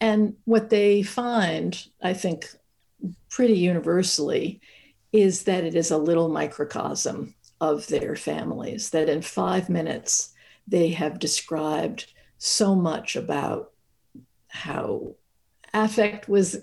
And 0.00 0.34
what 0.44 0.70
they 0.70 1.02
find, 1.02 1.80
I 2.02 2.14
think, 2.14 2.46
pretty 3.30 3.54
universally, 3.54 4.60
is 5.12 5.44
that 5.44 5.64
it 5.64 5.74
is 5.74 5.90
a 5.90 5.98
little 5.98 6.28
microcosm 6.28 7.34
of 7.60 7.86
their 7.86 8.16
families, 8.16 8.90
that 8.90 9.08
in 9.08 9.22
five 9.22 9.68
minutes, 9.68 10.32
they 10.66 10.88
have 10.90 11.18
described 11.18 12.12
so 12.38 12.74
much 12.74 13.14
about 13.14 13.72
how 14.48 15.14
affect 15.72 16.28
was 16.28 16.56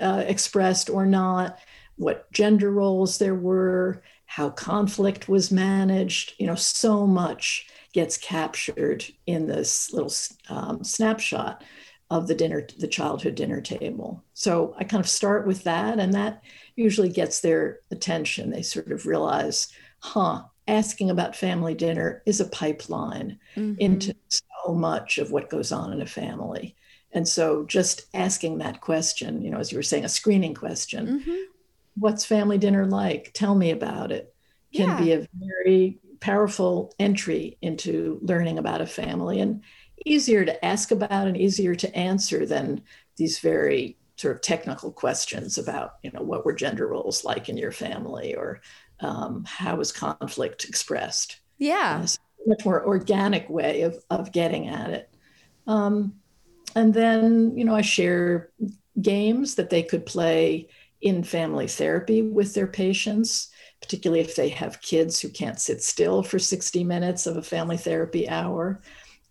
uh, 0.00 0.24
expressed 0.26 0.88
or 0.88 1.04
not, 1.06 1.58
what 1.96 2.30
gender 2.32 2.70
roles 2.70 3.18
there 3.18 3.34
were, 3.34 4.02
how 4.26 4.50
conflict 4.50 5.28
was 5.28 5.50
managed. 5.50 6.34
You 6.38 6.46
know, 6.46 6.54
so 6.54 7.06
much 7.06 7.68
gets 7.92 8.16
captured 8.16 9.04
in 9.26 9.46
this 9.46 9.92
little 9.92 10.12
um, 10.48 10.84
snapshot 10.84 11.62
of 12.10 12.28
the 12.28 12.34
dinner, 12.34 12.66
the 12.78 12.88
childhood 12.88 13.34
dinner 13.34 13.60
table. 13.60 14.22
So 14.34 14.74
I 14.78 14.84
kind 14.84 15.02
of 15.02 15.10
start 15.10 15.46
with 15.46 15.64
that, 15.64 15.98
and 15.98 16.14
that 16.14 16.42
usually 16.76 17.08
gets 17.08 17.40
their 17.40 17.80
attention. 17.90 18.50
They 18.50 18.62
sort 18.62 18.92
of 18.92 19.06
realize, 19.06 19.68
huh, 19.98 20.44
asking 20.68 21.10
about 21.10 21.36
family 21.36 21.74
dinner 21.74 22.22
is 22.26 22.40
a 22.40 22.48
pipeline 22.48 23.38
mm-hmm. 23.56 23.80
into 23.80 24.14
so 24.28 24.74
much 24.74 25.18
of 25.18 25.30
what 25.32 25.50
goes 25.50 25.72
on 25.72 25.92
in 25.92 26.00
a 26.00 26.06
family. 26.06 26.76
And 27.12 27.26
so 27.26 27.64
just 27.64 28.06
asking 28.14 28.58
that 28.58 28.80
question, 28.80 29.42
you 29.42 29.50
know, 29.50 29.58
as 29.58 29.72
you 29.72 29.78
were 29.78 29.82
saying, 29.82 30.04
a 30.04 30.08
screening 30.08 30.54
question, 30.54 31.20
mm-hmm. 31.20 31.36
what's 31.98 32.24
family 32.24 32.58
dinner 32.58 32.86
like? 32.86 33.30
Tell 33.32 33.54
me 33.54 33.70
about 33.70 34.12
it, 34.12 34.34
can 34.74 34.88
yeah. 34.90 35.00
be 35.00 35.12
a 35.12 35.28
very 35.34 35.98
powerful 36.20 36.94
entry 36.98 37.56
into 37.62 38.18
learning 38.22 38.58
about 38.58 38.80
a 38.80 38.86
family 38.86 39.40
and 39.40 39.62
easier 40.06 40.44
to 40.44 40.64
ask 40.64 40.90
about 40.90 41.26
and 41.26 41.36
easier 41.36 41.74
to 41.74 41.94
answer 41.96 42.46
than 42.46 42.82
these 43.16 43.38
very 43.40 43.96
sort 44.16 44.34
of 44.34 44.40
technical 44.40 44.90
questions 44.90 45.58
about, 45.58 45.96
you 46.02 46.10
know, 46.12 46.22
what 46.22 46.44
were 46.44 46.52
gender 46.52 46.86
roles 46.86 47.24
like 47.24 47.48
in 47.48 47.56
your 47.56 47.72
family 47.72 48.34
or 48.34 48.60
um, 49.00 49.44
how 49.46 49.76
was 49.76 49.92
conflict 49.92 50.64
expressed? 50.64 51.40
Yeah. 51.58 52.02
Uh, 52.02 52.06
much 52.46 52.64
more 52.64 52.86
organic 52.86 53.48
way 53.50 53.82
of, 53.82 53.98
of 54.08 54.32
getting 54.32 54.68
at 54.68 54.90
it. 54.90 55.10
Um, 55.66 56.14
and 56.74 56.94
then, 56.94 57.56
you 57.56 57.64
know, 57.64 57.74
I 57.74 57.82
share 57.82 58.50
games 59.00 59.56
that 59.56 59.70
they 59.70 59.82
could 59.82 60.06
play 60.06 60.68
in 61.00 61.22
family 61.22 61.66
therapy 61.66 62.22
with 62.22 62.54
their 62.54 62.66
patients, 62.66 63.50
particularly 63.80 64.20
if 64.20 64.36
they 64.36 64.48
have 64.50 64.80
kids 64.80 65.20
who 65.20 65.28
can't 65.28 65.60
sit 65.60 65.82
still 65.82 66.22
for 66.22 66.38
60 66.38 66.84
minutes 66.84 67.26
of 67.26 67.36
a 67.36 67.42
family 67.42 67.76
therapy 67.76 68.28
hour. 68.28 68.80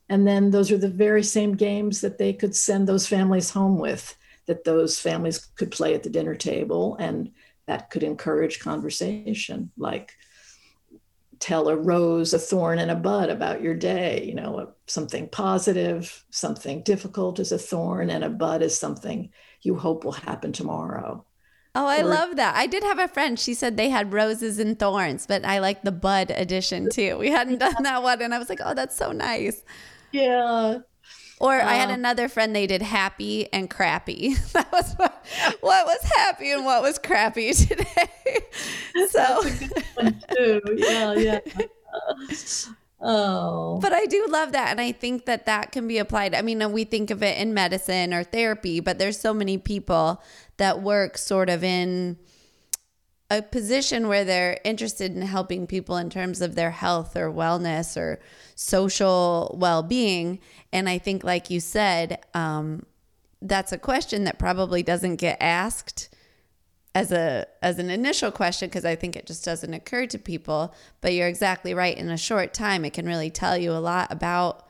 And 0.10 0.28
then 0.28 0.52
those 0.52 0.72
are 0.72 0.78
the 0.78 0.90
very 0.90 1.24
same 1.24 1.56
games 1.56 2.02
that 2.02 2.18
they 2.18 2.34
could 2.34 2.56
send 2.56 2.88
those 2.88 3.08
families 3.08 3.50
home 3.50 3.80
with, 3.80 4.16
that 4.46 4.64
those 4.64 5.00
families 5.00 5.40
could 5.56 5.72
play 5.72 5.94
at 5.94 6.04
the 6.04 6.10
dinner 6.10 6.36
table 6.36 6.96
and 7.00 7.32
that 7.68 7.90
could 7.90 8.04
encourage 8.04 8.60
conversation, 8.60 9.72
like 9.78 10.14
tell 11.40 11.68
a 11.68 11.76
rose, 11.76 12.34
a 12.34 12.40
thorn, 12.40 12.80
and 12.80 12.92
a 12.92 12.96
bud 12.96 13.30
about 13.30 13.62
your 13.62 13.74
day. 13.74 14.24
You 14.24 14.36
know, 14.36 14.60
uh, 14.60 14.66
something 14.88 15.28
positive, 15.30 16.24
something 16.30 16.84
difficult 16.84 17.40
is 17.40 17.52
a 17.52 17.58
thorn, 17.58 18.10
and 18.10 18.24
a 18.24 18.30
bud 18.30 18.62
is 18.62 18.78
something 18.78 19.30
you 19.62 19.76
hope 19.76 20.06
will 20.06 20.12
happen 20.12 20.54
tomorrow. 20.54 21.26
Oh, 21.74 21.88
I 21.88 22.02
or, 22.02 22.06
love 22.06 22.38
that. 22.38 22.56
I 22.56 22.68
did 22.68 22.84
have 22.84 23.00
a 23.00 23.08
friend. 23.08 23.38
She 23.38 23.54
said 23.54 23.76
they 23.76 23.90
had 23.90 24.14
roses 24.14 24.60
and 24.60 24.80
thorns, 24.80 25.26
but 25.28 25.44
I 25.44 25.60
like 25.60 25.82
the 25.84 25.92
bud 25.92 26.32
edition 26.32 26.90
too. 26.90 27.18
We 27.18 27.32
hadn't 27.32 27.58
done 27.58 27.76
that 27.84 28.02
one, 28.02 28.22
and 28.22 28.34
I 28.34 28.40
was 28.40 28.50
like, 28.50 28.62
oh, 28.64 28.74
that's 28.74 28.96
so 28.96 29.12
nice. 29.12 29.64
Yeah. 30.12 30.80
Or 31.40 31.60
uh, 31.60 31.68
I 31.68 31.74
had 31.76 31.90
another 31.90 32.30
friend, 32.30 32.56
they 32.56 32.68
did 32.68 32.82
happy 32.82 33.52
and 33.52 33.70
crappy. 33.70 34.36
That 34.54 34.72
was 34.72 34.94
what, 34.94 35.26
what 35.60 35.86
was 35.86 36.12
happy 36.16 36.52
and 36.52 36.66
what 36.66 36.82
was 36.82 36.98
crappy 36.98 37.54
today. 37.54 38.10
so, 39.10 39.44
too. 40.36 40.62
Yeah, 40.78 41.14
yeah. 41.14 41.40
Oh. 43.02 43.80
But 43.82 43.94
I 43.94 44.06
do 44.06 44.26
love 44.30 44.54
that. 44.54 44.70
And 44.72 44.80
I 44.80 44.92
think 44.94 45.26
that 45.26 45.46
that 45.46 45.72
can 45.72 45.88
be 45.88 45.98
applied. 45.98 46.34
I 46.34 46.42
mean, 46.42 46.72
we 46.72 46.86
think 46.86 47.12
of 47.12 47.22
it 47.22 47.38
in 47.38 47.54
medicine 47.54 48.14
or 48.14 48.24
therapy, 48.24 48.80
but 48.80 48.98
there's 48.98 49.20
so 49.20 49.34
many 49.34 49.58
people 49.58 50.24
that 50.58 50.82
work 50.82 51.18
sort 51.18 51.50
of 51.50 51.64
in 51.64 52.18
a 53.30 53.42
position 53.42 54.08
where 54.08 54.24
they're 54.24 54.60
interested 54.64 55.16
in 55.16 55.24
helping 55.24 55.66
people 55.66 55.98
in 55.98 56.10
terms 56.10 56.42
of 56.42 56.56
their 56.56 56.72
health 56.72 57.16
or 57.16 57.32
wellness 57.32 57.98
or 57.98 58.20
social 58.54 59.56
well 59.60 59.82
being. 59.82 60.40
And 60.72 60.88
I 60.88 61.00
think, 61.00 61.24
like 61.24 61.50
you 61.50 61.60
said, 61.60 62.24
um, 62.34 62.86
that's 63.42 63.72
a 63.72 63.78
question 63.78 64.26
that 64.26 64.38
probably 64.40 64.84
doesn't 64.84 65.16
get 65.18 65.38
asked 65.42 66.10
as 66.94 67.12
a 67.12 67.46
as 67.62 67.80
an 67.80 67.90
initial 67.90 68.32
question 68.32 68.70
because 68.70 68.86
I 68.86 68.96
think 68.96 69.16
it 69.16 69.26
just 69.26 69.44
doesn't 69.44 69.74
occur 69.74 70.06
to 70.08 70.20
people. 70.20 70.74
But 71.02 71.14
you're 71.14 71.28
exactly 71.28 71.74
right. 71.74 71.98
In 71.98 72.10
a 72.10 72.18
short 72.18 72.54
time, 72.54 72.86
it 72.86 72.94
can 72.94 73.08
really 73.08 73.32
tell 73.32 73.58
you 73.58 73.72
a 73.72 73.82
lot 73.82 74.12
about 74.12 74.68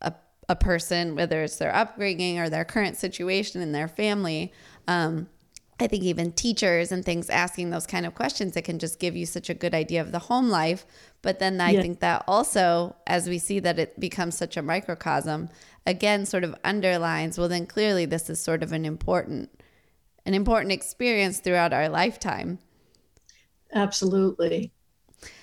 a 0.00 0.14
a 0.48 0.54
person, 0.54 1.16
whether 1.16 1.42
it's 1.42 1.56
their 1.56 1.74
upbringing 1.74 2.38
or 2.38 2.48
their 2.48 2.64
current 2.64 2.96
situation 2.96 3.60
in 3.60 3.72
their 3.72 3.88
family. 3.88 4.52
Um, 4.86 5.28
I 5.80 5.88
think 5.88 6.04
even 6.04 6.32
teachers 6.32 6.92
and 6.92 7.04
things 7.04 7.28
asking 7.28 7.70
those 7.70 7.86
kind 7.86 8.06
of 8.06 8.14
questions, 8.14 8.56
it 8.56 8.62
can 8.62 8.78
just 8.78 9.00
give 9.00 9.16
you 9.16 9.26
such 9.26 9.50
a 9.50 9.54
good 9.54 9.74
idea 9.74 10.00
of 10.00 10.12
the 10.12 10.20
home 10.20 10.48
life. 10.48 10.86
But 11.20 11.40
then 11.40 11.60
I 11.60 11.70
yeah. 11.70 11.82
think 11.82 12.00
that 12.00 12.24
also, 12.28 12.94
as 13.06 13.28
we 13.28 13.38
see 13.38 13.58
that 13.60 13.78
it 13.78 13.98
becomes 13.98 14.36
such 14.36 14.56
a 14.56 14.62
microcosm, 14.62 15.48
again, 15.84 16.26
sort 16.26 16.44
of 16.44 16.54
underlines, 16.62 17.38
well, 17.38 17.48
then 17.48 17.66
clearly 17.66 18.04
this 18.04 18.30
is 18.30 18.38
sort 18.38 18.62
of 18.62 18.72
an 18.72 18.84
important, 18.84 19.50
an 20.24 20.34
important 20.34 20.70
experience 20.70 21.40
throughout 21.40 21.72
our 21.72 21.88
lifetime. 21.88 22.60
Absolutely. 23.72 24.70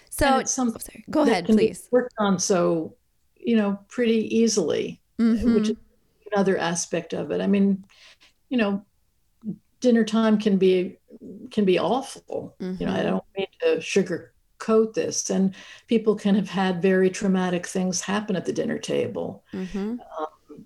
So, 0.10 0.38
it's 0.38 0.54
something 0.54 1.04
oh, 1.08 1.12
go 1.12 1.22
ahead, 1.24 1.46
please. 1.46 1.90
Worked 1.92 2.14
on 2.20 2.40
so, 2.40 2.96
you 3.36 3.58
know, 3.58 3.80
pretty 3.90 4.34
easily, 4.36 5.02
mm-hmm. 5.20 5.56
which 5.56 5.70
is 5.70 5.78
another 6.32 6.58
aspect 6.58 7.14
of 7.14 7.32
it. 7.32 7.42
I 7.42 7.48
mean, 7.48 7.84
you 8.50 8.58
know, 8.58 8.86
dinner 9.82 10.06
time 10.06 10.38
can 10.38 10.58
be 10.58 10.98
can 11.52 11.66
be 11.66 11.78
awful. 11.78 12.56
Mm-hmm. 12.62 12.82
You 12.82 12.86
know, 12.88 12.94
I 12.94 12.98
mm-hmm. 12.98 13.08
don't 13.08 13.24
mean 13.38 13.48
to 13.62 13.78
sugarcoat 13.78 14.94
this, 14.94 15.30
and 15.30 15.54
people 15.88 16.16
can 16.16 16.36
have 16.36 16.50
had 16.50 16.82
very 16.82 17.10
traumatic 17.10 17.68
things 17.68 18.00
happen 18.00 18.36
at 18.36 18.46
the 18.46 18.54
dinner 18.54 18.80
table. 18.80 19.44
Mm-hmm. 19.54 19.98
Um, 20.18 20.66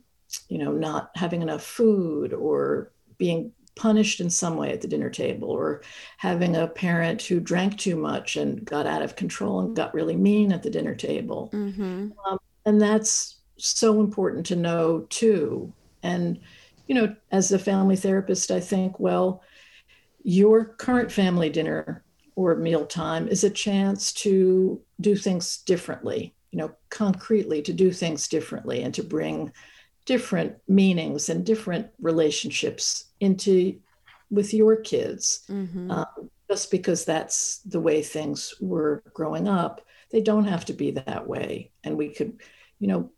you 0.49 0.59
know, 0.59 0.73
not 0.73 1.11
having 1.15 1.41
enough 1.41 1.63
food 1.63 2.33
or 2.33 2.91
being 3.17 3.51
punished 3.75 4.21
in 4.21 4.29
some 4.29 4.55
way 4.55 4.71
at 4.71 4.81
the 4.81 4.87
dinner 4.87 5.09
table 5.09 5.49
or 5.49 5.81
having 6.17 6.55
a 6.55 6.67
parent 6.67 7.21
who 7.21 7.39
drank 7.39 7.77
too 7.77 7.95
much 7.95 8.37
and 8.37 8.63
got 8.63 8.87
out 8.87 9.01
of 9.01 9.17
control 9.17 9.59
and 9.59 9.75
got 9.75 9.93
really 9.93 10.15
mean 10.15 10.53
at 10.53 10.63
the 10.63 10.69
dinner 10.69 10.95
table 10.95 11.49
mm-hmm. 11.53 12.07
um, 12.25 12.39
and 12.65 12.81
that's 12.81 13.39
so 13.57 13.99
important 13.99 14.45
to 14.45 14.55
know 14.55 15.01
too 15.09 15.71
and 16.03 16.39
you 16.87 16.95
know, 16.95 17.15
as 17.31 17.51
a 17.51 17.59
family 17.59 17.95
therapist, 17.95 18.51
I 18.51 18.59
think, 18.59 18.99
well, 18.99 19.41
your 20.23 20.65
current 20.65 21.11
family 21.11 21.49
dinner 21.49 22.03
or 22.35 22.55
mealtime 22.55 23.27
is 23.27 23.43
a 23.43 23.49
chance 23.49 24.11
to 24.11 24.81
do 24.99 25.15
things 25.15 25.57
differently, 25.59 26.33
you 26.51 26.59
know, 26.59 26.71
concretely 26.89 27.61
to 27.61 27.73
do 27.73 27.91
things 27.91 28.27
differently 28.27 28.83
and 28.83 28.93
to 28.93 29.03
bring 29.03 29.51
different 30.05 30.55
meanings 30.67 31.29
and 31.29 31.45
different 31.45 31.87
relationships 31.99 33.05
into 33.19 33.79
with 34.29 34.53
your 34.53 34.75
kids. 34.75 35.45
Mm-hmm. 35.49 35.91
Um, 35.91 36.29
just 36.49 36.69
because 36.69 37.05
that's 37.05 37.59
the 37.59 37.79
way 37.79 38.01
things 38.01 38.53
were 38.59 39.01
growing 39.13 39.47
up, 39.47 39.85
they 40.11 40.21
don't 40.21 40.45
have 40.45 40.65
to 40.65 40.73
be 40.73 40.91
that 40.91 41.27
way. 41.27 41.71
And 41.83 41.97
we 41.97 42.09
could, 42.09 42.39
you 42.79 42.87
know, 42.87 43.11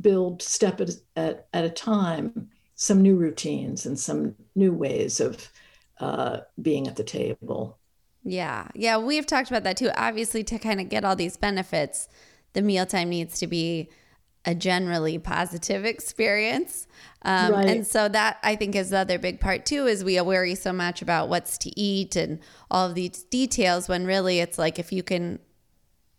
build 0.00 0.42
step 0.42 0.80
at, 0.80 0.90
at, 1.16 1.46
at 1.54 1.64
a 1.64 1.70
time 1.70 2.50
some 2.80 3.02
new 3.02 3.16
routines 3.16 3.84
and 3.84 3.98
some 3.98 4.36
new 4.54 4.72
ways 4.72 5.18
of 5.18 5.50
uh, 5.98 6.38
being 6.62 6.86
at 6.86 6.94
the 6.94 7.02
table. 7.02 7.76
Yeah. 8.22 8.68
Yeah. 8.72 8.98
We've 8.98 9.26
talked 9.26 9.50
about 9.50 9.64
that 9.64 9.76
too. 9.76 9.90
Obviously, 9.96 10.44
to 10.44 10.60
kind 10.60 10.80
of 10.80 10.88
get 10.88 11.04
all 11.04 11.16
these 11.16 11.36
benefits, 11.36 12.08
the 12.52 12.62
mealtime 12.62 13.08
needs 13.08 13.40
to 13.40 13.48
be 13.48 13.90
a 14.44 14.54
generally 14.54 15.18
positive 15.18 15.84
experience. 15.94 16.86
Um, 17.22 17.52
right. 17.52 17.66
And 17.66 17.84
so 17.86 18.08
that 18.08 18.38
I 18.44 18.54
think 18.54 18.76
is 18.76 18.90
the 18.90 18.98
other 18.98 19.18
big 19.18 19.40
part 19.40 19.66
too, 19.66 19.88
is 19.88 20.04
we 20.04 20.20
worry 20.20 20.54
so 20.54 20.72
much 20.72 21.02
about 21.02 21.28
what's 21.28 21.58
to 21.58 21.80
eat 21.80 22.14
and 22.14 22.38
all 22.70 22.86
of 22.86 22.94
these 22.94 23.24
details 23.24 23.88
when 23.88 24.06
really 24.06 24.38
it's 24.38 24.56
like 24.56 24.78
if 24.78 24.92
you 24.92 25.02
can 25.02 25.40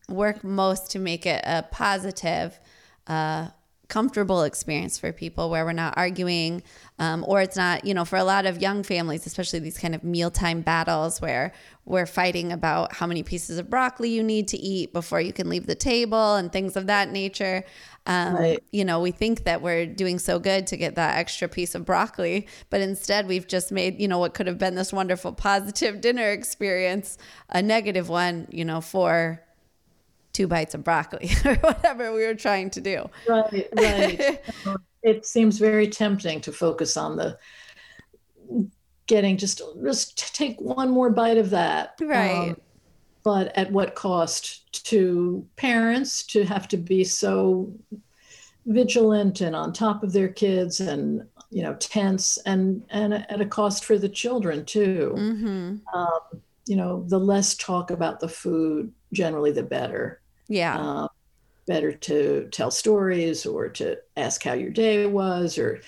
work 0.09 0.43
most 0.43 0.91
to 0.91 0.99
make 0.99 1.25
it 1.25 1.41
a 1.45 1.63
positive, 1.63 2.59
uh, 3.07 3.47
comfortable 3.89 4.43
experience 4.43 4.99
for 4.99 5.11
people 5.11 5.49
where 5.49 5.65
we're 5.65 5.73
not 5.73 5.97
arguing 5.97 6.61
um, 6.99 7.25
or 7.27 7.41
it's 7.41 7.57
not 7.57 7.83
you 7.83 7.93
know 7.93 8.05
for 8.05 8.17
a 8.17 8.23
lot 8.23 8.45
of 8.45 8.61
young 8.61 8.83
families 8.83 9.25
especially 9.25 9.57
these 9.57 9.79
kind 9.79 9.95
of 9.95 10.03
mealtime 10.03 10.61
battles 10.61 11.19
where 11.19 11.51
we're 11.85 12.05
fighting 12.05 12.51
about 12.51 12.93
how 12.93 13.07
many 13.07 13.23
pieces 13.23 13.57
of 13.57 13.67
broccoli 13.67 14.09
you 14.09 14.23
need 14.23 14.47
to 14.47 14.57
eat 14.57 14.93
before 14.93 15.19
you 15.19 15.33
can 15.33 15.49
leave 15.49 15.65
the 15.65 15.75
table 15.75 16.35
and 16.35 16.51
things 16.51 16.77
of 16.77 16.85
that 16.85 17.09
nature 17.11 17.65
um, 18.05 18.35
right. 18.35 18.63
you 18.71 18.85
know 18.85 18.99
we 18.99 19.09
think 19.09 19.43
that 19.43 19.61
we're 19.61 19.87
doing 19.87 20.19
so 20.19 20.37
good 20.37 20.67
to 20.67 20.77
get 20.77 20.93
that 20.93 21.17
extra 21.17 21.47
piece 21.47 21.73
of 21.73 21.83
broccoli 21.83 22.47
but 22.69 22.81
instead 22.81 23.27
we've 23.27 23.47
just 23.47 23.71
made 23.71 23.99
you 23.99 24.07
know 24.07 24.19
what 24.19 24.35
could 24.35 24.45
have 24.45 24.59
been 24.59 24.75
this 24.75 24.93
wonderful 24.93 25.33
positive 25.33 25.99
dinner 25.99 26.29
experience 26.29 27.17
a 27.49 27.61
negative 27.61 28.07
one 28.07 28.47
you 28.51 28.63
know 28.63 28.81
for 28.81 29.41
two 30.39 30.47
bites 30.47 30.73
of 30.73 30.85
broccoli 30.85 31.29
or 31.45 31.55
whatever 31.55 32.13
we 32.13 32.25
were 32.25 32.33
trying 32.33 32.69
to 32.69 32.79
do. 32.79 33.09
Right, 33.27 33.67
right. 33.75 34.39
it 35.03 35.25
seems 35.25 35.59
very 35.59 35.89
tempting 35.89 36.39
to 36.41 36.53
focus 36.53 36.95
on 36.95 37.17
the 37.17 37.37
getting 39.05 39.35
just 39.35 39.61
just 39.83 40.33
take 40.33 40.59
one 40.61 40.91
more 40.91 41.09
bite 41.09 41.37
of 41.37 41.49
that. 41.49 41.99
Right. 41.99 42.51
Um, 42.51 42.61
but 43.23 43.55
at 43.57 43.69
what 43.69 43.95
cost 43.95 44.85
to 44.85 45.45
parents 45.57 46.23
to 46.27 46.45
have 46.45 46.69
to 46.69 46.77
be 46.77 47.03
so 47.03 47.73
vigilant 48.65 49.41
and 49.41 49.57
on 49.57 49.73
top 49.73 50.03
of 50.03 50.13
their 50.13 50.29
kids 50.29 50.79
and 50.79 51.27
you 51.49 51.63
know 51.63 51.73
tense 51.79 52.37
and 52.45 52.81
and 52.91 53.13
at 53.13 53.41
a 53.41 53.45
cost 53.45 53.83
for 53.83 53.97
the 53.97 54.07
children 54.07 54.63
too 54.63 55.13
mm-hmm. 55.17 55.97
um, 55.97 56.41
you 56.65 56.75
know 56.75 57.03
the 57.07 57.17
less 57.17 57.55
talk 57.55 57.89
about 57.89 58.19
the 58.19 58.27
food 58.29 58.93
generally 59.13 59.51
the 59.51 59.63
better. 59.63 60.21
Yeah. 60.49 60.77
Um, 60.77 61.09
better 61.67 61.93
to 61.93 62.49
tell 62.51 62.71
stories 62.71 63.45
or 63.45 63.69
to 63.69 63.95
ask 64.17 64.43
how 64.43 64.53
your 64.53 64.71
day 64.71 65.05
was 65.05 65.57
or 65.57 65.79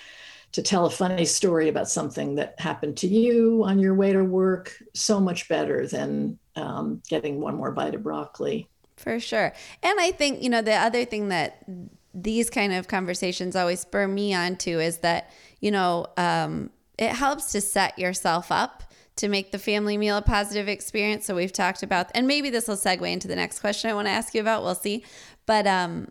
to 0.52 0.62
tell 0.62 0.86
a 0.86 0.90
funny 0.90 1.26
story 1.26 1.70
about 1.70 1.90
something 1.90 2.36
that 2.36 2.60
happened 2.60 2.96
to 2.98 3.08
you 3.08 3.64
on 3.66 3.80
your 3.80 3.96
way 3.96 4.14
to 4.14 4.24
work. 4.24 4.78
So 4.94 5.20
much 5.20 5.50
better 5.50 5.88
than 5.88 6.38
um, 6.56 7.02
getting 7.10 7.42
one 7.42 7.56
more 7.56 7.72
bite 7.72 7.96
of 7.96 8.04
broccoli. 8.04 8.70
For 8.98 9.20
sure. 9.20 9.54
And 9.82 10.00
I 10.00 10.12
think, 10.12 10.44
you 10.44 10.50
know, 10.50 10.62
the 10.62 10.76
other 10.76 11.06
thing 11.06 11.30
that 11.30 11.66
these 12.14 12.50
kind 12.50 12.74
of 12.74 12.88
conversations 12.88 13.56
always 13.56 13.80
spur 13.80 14.08
me 14.08 14.34
on 14.34 14.58
to 14.58 14.80
is 14.80 15.00
that, 15.00 15.32
you 15.62 15.72
know, 15.72 16.06
um, 16.18 16.70
it 16.98 17.12
helps 17.12 17.54
to 17.54 17.62
set 17.62 17.98
yourself 17.98 18.52
up 18.52 18.84
to 19.18 19.28
make 19.28 19.52
the 19.52 19.60
family 19.60 19.98
meal 19.98 20.18
a 20.18 20.22
positive 20.22 20.68
experience. 20.68 21.26
So 21.26 21.36
we've 21.36 21.52
talked 21.52 21.84
about, 21.84 22.10
and 22.16 22.28
maybe 22.28 22.50
this 22.50 22.68
will 22.68 22.76
segue 22.76 23.12
into 23.12 23.28
the 23.28 23.36
next 23.36 23.60
question 23.60 23.90
I 23.90 23.94
want 23.94 24.08
to 24.08 24.12
ask 24.12 24.34
you 24.34 24.42
about. 24.42 24.64
We'll 24.64 24.76
see. 24.76 25.04
But, 25.46 25.68
um, 25.68 26.08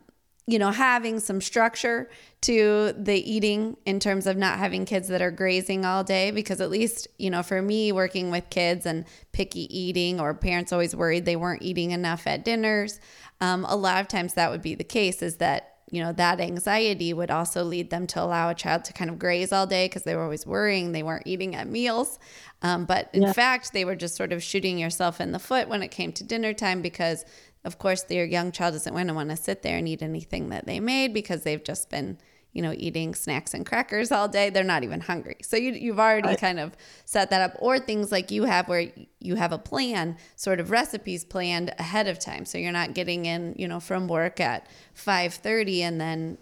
you 0.46 0.58
know, 0.58 0.70
having 0.70 1.20
some 1.20 1.40
structure 1.40 2.10
to 2.42 2.92
the 2.96 3.14
eating 3.30 3.76
in 3.86 4.00
terms 4.00 4.26
of 4.26 4.36
not 4.36 4.58
having 4.58 4.84
kids 4.84 5.06
that 5.08 5.22
are 5.22 5.30
grazing 5.30 5.84
all 5.84 6.02
day, 6.02 6.30
because 6.30 6.60
at 6.60 6.70
least, 6.70 7.06
you 7.18 7.30
know, 7.30 7.42
for 7.42 7.62
me 7.62 7.92
working 7.92 8.30
with 8.30 8.50
kids 8.50 8.84
and 8.84 9.04
picky 9.32 9.66
eating, 9.76 10.18
or 10.18 10.34
parents 10.34 10.72
always 10.72 10.96
worried 10.96 11.24
they 11.24 11.36
weren't 11.36 11.62
eating 11.62 11.92
enough 11.92 12.26
at 12.26 12.44
dinners, 12.44 13.00
um, 13.40 13.64
a 13.66 13.76
lot 13.76 14.00
of 14.00 14.08
times 14.08 14.34
that 14.34 14.50
would 14.50 14.62
be 14.62 14.74
the 14.74 14.84
case 14.84 15.22
is 15.22 15.36
that 15.36 15.76
you 15.90 16.02
know 16.02 16.12
that 16.12 16.40
anxiety 16.40 17.12
would 17.12 17.30
also 17.30 17.62
lead 17.62 17.90
them 17.90 18.06
to 18.06 18.22
allow 18.22 18.48
a 18.48 18.54
child 18.54 18.84
to 18.84 18.92
kind 18.92 19.10
of 19.10 19.18
graze 19.18 19.52
all 19.52 19.66
day 19.66 19.86
because 19.86 20.02
they 20.02 20.14
were 20.14 20.22
always 20.22 20.46
worrying 20.46 20.92
they 20.92 21.02
weren't 21.02 21.26
eating 21.26 21.54
at 21.54 21.68
meals 21.68 22.18
um, 22.62 22.84
but 22.84 23.10
in 23.12 23.22
yeah. 23.22 23.32
fact 23.32 23.72
they 23.72 23.84
were 23.84 23.96
just 23.96 24.16
sort 24.16 24.32
of 24.32 24.42
shooting 24.42 24.78
yourself 24.78 25.20
in 25.20 25.32
the 25.32 25.38
foot 25.38 25.68
when 25.68 25.82
it 25.82 25.88
came 25.88 26.12
to 26.12 26.24
dinner 26.24 26.52
time 26.52 26.82
because 26.82 27.24
of 27.64 27.78
course 27.78 28.02
their 28.04 28.24
young 28.24 28.52
child 28.52 28.74
doesn't 28.74 28.94
want 28.94 29.08
to 29.08 29.14
want 29.14 29.30
to 29.30 29.36
sit 29.36 29.62
there 29.62 29.76
and 29.76 29.88
eat 29.88 30.02
anything 30.02 30.48
that 30.48 30.66
they 30.66 30.80
made 30.80 31.12
because 31.12 31.42
they've 31.42 31.64
just 31.64 31.90
been 31.90 32.18
you 32.52 32.62
know, 32.62 32.74
eating 32.76 33.14
snacks 33.14 33.54
and 33.54 33.64
crackers 33.64 34.10
all 34.10 34.26
day, 34.26 34.50
they're 34.50 34.64
not 34.64 34.82
even 34.82 35.00
hungry. 35.00 35.36
So 35.42 35.56
you, 35.56 35.72
you've 35.72 36.00
already 36.00 36.28
right. 36.28 36.40
kind 36.40 36.58
of 36.58 36.76
set 37.04 37.30
that 37.30 37.40
up. 37.40 37.56
Or 37.60 37.78
things 37.78 38.10
like 38.10 38.30
you 38.30 38.44
have 38.44 38.68
where 38.68 38.90
you 39.20 39.36
have 39.36 39.52
a 39.52 39.58
plan, 39.58 40.16
sort 40.36 40.58
of 40.58 40.70
recipes 40.70 41.24
planned 41.24 41.72
ahead 41.78 42.08
of 42.08 42.18
time. 42.18 42.44
So 42.44 42.58
you're 42.58 42.72
not 42.72 42.94
getting 42.94 43.26
in, 43.26 43.54
you 43.56 43.68
know, 43.68 43.78
from 43.78 44.08
work 44.08 44.40
at 44.40 44.66
5.30 44.96 45.80
and 45.80 46.00
then 46.00 46.38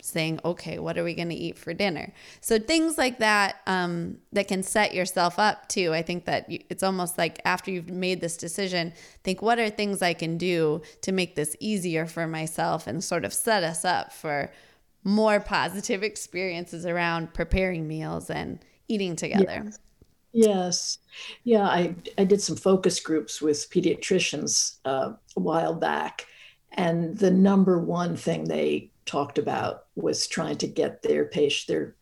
saying, 0.00 0.40
okay, 0.44 0.78
what 0.78 0.96
are 0.98 1.04
we 1.04 1.14
going 1.14 1.28
to 1.28 1.34
eat 1.34 1.58
for 1.58 1.72
dinner? 1.72 2.12
So 2.40 2.58
things 2.58 2.98
like 2.98 3.18
that 3.18 3.56
um, 3.66 4.18
that 4.32 4.48
can 4.48 4.62
set 4.62 4.94
yourself 4.94 5.38
up 5.38 5.68
too. 5.68 5.92
I 5.92 6.02
think 6.02 6.24
that 6.26 6.48
you, 6.50 6.60
it's 6.68 6.82
almost 6.82 7.18
like 7.18 7.40
after 7.44 7.70
you've 7.70 7.90
made 7.90 8.20
this 8.20 8.36
decision, 8.36 8.92
think 9.24 9.42
what 9.42 9.58
are 9.58 9.70
things 9.70 10.02
I 10.02 10.14
can 10.14 10.38
do 10.38 10.82
to 11.02 11.12
make 11.12 11.34
this 11.36 11.56
easier 11.58 12.06
for 12.06 12.26
myself 12.26 12.86
and 12.86 13.02
sort 13.02 13.24
of 13.24 13.32
set 13.32 13.62
us 13.64 13.84
up 13.84 14.12
for 14.12 14.50
more 15.04 15.40
positive 15.40 16.02
experiences 16.02 16.84
around 16.84 17.32
preparing 17.32 17.86
meals 17.86 18.30
and 18.30 18.58
eating 18.88 19.16
together. 19.16 19.62
Yes. 19.64 19.78
Yes. 20.32 20.98
Yeah, 21.44 21.64
I, 21.64 21.94
I 22.18 22.24
did 22.24 22.40
some 22.40 22.56
focus 22.56 23.00
groups 23.00 23.40
with 23.40 23.70
pediatricians 23.70 24.76
uh, 24.84 25.12
a 25.36 25.40
while 25.40 25.74
back. 25.74 26.26
And 26.72 27.16
the 27.16 27.30
number 27.30 27.80
one 27.80 28.16
thing 28.16 28.44
they 28.44 28.90
talked 29.06 29.38
about 29.38 29.86
was 29.96 30.26
trying 30.26 30.58
to 30.58 30.66
get 30.66 31.02
their 31.02 31.24
patient, 31.24 31.68
their 31.68 31.96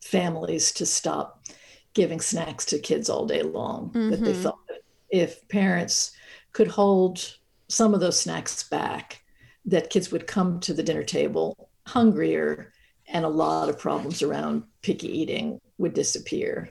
families 0.00 0.72
to 0.72 0.86
stop 0.86 1.44
giving 1.92 2.20
snacks 2.20 2.64
to 2.66 2.78
kids 2.78 3.10
all 3.10 3.26
day 3.26 3.42
long. 3.42 3.90
Mm-hmm. 3.90 4.10
That 4.10 4.20
they 4.24 4.32
mm-hmm. 4.32 4.42
thought 4.42 4.58
if 5.10 5.46
parents 5.48 6.12
could 6.52 6.68
hold 6.68 7.36
some 7.68 7.92
of 7.92 8.00
those 8.00 8.18
snacks 8.18 8.62
back, 8.62 9.22
that 9.66 9.90
kids 9.90 10.10
would 10.10 10.26
come 10.26 10.58
to 10.60 10.72
the 10.72 10.82
dinner 10.82 11.02
table 11.02 11.67
hungrier 11.88 12.72
and 13.08 13.24
a 13.24 13.28
lot 13.28 13.68
of 13.68 13.78
problems 13.78 14.22
around 14.22 14.62
picky 14.82 15.08
eating 15.08 15.60
would 15.78 15.94
disappear. 15.94 16.70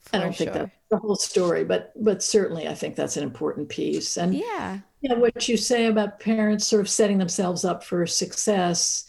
For 0.00 0.16
I 0.16 0.20
don't 0.20 0.34
sure. 0.34 0.46
think 0.46 0.54
that's 0.54 0.72
the 0.90 0.98
whole 0.98 1.16
story, 1.16 1.64
but 1.64 1.92
but 1.96 2.22
certainly 2.22 2.68
I 2.68 2.74
think 2.74 2.94
that's 2.94 3.16
an 3.16 3.22
important 3.22 3.68
piece. 3.68 4.16
And 4.16 4.34
yeah, 4.34 4.78
yeah, 5.00 5.14
what 5.14 5.48
you 5.48 5.56
say 5.56 5.86
about 5.86 6.20
parents 6.20 6.66
sort 6.66 6.80
of 6.80 6.88
setting 6.88 7.18
themselves 7.18 7.64
up 7.64 7.82
for 7.82 8.06
success, 8.06 9.06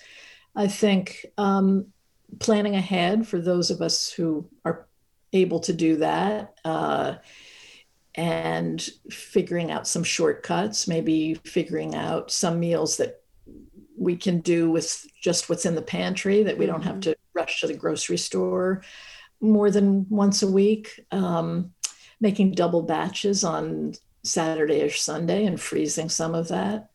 I 0.55 0.67
think 0.67 1.25
um, 1.37 1.87
planning 2.39 2.75
ahead 2.75 3.27
for 3.27 3.39
those 3.39 3.69
of 3.71 3.81
us 3.81 4.11
who 4.11 4.49
are 4.63 4.87
able 5.33 5.59
to 5.61 5.73
do 5.73 5.97
that. 5.97 6.55
Uh, 6.63 7.15
and 8.17 8.81
figuring 9.11 9.71
out 9.71 9.85
some 9.85 10.03
shortcuts, 10.03 10.87
maybe 10.87 11.33
figuring 11.43 11.95
out 11.95 12.31
some 12.31 12.61
meals 12.61 12.95
that 12.95 13.21
we 13.97 14.15
can 14.15 14.39
do 14.41 14.69
with 14.69 15.07
just 15.21 15.49
what's 15.49 15.65
in 15.65 15.75
the 15.75 15.81
pantry 15.81 16.43
that 16.43 16.57
we 16.57 16.65
don't 16.65 16.83
have 16.83 16.95
mm-hmm. 16.95 17.11
to 17.11 17.17
rush 17.33 17.61
to 17.61 17.67
the 17.67 17.73
grocery 17.73 18.17
store 18.17 18.81
more 19.41 19.69
than 19.69 20.05
once 20.09 20.41
a 20.41 20.51
week 20.51 20.99
um, 21.11 21.71
making 22.19 22.51
double 22.51 22.81
batches 22.81 23.43
on 23.43 23.93
saturday 24.23 24.81
or 24.81 24.89
sunday 24.89 25.45
and 25.45 25.61
freezing 25.61 26.09
some 26.09 26.33
of 26.33 26.47
that 26.47 26.89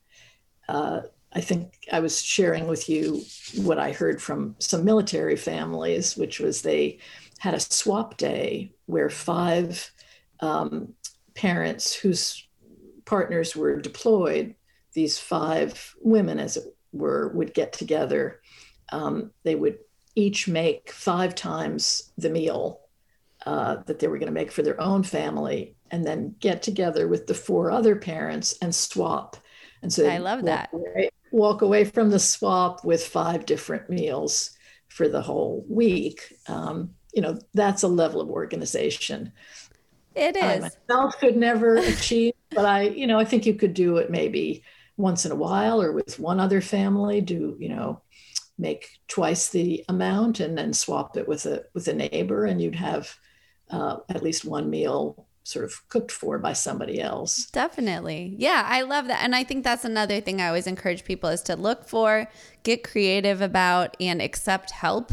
uh, 0.68 1.01
i 1.32 1.40
think 1.40 1.86
i 1.92 2.01
was 2.01 2.20
sharing 2.20 2.66
with 2.66 2.88
you 2.88 3.22
what 3.62 3.78
i 3.78 3.92
heard 3.92 4.20
from 4.20 4.57
some 4.59 4.84
military 4.84 5.36
families 5.36 6.16
which 6.16 6.40
was 6.40 6.62
they 6.62 6.98
had 7.38 7.55
a 7.55 7.61
swap 7.61 8.16
day 8.16 8.72
where 8.86 9.09
five 9.09 9.90
um, 10.40 10.92
parents 11.34 11.94
whose 11.94 12.46
partners 13.05 13.55
were 13.57 13.80
deployed 13.80 14.55
these 14.92 15.18
five 15.18 15.94
women 16.01 16.38
as 16.38 16.57
it 16.57 16.76
were 16.93 17.28
would 17.28 17.55
get 17.55 17.72
together. 17.72 18.41
Um, 18.93 19.30
they 19.45 19.55
would 19.55 19.78
each 20.14 20.49
make 20.49 20.91
five 20.91 21.34
times 21.34 22.12
the 22.18 22.30
meal 22.30 22.80
uh, 23.47 23.76
that 23.86 23.99
they 23.99 24.09
were 24.09 24.18
going 24.18 24.26
to 24.26 24.32
make 24.32 24.53
for 24.53 24.62
their 24.62 24.80
own 24.80 25.03
family, 25.03 25.74
and 25.91 26.05
then 26.05 26.34
get 26.41 26.62
together 26.62 27.09
with 27.09 27.26
the 27.26 27.34
four 27.34 27.70
other 27.70 27.97
parents 27.97 28.57
and 28.61 28.74
swap. 28.74 29.36
And 29.82 29.93
so 29.93 30.07
I 30.07 30.18
love 30.18 30.45
that. 30.45 30.70
Away, 30.72 31.11
walk 31.30 31.62
away 31.62 31.84
from 31.84 32.11
the 32.11 32.18
swap 32.18 32.84
with 32.84 33.07
five 33.07 33.47
different 33.47 33.88
meals 33.88 34.51
for 34.88 35.09
the 35.09 35.22
whole 35.22 35.64
week. 35.68 36.34
Um, 36.49 36.91
you 37.14 37.22
know, 37.22 37.38
that's 37.55 37.82
a 37.82 37.88
level 37.88 38.20
of 38.20 38.28
organization. 38.28 39.32
It 40.14 40.36
is. 40.36 40.43
I 40.43 40.59
myself 40.59 41.18
could 41.18 41.36
never 41.36 41.76
achieve, 41.76 42.34
but 42.51 42.66
I, 42.66 42.82
you 42.82 43.07
know, 43.07 43.18
I 43.18 43.24
think 43.24 43.47
you 43.47 43.55
could 43.55 43.74
do 43.74 43.97
it 43.97 44.11
maybe 44.11 44.62
once 45.01 45.24
in 45.24 45.32
a 45.32 45.36
while 45.36 45.82
or 45.82 45.92
with 45.92 46.18
one 46.18 46.40
other 46.40 46.61
family 46.61 47.20
do 47.20 47.57
you 47.59 47.68
know 47.68 48.01
make 48.61 48.88
twice 49.09 49.48
the 49.48 49.84
amount 49.88 50.38
and 50.40 50.57
then 50.57 50.72
swap 50.72 51.16
it 51.16 51.26
with 51.26 51.46
a 51.46 51.64
with 51.74 51.88
a 51.88 51.92
neighbor 51.92 52.44
and 52.44 52.61
you'd 52.61 52.74
have 52.74 53.16
uh, 53.70 53.96
at 54.09 54.22
least 54.22 54.44
one 54.44 54.68
meal 54.68 55.26
sort 55.42 55.64
of 55.64 55.88
cooked 55.88 56.12
for 56.12 56.38
by 56.38 56.53
somebody 56.53 57.01
else. 57.01 57.46
Definitely. 57.46 58.34
Yeah 58.38 58.62
i 58.66 58.82
love 58.82 59.07
that. 59.07 59.24
And 59.24 59.34
i 59.34 59.42
think 59.42 59.64
that's 59.64 59.84
another 59.84 60.20
thing 60.20 60.40
i 60.40 60.46
always 60.48 60.66
encourage 60.66 61.05
people 61.05 61.30
is 61.30 61.42
to 61.42 61.57
look 61.57 61.88
for 61.88 62.28
get 62.62 62.84
creative 62.84 63.40
about 63.40 63.96
and 63.98 64.20
accept 64.20 64.70
help 64.70 65.12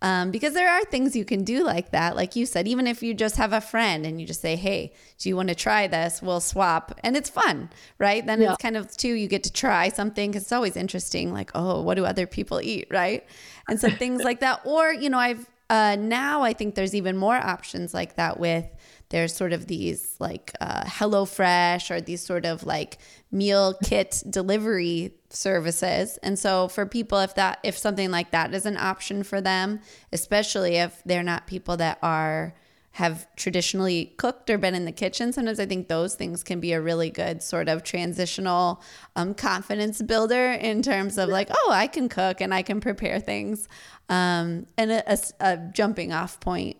um, 0.00 0.30
because 0.30 0.54
there 0.54 0.68
are 0.68 0.84
things 0.84 1.16
you 1.16 1.24
can 1.24 1.42
do 1.42 1.64
like 1.64 1.90
that. 1.90 2.14
Like 2.14 2.36
you 2.36 2.46
said, 2.46 2.68
even 2.68 2.86
if 2.86 3.02
you 3.02 3.14
just 3.14 3.36
have 3.36 3.52
a 3.52 3.60
friend 3.60 4.06
and 4.06 4.20
you 4.20 4.26
just 4.26 4.40
say, 4.40 4.54
hey, 4.54 4.92
do 5.18 5.28
you 5.28 5.34
want 5.34 5.48
to 5.48 5.54
try 5.54 5.88
this? 5.88 6.22
We'll 6.22 6.40
swap. 6.40 6.98
And 7.02 7.16
it's 7.16 7.28
fun, 7.28 7.70
right? 7.98 8.24
Then 8.24 8.40
yeah. 8.40 8.52
it's 8.52 8.62
kind 8.62 8.76
of 8.76 8.96
too, 8.96 9.14
you 9.14 9.26
get 9.26 9.42
to 9.44 9.52
try 9.52 9.88
something 9.88 10.30
because 10.30 10.42
it's 10.42 10.52
always 10.52 10.76
interesting. 10.76 11.32
Like, 11.32 11.50
oh, 11.54 11.82
what 11.82 11.94
do 11.94 12.04
other 12.04 12.26
people 12.26 12.60
eat, 12.60 12.86
right? 12.90 13.26
And 13.68 13.80
so 13.80 13.90
things 13.90 14.22
like 14.22 14.40
that. 14.40 14.60
Or, 14.64 14.92
you 14.92 15.10
know, 15.10 15.18
I've, 15.18 15.48
uh, 15.68 15.96
now 15.98 16.42
I 16.42 16.52
think 16.52 16.76
there's 16.76 16.94
even 16.94 17.16
more 17.16 17.36
options 17.36 17.92
like 17.92 18.14
that 18.16 18.38
with 18.38 18.64
there's 19.10 19.34
sort 19.34 19.52
of 19.52 19.66
these 19.66 20.16
like 20.18 20.52
uh, 20.60 20.84
HelloFresh 20.84 21.90
or 21.90 22.00
these 22.00 22.22
sort 22.22 22.44
of 22.44 22.64
like 22.64 22.98
meal 23.30 23.74
kit 23.82 24.22
delivery 24.28 25.14
services. 25.30 26.18
And 26.22 26.38
so 26.38 26.68
for 26.68 26.86
people, 26.86 27.18
if 27.18 27.34
that 27.36 27.58
if 27.62 27.76
something 27.76 28.10
like 28.10 28.30
that 28.32 28.54
is 28.54 28.66
an 28.66 28.76
option 28.76 29.22
for 29.22 29.40
them, 29.40 29.80
especially 30.12 30.76
if 30.76 31.02
they're 31.04 31.22
not 31.22 31.46
people 31.46 31.76
that 31.78 31.98
are 32.02 32.54
have 32.92 33.28
traditionally 33.36 34.12
cooked 34.16 34.50
or 34.50 34.58
been 34.58 34.74
in 34.74 34.84
the 34.84 34.92
kitchen, 34.92 35.32
sometimes 35.32 35.60
I 35.60 35.66
think 35.66 35.86
those 35.86 36.16
things 36.16 36.42
can 36.42 36.58
be 36.58 36.72
a 36.72 36.80
really 36.80 37.10
good 37.10 37.42
sort 37.42 37.68
of 37.68 37.84
transitional 37.84 38.82
um, 39.14 39.34
confidence 39.34 40.02
builder 40.02 40.52
in 40.52 40.82
terms 40.82 41.16
of 41.16 41.28
like, 41.28 41.48
oh, 41.50 41.70
I 41.70 41.86
can 41.86 42.08
cook 42.08 42.40
and 42.40 42.52
I 42.52 42.62
can 42.62 42.80
prepare 42.80 43.20
things, 43.20 43.68
um, 44.08 44.66
and 44.76 44.90
a, 44.90 45.12
a, 45.12 45.18
a 45.40 45.56
jumping 45.72 46.12
off 46.12 46.40
point 46.40 46.76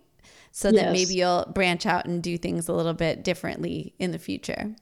so 0.59 0.71
yes. 0.71 0.83
that 0.83 0.93
maybe 0.93 1.15
you'll 1.15 1.45
branch 1.55 1.87
out 1.87 2.05
and 2.05 2.21
do 2.21 2.37
things 2.37 2.69
a 2.69 2.73
little 2.73 2.93
bit 2.93 3.23
differently 3.23 3.95
in 4.01 4.11
the 4.11 4.19
future. 4.19 4.75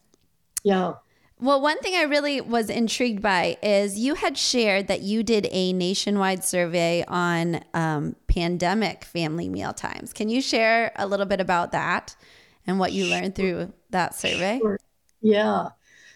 Yeah. 0.65 0.95
Well, 1.39 1.61
one 1.61 1.79
thing 1.81 1.95
I 1.95 2.05
really 2.05 2.41
was 2.41 2.71
intrigued 2.71 3.21
by 3.21 3.59
is 3.63 3.99
you 3.99 4.15
had 4.15 4.39
shared 4.39 4.89
that 4.89 5.03
you 5.03 5.23
did 5.23 5.49
a 5.51 5.75
nationwide 5.75 6.45
survey 6.45 7.05
on 7.07 7.63
um, 7.75 8.17
pandemic 8.27 9.05
family 9.05 9.51
meal 9.51 9.75
times. 9.75 10.15
Can 10.15 10.31
you 10.31 10.41
share 10.41 10.93
a 10.97 11.07
little 11.07 11.27
bit 11.27 11.43
about 11.43 11.73
that 11.73 12.17
and 12.67 12.79
what 12.79 12.93
you 12.93 13.05
learned 13.05 13.35
through 13.35 13.71
that 13.91 14.15
survey? 14.15 14.59
Sure. 14.63 14.81
Yeah. 15.21 15.69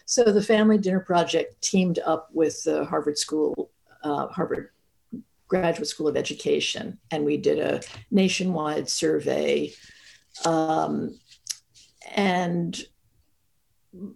So 0.05 0.23
the 0.23 0.41
Family 0.41 0.79
Dinner 0.79 1.01
Project 1.01 1.61
teamed 1.61 1.99
up 1.99 2.29
with 2.33 2.63
the 2.63 2.83
Harvard 2.85 3.19
School, 3.19 3.69
uh, 4.03 4.25
Harvard 4.25 4.70
Graduate 5.51 5.85
School 5.85 6.07
of 6.07 6.15
Education, 6.15 6.97
and 7.11 7.25
we 7.25 7.35
did 7.35 7.59
a 7.59 7.81
nationwide 8.09 8.87
survey. 8.87 9.73
Um, 10.45 11.19
and 12.15 12.81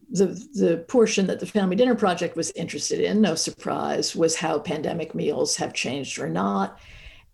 the 0.09 0.27
the 0.53 0.85
portion 0.87 1.27
that 1.27 1.41
the 1.41 1.45
Family 1.45 1.75
Dinner 1.75 1.95
Project 1.95 2.37
was 2.37 2.51
interested 2.51 3.01
in, 3.01 3.19
no 3.19 3.35
surprise, 3.35 4.15
was 4.15 4.37
how 4.37 4.59
pandemic 4.59 5.13
meals 5.13 5.57
have 5.57 5.73
changed 5.73 6.19
or 6.19 6.29
not, 6.29 6.79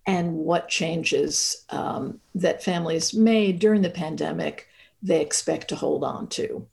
and 0.08 0.34
what 0.34 0.68
changes 0.68 1.64
um, 1.70 2.20
that 2.34 2.64
families 2.64 3.14
made 3.14 3.60
during 3.60 3.84
the 3.84 3.92
pandemic 3.92 4.68
they 5.04 5.22
expect 5.22 5.68
to 5.68 5.76
hold 5.76 6.04
on 6.04 6.28
to. 6.30 6.66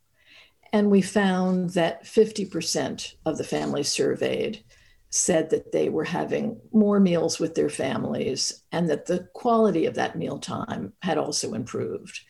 And 0.72 0.90
we 0.90 1.02
found 1.02 1.70
that 1.70 2.04
50% 2.04 3.14
of 3.26 3.36
the 3.36 3.44
families 3.44 3.88
surveyed 3.88 4.62
said 5.10 5.50
that 5.50 5.72
they 5.72 5.88
were 5.88 6.04
having 6.04 6.60
more 6.72 7.00
meals 7.00 7.38
with 7.38 7.54
their 7.54 7.70
families 7.70 8.62
and 8.72 8.90
that 8.90 9.06
the 9.06 9.28
quality 9.32 9.86
of 9.86 9.94
that 9.94 10.16
mealtime 10.16 10.92
had 11.02 11.16
also 11.16 11.54
improved. 11.54 12.20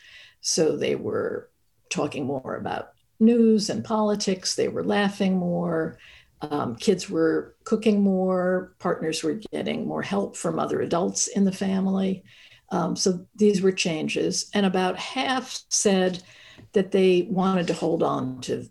So 0.41 0.77
they 0.77 0.95
were 0.95 1.51
talking 1.91 2.25
more 2.25 2.57
about 2.57 2.93
news 3.19 3.69
and 3.69 3.85
politics, 3.85 4.55
they 4.55 4.69
were 4.69 4.85
laughing 4.85 5.37
more, 5.37 5.99
um, 6.41 6.77
kids 6.77 7.11
were 7.11 7.57
cooking 7.65 8.01
more, 8.01 8.75
partners 8.79 9.25
were 9.25 9.41
getting 9.51 9.87
more 9.87 10.03
help 10.03 10.37
from 10.37 10.59
other 10.59 10.81
adults 10.81 11.27
in 11.27 11.45
the 11.45 11.53
family. 11.53 12.23
Um, 12.71 12.95
so 12.95 13.27
these 13.35 13.61
were 13.61 13.73
changes. 13.73 14.51
And 14.55 14.65
about 14.65 14.99
half 14.99 15.65
said 15.69 16.23
that 16.75 16.93
they 16.93 17.27
wanted 17.29 17.67
to 17.69 17.75
hold 17.75 18.05
on 18.05 18.41
to 18.43 18.69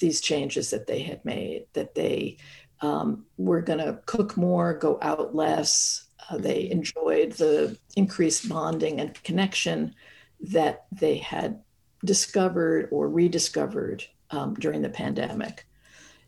these 0.00 0.20
changes 0.20 0.70
that 0.70 0.86
they 0.86 1.02
had 1.02 1.24
made, 1.24 1.66
that 1.74 1.94
they 1.94 2.38
um, 2.80 3.24
were 3.36 3.60
going 3.60 3.78
to 3.78 4.00
cook 4.06 4.36
more, 4.36 4.74
go 4.74 4.98
out 5.02 5.34
less. 5.34 6.04
Uh, 6.28 6.38
they 6.38 6.70
enjoyed 6.70 7.32
the 7.32 7.76
increased 7.96 8.48
bonding 8.48 9.00
and 9.00 9.22
connection 9.22 9.94
that 10.40 10.86
they 10.92 11.18
had 11.18 11.60
discovered 12.04 12.88
or 12.90 13.08
rediscovered 13.08 14.04
um, 14.30 14.54
during 14.54 14.82
the 14.82 14.88
pandemic. 14.88 15.66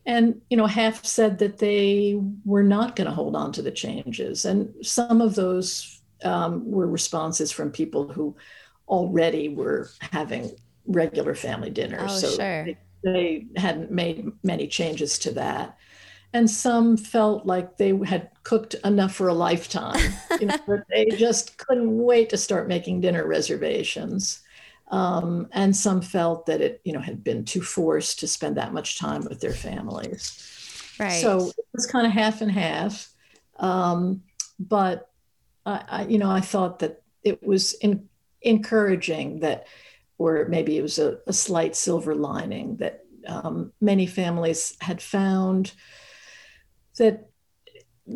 And, 0.05 0.40
you 0.50 0.57
know, 0.57 0.66
half 0.66 1.05
said 1.05 1.38
that 1.38 1.59
they 1.59 2.20
were 2.44 2.64
not 2.64 2.96
going 2.96 3.07
to 3.07 3.14
hold 3.14 3.36
on 3.36 3.53
to 3.53 3.62
the 3.62 3.70
changes. 3.70 4.44
And 4.44 4.74
some 4.84 5.20
of 5.20 5.36
those 5.36 6.00
um, 6.24 6.68
were 6.68 6.88
responses 6.88 7.53
from 7.53 7.70
people 7.70 8.09
who 8.09 8.36
already 8.88 9.48
were 9.48 9.88
having 10.00 10.50
regular 10.86 11.34
family 11.34 11.70
dinners. 11.70 12.00
Oh, 12.03 12.18
so 12.18 12.30
sure. 12.30 12.64
they, 12.64 12.78
they 13.05 13.46
hadn't 13.57 13.92
made 13.92 14.32
many 14.42 14.66
changes 14.66 15.18
to 15.20 15.30
that 15.32 15.78
and 16.32 16.50
some 16.50 16.96
felt 16.96 17.46
like 17.46 17.76
they 17.76 17.96
had 18.04 18.30
cooked 18.42 18.74
enough 18.84 19.14
for 19.14 19.28
a 19.28 19.34
lifetime. 19.34 20.12
You 20.40 20.46
know, 20.46 20.82
they 20.90 21.06
just 21.16 21.58
couldn't 21.58 21.96
wait 21.96 22.30
to 22.30 22.36
start 22.36 22.68
making 22.68 23.02
dinner 23.02 23.26
reservations. 23.26 24.40
Um, 24.90 25.48
and 25.52 25.74
some 25.74 26.02
felt 26.02 26.46
that 26.46 26.60
it, 26.60 26.80
you 26.84 26.92
know, 26.92 27.00
had 27.00 27.22
been 27.22 27.44
too 27.44 27.62
forced 27.62 28.20
to 28.20 28.28
spend 28.28 28.56
that 28.56 28.72
much 28.72 28.98
time 28.98 29.24
with 29.24 29.40
their 29.40 29.52
families. 29.52 30.94
Right. 30.98 31.20
So 31.20 31.48
it 31.48 31.66
was 31.72 31.86
kind 31.86 32.06
of 32.06 32.12
half 32.12 32.40
and 32.40 32.50
half. 32.50 33.10
Um, 33.58 34.22
but 34.58 35.10
I, 35.64 35.84
I, 35.88 36.04
you 36.06 36.18
know, 36.18 36.30
I 36.30 36.40
thought 36.40 36.80
that 36.80 37.02
it 37.22 37.42
was 37.42 37.74
in, 37.74 38.08
encouraging 38.42 39.40
that, 39.40 39.66
or 40.18 40.46
maybe 40.48 40.76
it 40.76 40.82
was 40.82 40.98
a, 40.98 41.18
a 41.26 41.32
slight 41.32 41.76
silver 41.76 42.14
lining 42.14 42.76
that 42.76 43.04
um, 43.26 43.72
many 43.80 44.06
families 44.06 44.76
had 44.80 45.00
found 45.00 45.72
that 46.99 47.28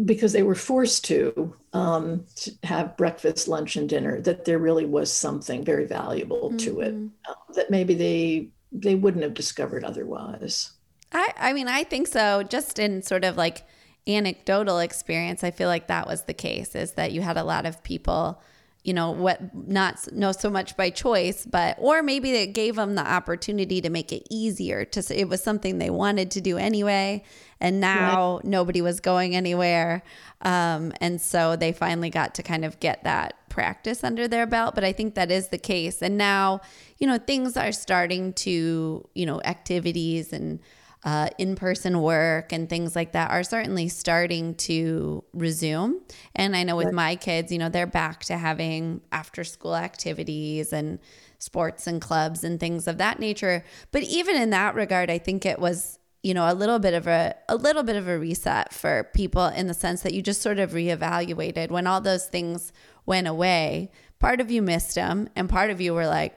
because 0.05 0.33
they 0.33 0.43
were 0.43 0.55
forced 0.55 1.05
to, 1.05 1.55
um, 1.73 2.25
to, 2.37 2.53
have 2.65 2.97
breakfast, 2.97 3.49
lunch, 3.49 3.77
and 3.77 3.89
dinner, 3.89 4.21
that 4.21 4.45
there 4.45 4.59
really 4.59 4.85
was 4.85 5.13
something 5.13 5.65
very 5.65 5.87
valuable 5.87 6.49
mm-hmm. 6.51 6.57
to 6.59 6.81
it 6.81 6.95
uh, 7.29 7.35
that 7.55 7.71
maybe 7.71 7.95
they 7.95 8.49
they 8.73 8.95
wouldn't 8.95 9.23
have 9.23 9.35
discovered 9.35 9.85
otherwise. 9.85 10.73
I 11.13 11.33
I 11.37 11.53
mean 11.53 11.69
I 11.69 11.85
think 11.85 12.09
so. 12.09 12.43
Just 12.43 12.79
in 12.79 13.03
sort 13.03 13.25
of 13.25 13.37
like 13.37 13.65
anecdotal 14.07 14.79
experience, 14.79 15.45
I 15.45 15.51
feel 15.51 15.69
like 15.69 15.87
that 15.87 16.07
was 16.07 16.25
the 16.25 16.35
case. 16.35 16.75
Is 16.75 16.93
that 16.93 17.13
you 17.13 17.23
had 17.23 17.37
a 17.37 17.45
lot 17.45 17.67
of 17.67 17.83
people 17.83 18.43
you 18.87 18.95
know 18.95 19.11
what 19.11 19.41
not 19.67 20.11
know 20.13 20.31
so 20.31 20.49
much 20.49 20.77
by 20.77 20.89
choice 20.89 21.45
but 21.45 21.77
or 21.81 22.05
maybe 22.05 22.31
it 22.31 22.55
gave 22.55 22.77
them 22.77 22.95
the 22.95 23.05
opportunity 23.05 23.81
to 23.81 23.91
make 23.91 24.13
it 24.13 24.25
easier 24.31 24.85
to 24.85 25.03
say 25.03 25.17
it 25.17 25.29
was 25.29 25.43
something 25.43 25.79
they 25.79 25.91
wanted 25.91 26.31
to 26.31 26.41
do 26.41 26.57
anyway 26.57 27.21
and 27.61 27.81
now 27.81 28.37
right. 28.37 28.45
nobody 28.45 28.81
was 28.81 29.01
going 29.01 29.35
anywhere 29.35 30.05
um, 30.43 30.93
and 31.01 31.21
so 31.21 31.57
they 31.57 31.73
finally 31.73 32.11
got 32.11 32.33
to 32.37 32.45
kind 32.45 32.65
of 32.65 32.79
get 32.79 33.03
that 33.03 33.35
practice 33.49 34.05
under 34.05 34.29
their 34.29 34.47
belt 34.47 34.77
but 34.77 34.85
i 34.85 34.93
think 34.93 35.17
that 35.17 35.33
is 35.33 35.49
the 35.49 35.59
case 35.59 36.01
and 36.01 36.17
now 36.17 36.61
you 36.99 37.09
know 37.09 37.19
things 37.19 37.57
are 37.57 37.73
starting 37.73 38.33
to 38.35 39.05
you 39.15 39.27
know 39.27 39.41
activities 39.43 40.33
and 40.33 40.61
uh, 41.07 41.29
in 41.39 41.55
person 41.55 42.03
work 42.03 42.53
and 42.53 42.69
things 42.69 42.97
like 42.97 43.13
that 43.13 43.31
are 43.31 43.45
certainly 43.45 43.89
starting 43.89 44.57
to 44.57 45.23
resume. 45.33 46.01
And 46.35 46.57
I 46.57 46.65
know 46.65 46.75
with 46.75 46.93
my 46.93 47.15
kids, 47.15 47.53
you 47.53 47.59
know, 47.59 47.69
they're 47.69 47.87
back 47.87 48.25
to 48.25 48.37
having 48.37 49.01
after 49.13 49.45
school 49.45 49.77
activities 49.77 50.73
and 50.73 50.99
sports 51.39 51.87
and 51.87 52.03
clubs 52.03 52.43
and 52.43 52.59
things 52.59 52.89
of 52.89 52.99
that 52.99 53.21
nature. 53.21 53.65
But 53.93 54.03
even 54.03 54.35
in 54.35 54.51
that 54.51 54.75
regard, 54.75 55.09
I 55.09 55.19
think 55.19 55.47
it 55.47 55.61
was 55.61 56.01
you 56.25 56.35
know 56.35 56.51
a 56.51 56.55
little 56.55 56.81
bit 56.81 56.93
of 56.93 57.07
a 57.07 57.37
a 57.49 57.55
little 57.55 57.85
bit 57.85 57.95
of 57.95 58.09
a 58.09 58.19
reset 58.19 58.73
for 58.73 59.05
people 59.15 59.47
in 59.47 59.69
the 59.69 59.75
sense 59.75 60.03
that 60.03 60.13
you 60.13 60.23
just 60.23 60.43
sort 60.43 60.59
of 60.59 60.73
reevaluated 60.73 61.71
when 61.71 61.87
all 61.87 62.01
those 62.01 62.27
things 62.27 62.73
went 63.05 63.29
away 63.29 63.93
part 64.19 64.41
of 64.41 64.51
you 64.51 64.61
missed 64.61 64.97
them 64.97 65.29
and 65.37 65.49
part 65.49 65.71
of 65.71 65.81
you 65.81 65.95
were 65.95 66.07
like 66.07 66.37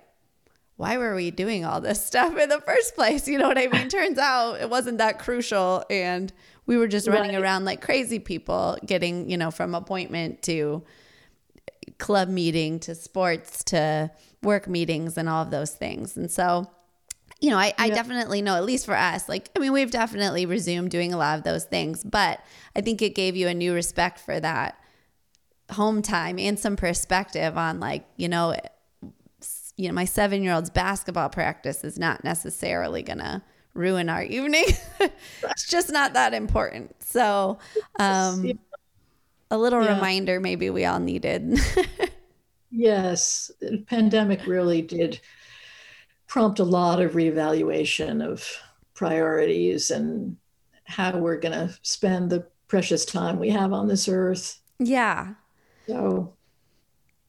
why 0.80 0.98
were 0.98 1.14
we 1.14 1.30
doing 1.30 1.66
all 1.66 1.82
this 1.82 2.04
stuff 2.06 2.38
in 2.38 2.48
the 2.48 2.62
first 2.62 2.96
place? 2.96 3.28
You 3.28 3.38
know 3.38 3.50
what 3.50 3.58
I 3.58 3.68
mean? 3.68 3.90
Turns 3.90 4.18
out 4.18 4.62
it 4.62 4.70
wasn't 4.70 5.00
that 5.00 5.20
crucial. 5.20 5.84
And 5.90 6.32
we 6.66 6.78
were 6.78 6.88
just 6.88 7.06
running 7.06 7.34
right. 7.34 7.42
around 7.42 7.66
like 7.66 7.82
crazy 7.82 8.18
people, 8.18 8.78
getting, 8.86 9.30
you 9.30 9.36
know, 9.36 9.52
from 9.52 9.76
appointment 9.76 10.42
to 10.44 10.82
club 11.98 12.30
meeting 12.30 12.80
to 12.80 12.96
sports 12.96 13.62
to 13.66 14.10
work 14.42 14.70
meetings 14.70 15.18
and 15.18 15.28
all 15.28 15.44
of 15.44 15.52
those 15.52 15.72
things. 15.72 16.16
And 16.16 16.32
so, 16.32 16.70
you 17.42 17.50
know, 17.50 17.58
I, 17.58 17.74
I 17.78 17.90
definitely 17.90 18.42
know, 18.42 18.56
at 18.56 18.64
least 18.64 18.86
for 18.86 18.96
us, 18.96 19.28
like, 19.28 19.50
I 19.58 19.60
mean, 19.60 19.74
we've 19.74 19.92
definitely 19.92 20.46
resumed 20.46 20.92
doing 20.92 21.12
a 21.12 21.18
lot 21.18 21.38
of 21.38 21.44
those 21.44 21.66
things, 21.66 22.06
but 22.06 22.40
I 22.74 22.80
think 22.80 23.02
it 23.02 23.16
gave 23.16 23.36
you 23.36 23.50
a 23.50 23.54
new 23.54 23.74
respect 23.74 24.18
for 24.18 24.40
that 24.40 24.82
home 25.72 26.02
time 26.02 26.40
and 26.40 26.58
some 26.58 26.78
perspective 26.78 27.58
on, 27.58 27.82
like, 27.82 28.06
you 28.16 28.30
know, 28.30 28.56
you 29.80 29.88
know, 29.88 29.94
my 29.94 30.04
seven 30.04 30.44
year 30.44 30.54
old's 30.54 30.70
basketball 30.70 31.30
practice 31.30 31.86
is 31.86 31.98
not 31.98 32.22
necessarily 32.26 33.02
going 33.02 33.20
to 33.20 33.42
ruin 33.74 34.10
our 34.10 34.24
evening. 34.24 34.66
it's 35.00 35.68
just 35.70 35.90
not 35.90 36.12
that 36.14 36.34
important. 36.34 37.02
So, 37.02 37.60
um, 37.98 38.60
a 39.50 39.58
little 39.58 39.82
yeah. 39.82 39.96
reminder 39.96 40.42
maybe 40.42 40.70
we 40.70 40.84
all 40.84 41.00
needed. 41.00 41.58
yes, 42.72 43.52
the 43.62 43.78
pandemic 43.88 44.46
really 44.46 44.82
did 44.82 45.22
prompt 46.28 46.60
a 46.60 46.66
lot 46.66 47.02
of 47.02 47.14
reevaluation 47.14 48.22
of 48.22 48.46
priorities 48.94 49.92
and 49.92 50.36
how 50.84 51.18
we're 51.18 51.40
going 51.40 51.54
to 51.54 51.74
spend 51.84 52.30
the 52.30 52.46
precious 52.68 53.06
time 53.06 53.40
we 53.40 53.50
have 53.50 53.72
on 53.72 53.88
this 53.88 54.10
earth. 54.10 54.60
Yeah. 54.78 55.36
So 55.88 56.34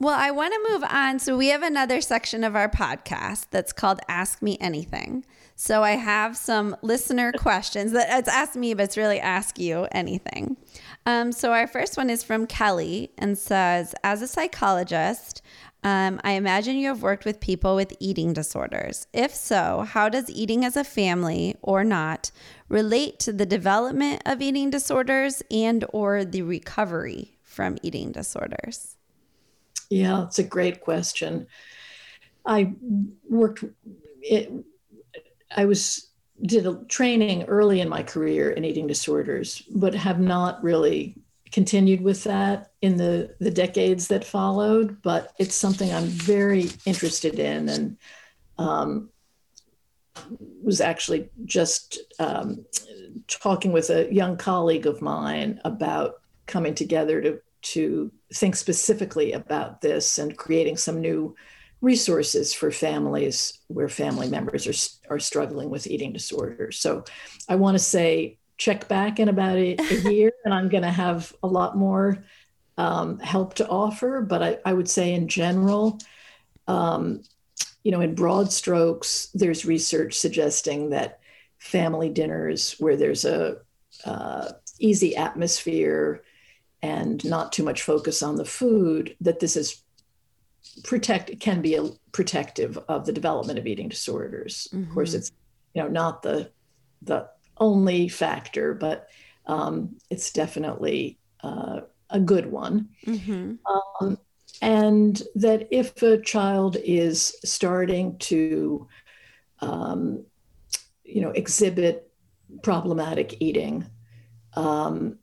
well, 0.00 0.18
I 0.18 0.30
want 0.30 0.54
to 0.54 0.72
move 0.72 0.82
on. 0.88 1.18
So, 1.18 1.36
we 1.36 1.48
have 1.48 1.62
another 1.62 2.00
section 2.00 2.42
of 2.42 2.56
our 2.56 2.70
podcast 2.70 3.48
that's 3.50 3.70
called 3.70 4.00
Ask 4.08 4.40
Me 4.40 4.56
Anything. 4.58 5.26
So, 5.56 5.82
I 5.82 5.92
have 5.92 6.38
some 6.38 6.74
listener 6.80 7.32
questions 7.38 7.92
that 7.92 8.08
it's 8.18 8.28
ask 8.28 8.56
me, 8.56 8.72
but 8.72 8.84
it's 8.84 8.96
really 8.96 9.20
ask 9.20 9.58
you 9.58 9.86
anything. 9.92 10.56
Um, 11.04 11.32
so, 11.32 11.52
our 11.52 11.66
first 11.66 11.98
one 11.98 12.08
is 12.08 12.24
from 12.24 12.46
Kelly 12.46 13.12
and 13.18 13.36
says 13.36 13.94
As 14.02 14.22
a 14.22 14.26
psychologist, 14.26 15.42
um, 15.84 16.18
I 16.24 16.32
imagine 16.32 16.76
you 16.76 16.88
have 16.88 17.02
worked 17.02 17.26
with 17.26 17.38
people 17.38 17.76
with 17.76 17.94
eating 18.00 18.32
disorders. 18.32 19.06
If 19.12 19.34
so, 19.34 19.86
how 19.86 20.08
does 20.08 20.30
eating 20.30 20.64
as 20.64 20.78
a 20.78 20.84
family 20.84 21.56
or 21.60 21.84
not 21.84 22.30
relate 22.70 23.18
to 23.20 23.34
the 23.34 23.46
development 23.46 24.22
of 24.24 24.40
eating 24.40 24.70
disorders 24.70 25.42
and 25.50 25.84
or 25.92 26.24
the 26.24 26.40
recovery 26.40 27.36
from 27.42 27.76
eating 27.82 28.12
disorders? 28.12 28.96
Yeah, 29.90 30.24
it's 30.24 30.38
a 30.38 30.44
great 30.44 30.80
question. 30.80 31.48
I 32.46 32.72
worked 33.28 33.64
it, 34.22 34.50
I 35.54 35.64
was 35.64 36.10
did 36.42 36.66
a 36.66 36.82
training 36.88 37.42
early 37.44 37.80
in 37.80 37.88
my 37.88 38.02
career 38.02 38.50
in 38.50 38.64
eating 38.64 38.86
disorders, 38.86 39.62
but 39.74 39.94
have 39.94 40.20
not 40.20 40.62
really 40.62 41.16
continued 41.52 42.00
with 42.00 42.24
that 42.24 42.70
in 42.80 42.96
the 42.96 43.34
the 43.40 43.50
decades 43.50 44.08
that 44.08 44.24
followed. 44.24 45.02
But 45.02 45.32
it's 45.38 45.56
something 45.56 45.92
I'm 45.92 46.06
very 46.06 46.70
interested 46.86 47.38
in, 47.38 47.68
and 47.68 47.96
um, 48.58 49.10
was 50.62 50.80
actually 50.80 51.28
just 51.44 51.98
um, 52.20 52.64
talking 53.26 53.72
with 53.72 53.90
a 53.90 54.12
young 54.12 54.36
colleague 54.36 54.86
of 54.86 55.02
mine 55.02 55.60
about 55.64 56.20
coming 56.46 56.74
together 56.74 57.20
to 57.20 57.40
to 57.62 58.10
think 58.32 58.56
specifically 58.56 59.32
about 59.32 59.80
this 59.80 60.18
and 60.18 60.36
creating 60.36 60.76
some 60.76 61.00
new 61.00 61.34
resources 61.80 62.52
for 62.52 62.70
families 62.70 63.58
where 63.68 63.88
family 63.88 64.28
members 64.28 64.66
are, 64.66 65.14
are 65.14 65.18
struggling 65.18 65.70
with 65.70 65.86
eating 65.86 66.12
disorders. 66.12 66.78
So 66.78 67.04
I 67.48 67.56
want 67.56 67.74
to 67.74 67.82
say 67.82 68.38
check 68.58 68.88
back 68.88 69.18
in 69.18 69.28
about 69.28 69.56
a, 69.56 69.76
a 69.78 69.94
year 70.10 70.32
and 70.44 70.52
I'm 70.52 70.68
going 70.68 70.82
to 70.82 70.90
have 70.90 71.34
a 71.42 71.46
lot 71.46 71.76
more 71.76 72.22
um, 72.76 73.18
help 73.18 73.54
to 73.54 73.68
offer. 73.68 74.20
But 74.20 74.42
I, 74.42 74.58
I, 74.64 74.72
would 74.72 74.88
say 74.88 75.14
in 75.14 75.28
general, 75.28 75.98
um, 76.66 77.22
you 77.82 77.90
know, 77.90 78.00
in 78.00 78.14
broad 78.14 78.52
strokes, 78.52 79.28
there's 79.34 79.64
research 79.64 80.14
suggesting 80.14 80.90
that 80.90 81.20
family 81.58 82.10
dinners 82.10 82.76
where 82.78 82.96
there's 82.96 83.24
a 83.24 83.58
uh, 84.04 84.52
easy 84.78 85.16
atmosphere 85.16 86.22
and 86.82 87.24
not 87.24 87.52
too 87.52 87.62
much 87.62 87.82
focus 87.82 88.22
on 88.22 88.36
the 88.36 88.44
food, 88.44 89.16
that 89.20 89.40
this 89.40 89.56
is 89.56 89.82
protect 90.84 91.40
can 91.40 91.60
be 91.62 91.74
a 91.74 91.90
protective 92.12 92.78
of 92.88 93.06
the 93.06 93.12
development 93.12 93.58
of 93.58 93.66
eating 93.66 93.88
disorders. 93.88 94.68
Mm-hmm. 94.72 94.88
Of 94.88 94.94
course, 94.94 95.14
it's 95.14 95.32
you 95.74 95.82
know 95.82 95.88
not 95.88 96.22
the 96.22 96.50
the 97.02 97.28
only 97.58 98.08
factor, 98.08 98.74
but 98.74 99.08
um, 99.46 99.96
it's 100.10 100.32
definitely 100.32 101.18
uh, 101.42 101.80
a 102.10 102.20
good 102.20 102.46
one. 102.46 102.88
Mm-hmm. 103.06 103.54
Um, 104.04 104.18
and 104.62 105.22
that 105.34 105.68
if 105.70 106.02
a 106.02 106.20
child 106.20 106.76
is 106.84 107.36
starting 107.44 108.18
to, 108.18 108.86
um, 109.60 110.24
you 111.04 111.22
know, 111.22 111.30
exhibit 111.30 112.10
problematic 112.62 113.36
eating, 113.40 113.86
um, 114.54 115.18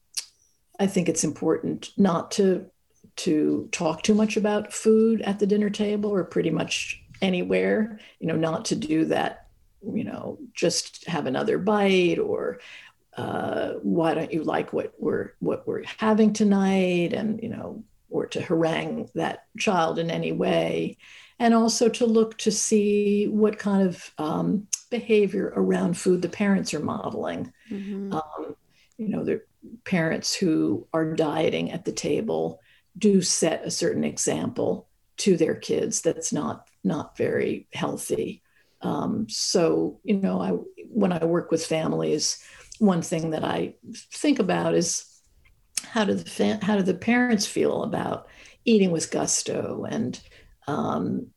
I 0.80 0.88
think 0.88 1.10
it's 1.10 1.24
important 1.24 1.92
not 1.98 2.32
to 2.32 2.70
to 3.18 3.68
talk 3.72 4.04
too 4.04 4.14
much 4.14 4.38
about 4.38 4.72
food 4.72 5.22
at 5.24 5.40
the 5.40 5.48
dinner 5.48 5.72
table 5.72 6.12
or 6.12 6.24
pretty 6.24 6.52
much 6.52 7.02
anywhere. 7.22 8.00
You 8.20 8.28
know, 8.28 8.36
not 8.36 8.66
to 8.66 8.76
do 8.76 9.06
that. 9.06 9.48
You 9.82 10.04
know, 10.04 10.40
just 10.54 11.06
have 11.08 11.26
another 11.26 11.58
bite 11.58 12.20
or 12.20 12.60
uh, 13.18 13.74
why 13.82 14.14
don't 14.14 14.32
you 14.32 14.44
like 14.44 14.72
what 14.72 14.94
we're 15.00 15.32
what 15.40 15.68
we're 15.68 15.84
having 15.98 16.34
tonight 16.34 17.14
and 17.14 17.42
you 17.42 17.50
know 17.50 17.84
or 18.10 18.28
to 18.28 18.42
harangue 18.42 19.10
that 19.16 19.46
child 19.58 20.00
in 20.00 20.12
any 20.12 20.32
way 20.32 20.98
and 21.40 21.54
also 21.54 21.90
to 21.90 22.06
look 22.06 22.38
to 22.38 22.52
see 22.52 23.28
what 23.28 23.58
kind 23.58 23.88
of 23.88 24.14
um, 24.20 24.68
behavior 24.92 25.52
around 25.56 25.98
food 25.98 26.22
the 26.22 26.30
parents 26.30 26.74
are 26.74 26.80
modeling 26.80 27.52
mm-hmm. 27.72 28.14
um, 28.14 28.56
you 28.98 29.10
know 29.10 29.24
the 29.24 29.42
parents 29.84 30.36
who 30.36 30.88
are 30.94 31.14
dieting 31.14 31.72
at 31.72 31.86
the 31.86 31.92
table 31.92 32.60
do 32.98 33.22
set 33.22 33.66
a 33.66 33.72
certain 33.72 34.04
example 34.04 34.88
to 35.18 35.38
their 35.38 35.56
kids 35.56 36.02
that's 36.02 36.32
not 36.32 36.68
not 36.84 37.18
very 37.18 37.68
healthy. 37.74 38.42
Um, 38.82 39.28
so 39.28 40.00
you 40.04 40.18
know 40.18 40.40
i 40.40 40.50
when 40.90 41.12
i 41.12 41.26
work 41.26 41.50
with 41.50 41.66
families 41.66 42.44
one 42.80 43.02
thing 43.02 43.32
that 43.32 43.44
I 43.44 43.76
think 44.14 44.40
about 44.40 44.76
is 44.76 45.06
how 45.84 46.06
do 46.06 46.14
the 46.14 46.30
fa- 46.30 46.60
how 46.62 46.76
do 46.76 46.84
the 46.84 46.94
parents 46.94 47.46
feel 47.46 47.84
about 47.84 48.28
eating 48.66 48.92
with 48.92 49.12
gusto 49.12 49.86
and 49.90 50.20
um, 50.68 51.28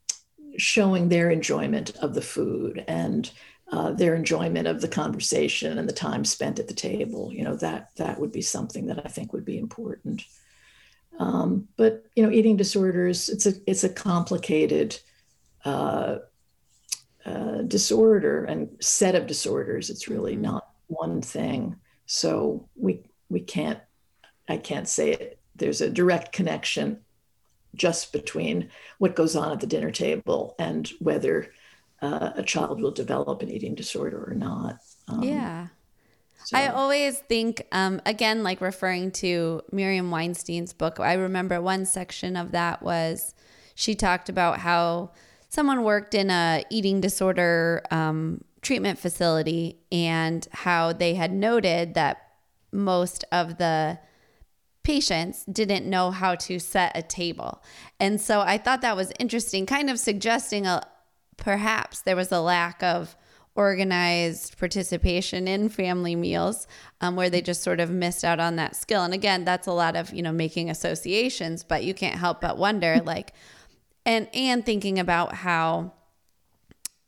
showing 0.57 1.09
their 1.09 1.31
enjoyment 1.31 1.97
of 1.97 2.15
the 2.15 2.23
food 2.23 2.85
and 2.89 3.31
uh, 3.73 3.93
their 3.93 4.15
enjoyment 4.15 4.67
of 4.67 4.81
the 4.81 4.89
conversation 4.89 5.79
and 5.79 5.89
the 5.89 5.93
time 5.93 6.25
spent 6.25 6.59
at 6.59 6.69
the 6.69 6.75
table. 6.75 7.33
You 7.33 7.45
know 7.45 7.57
that 7.57 7.91
that 7.97 8.19
would 8.19 8.33
be 8.33 8.43
something 8.43 8.87
that 8.87 9.05
I 9.05 9.09
think 9.09 9.33
would 9.33 9.45
be 9.45 9.59
important. 9.59 10.25
Um, 11.19 11.69
but 11.77 12.05
you 12.17 12.23
know, 12.23 12.31
eating 12.31 12.57
disorders 12.57 13.29
it's 13.29 13.47
a 13.47 13.53
it's 13.67 13.85
a 13.85 13.89
complicated 13.89 14.99
uh, 15.65 16.17
uh, 17.25 17.63
disorder 17.63 18.45
and 18.45 18.77
set 18.81 19.15
of 19.15 19.27
disorders. 19.27 19.91
It's 19.91 20.09
really 20.09 20.33
mm-hmm. 20.33 20.43
not 20.43 20.71
one 20.89 21.23
thing. 21.23 21.77
So 22.07 22.69
we 22.75 23.05
we 23.29 23.41
can't 23.41 23.79
I 24.49 24.57
can't 24.57 24.89
say 24.89 25.13
it. 25.13 25.39
There's 25.55 25.81
a 25.81 25.91
direct 25.91 26.33
connection 26.33 27.01
just 27.75 28.13
between 28.13 28.71
what 28.99 29.15
goes 29.15 29.37
on 29.37 29.53
at 29.53 29.61
the 29.61 29.67
dinner 29.67 29.93
table 29.93 30.57
and 30.59 30.91
whether 30.99 31.53
uh, 32.03 32.31
a 32.37 32.43
child 32.43 32.81
will 32.81 32.91
develop 32.91 33.43
an 33.43 33.51
eating 33.51 33.75
disorder 33.75 34.25
or 34.27 34.35
not. 34.35 34.79
Um, 35.09 35.23
yeah. 35.23 35.69
So. 36.45 36.57
I 36.57 36.69
always 36.69 37.19
think, 37.19 37.67
um, 37.71 38.01
again, 38.07 38.43
like 38.43 38.61
referring 38.61 39.11
to 39.13 39.61
Miriam 39.71 40.11
Weinstein's 40.11 40.73
book, 40.73 40.99
I 40.99 41.13
remember 41.15 41.61
one 41.61 41.85
section 41.85 42.37
of 42.37 42.53
that 42.53 42.83
was 42.83 43.35
she 43.75 43.95
talked 43.95 44.29
about 44.29 44.59
how 44.59 45.13
someone 45.49 45.85
worked 45.85 46.15
in 46.15 46.31
a 46.31 46.65
eating 46.71 47.01
disorder 47.01 47.83
um, 47.91 48.43
treatment 48.63 48.99
facility 48.99 49.79
and 49.93 50.47
how 50.53 50.93
they 50.93 51.15
had 51.15 51.33
noted 51.33 51.95
that 51.95 52.29
most 52.73 53.25
of 53.33 53.59
the 53.59 53.99
patients 54.83 55.45
didn't 55.45 55.89
know 55.89 56.11
how 56.11 56.35
to 56.35 56.59
set 56.59 56.97
a 56.97 57.03
table. 57.03 57.63
And 57.99 58.21
so 58.21 58.41
I 58.41 58.59
thought 58.59 58.81
that 58.81 58.97
was 58.97 59.13
interesting, 59.19 59.67
kind 59.67 59.91
of 59.91 59.99
suggesting 59.99 60.67
a 60.67 60.83
perhaps 61.41 62.03
there 62.03 62.17
was 62.17 62.31
a 62.31 62.41
lack 62.41 62.83
of 62.83 63.17
organized 63.57 64.57
participation 64.59 65.49
in 65.49 65.69
family 65.69 66.15
meals 66.15 66.69
um, 67.01 67.17
where 67.17 67.29
they 67.29 67.43
just 67.43 67.63
sort 67.63 67.81
of 67.81 67.91
missed 67.91 68.25
out 68.25 68.39
on 68.39 68.55
that 68.57 68.77
skill 68.77 69.03
and 69.03 69.13
again 69.13 69.45
that's 69.45 69.67
a 69.67 69.73
lot 69.73 69.97
of 69.97 70.15
you 70.15 70.23
know 70.23 70.31
making 70.31 70.71
associations 70.71 71.65
but 71.65 71.83
you 71.83 71.93
can't 71.93 72.15
help 72.15 72.41
but 72.41 72.57
wonder 72.57 73.01
like 73.05 73.35
and 74.07 74.29
and 74.33 74.65
thinking 74.65 75.01
about 75.01 75.35
how 75.35 75.93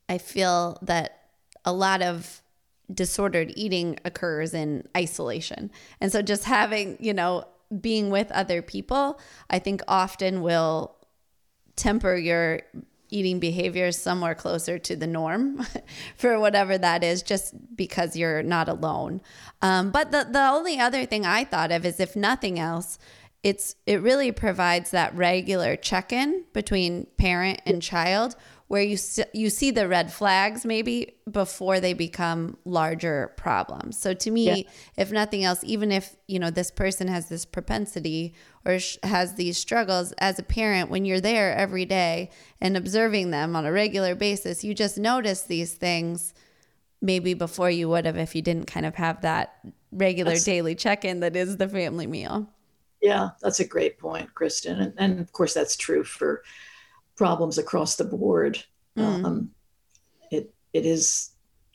i 0.09 0.19
feel 0.19 0.79
that 0.83 1.29
a 1.65 1.73
lot 1.73 2.03
of 2.03 2.43
disordered 2.93 3.53
eating 3.57 3.99
occurs 4.05 4.55
in 4.55 4.87
isolation. 4.97 5.71
And 6.01 6.13
so 6.13 6.23
just 6.23 6.45
having, 6.45 6.97
you 7.01 7.15
know, 7.15 7.45
being 7.81 8.11
with 8.11 8.31
other 8.33 8.63
people, 8.63 9.19
I 9.49 9.59
think 9.59 9.83
often 9.89 10.43
will 10.43 10.97
temper 11.77 12.17
your 12.17 12.61
eating 13.13 13.39
behaviors 13.39 13.99
somewhere 13.99 14.35
closer 14.35 14.79
to 14.79 14.97
the 14.97 15.07
norm 15.07 15.65
for 16.17 16.41
whatever 16.41 16.79
that 16.79 17.05
is, 17.05 17.23
just 17.23 17.55
because 17.77 18.17
you're 18.17 18.43
not 18.43 18.69
alone. 18.69 19.21
Um, 19.61 19.91
but 19.91 20.11
the, 20.11 20.27
the 20.31 20.49
only 20.49 20.81
other 20.81 21.07
thing 21.07 21.27
I 21.27 21.45
thought 21.45 21.71
of 21.71 21.85
is 21.85 22.01
if 22.01 22.17
nothing 22.17 22.59
else, 22.59 22.99
it's 23.43 23.75
it 23.87 24.01
really 24.01 24.31
provides 24.31 24.93
that 24.93 25.15
regular 25.15 25.77
check-in 25.77 26.45
between 26.53 27.07
parent 27.17 27.61
and 27.67 27.83
child 27.83 28.37
where 28.73 28.83
you 28.83 28.97
you 29.35 29.51
see 29.51 29.71
the 29.71 29.87
red 29.87 30.11
flags 30.11 30.65
maybe 30.65 31.13
before 31.31 31.79
they 31.79 31.93
become 31.93 32.57
larger 32.65 33.33
problems. 33.37 33.99
So 33.99 34.15
to 34.15 34.31
me, 34.31 34.47
yeah. 34.47 34.71
if 34.97 35.13
nothing 35.13 35.45
else, 35.45 35.61
even 35.63 35.93
if 35.93 36.17
you 36.27 36.39
know 36.39 36.51
this 36.51 36.71
person 36.71 37.07
has 37.09 37.29
this 37.29 37.45
propensity 37.45 38.33
or 38.65 38.79
sh- 38.79 38.99
has 39.03 39.35
these 39.35 39.59
struggles 39.59 40.13
as 40.19 40.39
a 40.39 40.43
parent, 40.43 40.91
when 40.91 41.05
you're 41.05 41.21
there 41.21 41.55
every 41.55 41.85
day 41.85 42.31
and 42.61 42.77
observing 42.77 43.31
them 43.31 43.57
on 43.57 43.67
a 43.67 43.73
regular 43.73 44.15
basis, 44.15 44.63
you 44.65 44.75
just 44.75 44.99
notice 44.99 45.43
these 45.43 45.75
things 45.75 46.35
maybe 47.01 47.35
before 47.35 47.71
you 47.71 47.89
would 47.89 48.07
have 48.07 48.17
if 48.17 48.35
you 48.35 48.43
didn't 48.43 48.67
kind 48.67 48.87
of 48.87 48.95
have 48.95 49.21
that 49.23 49.57
regular 49.91 50.33
that's, 50.33 50.45
daily 50.45 50.75
check-in 50.75 51.21
that 51.21 51.35
is 51.37 51.57
the 51.57 51.69
family 51.69 52.07
meal. 52.07 52.49
Yeah, 53.01 53.31
that's 53.41 53.59
a 53.59 53.67
great 53.67 53.99
point, 53.99 54.33
Kristen, 54.35 54.81
and, 54.81 54.95
and 54.97 55.21
of 55.21 55.33
course 55.33 55.55
that's 55.55 55.77
true 55.77 56.05
for 56.05 56.45
problems 57.17 57.59
across 57.59 57.97
the 57.97 58.05
board. 58.05 58.63
Mm. 58.97 59.25
Um, 59.25 59.51
it 60.31 60.55
it 60.73 60.87
is 60.87 61.31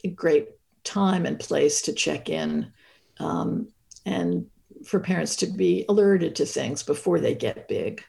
a 0.06 0.08
great 0.08 0.50
time 0.86 1.26
and 1.26 1.38
place 1.38 1.82
to 1.82 1.94
check 1.94 2.30
in, 2.30 2.72
um, 3.20 3.68
and 4.06 4.50
for 4.88 5.00
parents 5.00 5.36
to 5.38 5.48
be 5.48 5.86
alerted 5.90 6.36
to 6.38 6.46
things 6.46 6.84
before 6.84 7.20
they 7.20 7.36
get 7.36 7.68
big. 7.68 8.04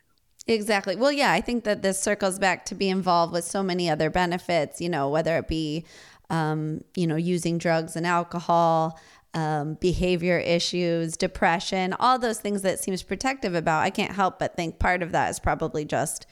Exactly. 0.46 0.96
Well, 0.96 1.12
yeah, 1.12 1.32
I 1.32 1.40
think 1.40 1.64
that 1.64 1.82
this 1.82 2.00
circles 2.00 2.38
back 2.38 2.64
to 2.66 2.74
be 2.74 2.88
involved 2.88 3.32
with 3.32 3.44
so 3.44 3.62
many 3.62 3.90
other 3.90 4.08
benefits. 4.08 4.80
You 4.80 4.88
know, 4.88 5.08
whether 5.08 5.36
it 5.36 5.48
be 5.48 5.84
um, 6.30 6.82
you 6.94 7.06
know 7.06 7.16
using 7.16 7.58
drugs 7.58 7.96
and 7.96 8.06
alcohol. 8.06 8.98
Um, 9.34 9.74
behavior 9.74 10.38
issues, 10.38 11.14
depression, 11.14 11.94
all 12.00 12.18
those 12.18 12.40
things 12.40 12.62
that 12.62 12.78
seems 12.80 13.02
protective 13.02 13.54
about. 13.54 13.82
I 13.82 13.90
can't 13.90 14.12
help 14.12 14.38
but 14.38 14.56
think 14.56 14.78
part 14.78 15.02
of 15.02 15.12
that 15.12 15.28
is 15.28 15.38
probably 15.38 15.84
just 15.84 16.26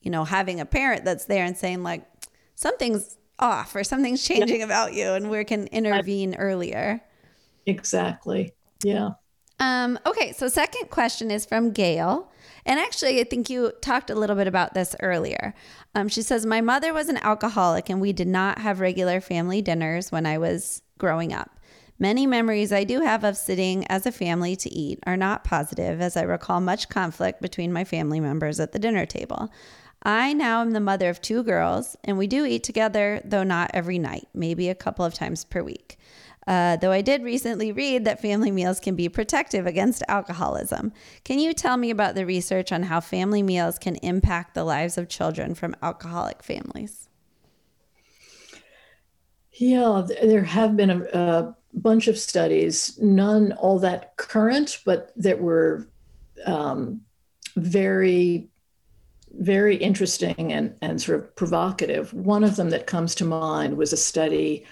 you 0.00 0.10
know, 0.10 0.24
having 0.24 0.60
a 0.60 0.66
parent 0.66 1.04
that's 1.04 1.26
there 1.26 1.44
and 1.44 1.56
saying 1.56 1.82
like 1.82 2.06
something's 2.54 3.16
off 3.38 3.74
or 3.74 3.84
something's 3.84 4.24
changing 4.26 4.60
yeah. 4.60 4.66
about 4.66 4.94
you 4.94 5.12
and 5.12 5.30
we 5.30 5.44
can 5.44 5.66
intervene 5.68 6.34
earlier. 6.36 7.00
Exactly. 7.66 8.52
Yeah. 8.82 9.10
Um, 9.60 9.98
okay, 10.06 10.32
so 10.32 10.48
second 10.48 10.88
question 10.88 11.30
is 11.30 11.44
from 11.44 11.70
Gail. 11.70 12.32
And 12.64 12.80
actually, 12.80 13.20
I 13.20 13.24
think 13.24 13.48
you 13.48 13.72
talked 13.82 14.10
a 14.10 14.14
little 14.14 14.36
bit 14.36 14.46
about 14.46 14.74
this 14.74 14.96
earlier. 15.00 15.54
Um, 15.94 16.08
she 16.08 16.22
says, 16.22 16.44
My 16.44 16.60
mother 16.60 16.92
was 16.92 17.08
an 17.08 17.18
alcoholic, 17.18 17.88
and 17.88 18.00
we 18.00 18.12
did 18.12 18.28
not 18.28 18.58
have 18.58 18.80
regular 18.80 19.20
family 19.20 19.62
dinners 19.62 20.10
when 20.10 20.26
I 20.26 20.38
was 20.38 20.82
growing 20.98 21.32
up. 21.32 21.60
Many 21.98 22.26
memories 22.26 22.72
I 22.72 22.84
do 22.84 23.00
have 23.00 23.24
of 23.24 23.36
sitting 23.36 23.86
as 23.88 24.06
a 24.06 24.12
family 24.12 24.56
to 24.56 24.70
eat 24.70 25.00
are 25.06 25.18
not 25.18 25.44
positive, 25.44 26.00
as 26.00 26.16
I 26.16 26.22
recall 26.22 26.60
much 26.60 26.88
conflict 26.88 27.42
between 27.42 27.72
my 27.72 27.84
family 27.84 28.20
members 28.20 28.58
at 28.58 28.72
the 28.72 28.78
dinner 28.78 29.04
table. 29.04 29.50
I 30.02 30.32
now 30.32 30.62
am 30.62 30.70
the 30.70 30.80
mother 30.80 31.10
of 31.10 31.20
two 31.20 31.42
girls, 31.42 31.96
and 32.04 32.16
we 32.16 32.26
do 32.26 32.46
eat 32.46 32.64
together, 32.64 33.20
though 33.22 33.42
not 33.42 33.70
every 33.74 33.98
night, 33.98 34.28
maybe 34.32 34.70
a 34.70 34.74
couple 34.74 35.04
of 35.04 35.12
times 35.12 35.44
per 35.44 35.62
week. 35.62 35.98
Uh, 36.50 36.74
though 36.74 36.90
I 36.90 37.00
did 37.00 37.22
recently 37.22 37.70
read 37.70 38.04
that 38.06 38.20
family 38.20 38.50
meals 38.50 38.80
can 38.80 38.96
be 38.96 39.08
protective 39.08 39.68
against 39.68 40.02
alcoholism. 40.08 40.92
Can 41.22 41.38
you 41.38 41.52
tell 41.52 41.76
me 41.76 41.90
about 41.90 42.16
the 42.16 42.26
research 42.26 42.72
on 42.72 42.82
how 42.82 42.98
family 42.98 43.40
meals 43.40 43.78
can 43.78 43.94
impact 43.96 44.56
the 44.56 44.64
lives 44.64 44.98
of 44.98 45.08
children 45.08 45.54
from 45.54 45.76
alcoholic 45.80 46.42
families? 46.42 47.08
Yeah, 49.52 50.04
there 50.20 50.42
have 50.42 50.76
been 50.76 50.90
a, 50.90 51.02
a 51.16 51.56
bunch 51.72 52.08
of 52.08 52.18
studies, 52.18 52.98
none 53.00 53.52
all 53.52 53.78
that 53.78 54.16
current, 54.16 54.80
but 54.84 55.12
that 55.14 55.40
were 55.40 55.86
um, 56.46 57.02
very, 57.54 58.48
very 59.34 59.76
interesting 59.76 60.52
and, 60.52 60.74
and 60.82 61.00
sort 61.00 61.20
of 61.20 61.36
provocative. 61.36 62.12
One 62.12 62.42
of 62.42 62.56
them 62.56 62.70
that 62.70 62.88
comes 62.88 63.14
to 63.16 63.24
mind 63.24 63.76
was 63.76 63.92
a 63.92 63.96
study 63.96 64.64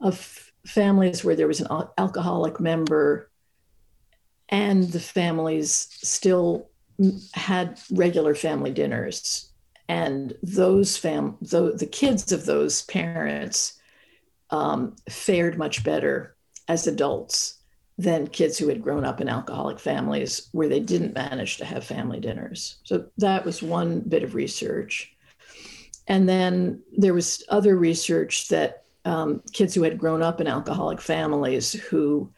of 0.00 0.41
families 0.66 1.24
where 1.24 1.36
there 1.36 1.48
was 1.48 1.60
an 1.60 1.68
alcoholic 1.98 2.60
member 2.60 3.30
and 4.48 4.84
the 4.84 5.00
families 5.00 5.88
still 6.02 6.68
had 7.32 7.80
regular 7.90 8.34
family 8.34 8.70
dinners. 8.70 9.50
And 9.88 10.34
those 10.42 10.96
fam 10.96 11.36
the, 11.40 11.72
the 11.72 11.86
kids 11.86 12.32
of 12.32 12.46
those 12.46 12.82
parents 12.82 13.80
um, 14.50 14.96
fared 15.08 15.58
much 15.58 15.82
better 15.82 16.36
as 16.68 16.86
adults 16.86 17.58
than 17.98 18.26
kids 18.26 18.58
who 18.58 18.68
had 18.68 18.82
grown 18.82 19.04
up 19.04 19.20
in 19.20 19.28
alcoholic 19.28 19.78
families 19.78 20.48
where 20.52 20.68
they 20.68 20.80
didn't 20.80 21.14
manage 21.14 21.56
to 21.56 21.64
have 21.64 21.84
family 21.84 22.20
dinners. 22.20 22.76
So 22.84 23.06
that 23.18 23.44
was 23.44 23.62
one 23.62 24.00
bit 24.00 24.22
of 24.22 24.34
research. 24.34 25.14
And 26.08 26.28
then 26.28 26.82
there 26.96 27.14
was 27.14 27.42
other 27.48 27.76
research 27.76 28.48
that 28.48 28.81
um, 29.04 29.42
kids 29.52 29.74
who 29.74 29.82
had 29.82 29.98
grown 29.98 30.22
up 30.22 30.40
in 30.40 30.46
alcoholic 30.46 31.00
families 31.00 31.72
who 31.72 32.32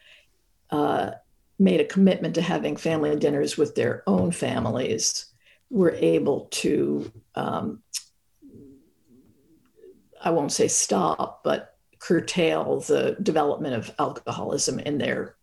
uh, 0.71 1.11
made 1.59 1.79
a 1.79 1.85
commitment 1.85 2.35
to 2.35 2.41
having 2.41 2.75
family 2.75 3.15
dinners 3.15 3.57
with 3.57 3.75
their 3.75 4.03
own 4.07 4.31
families 4.31 5.27
were 5.69 5.91
able 5.91 6.47
to, 6.51 7.11
um, 7.35 7.81
I 10.21 10.31
won't 10.31 10.51
say 10.51 10.67
stop, 10.67 11.43
but 11.43 11.75
curtail 11.99 12.81
the 12.81 13.17
development 13.23 13.75
of 13.75 13.93
alcoholism 13.99 14.79
in 14.79 14.97
their 14.97 15.35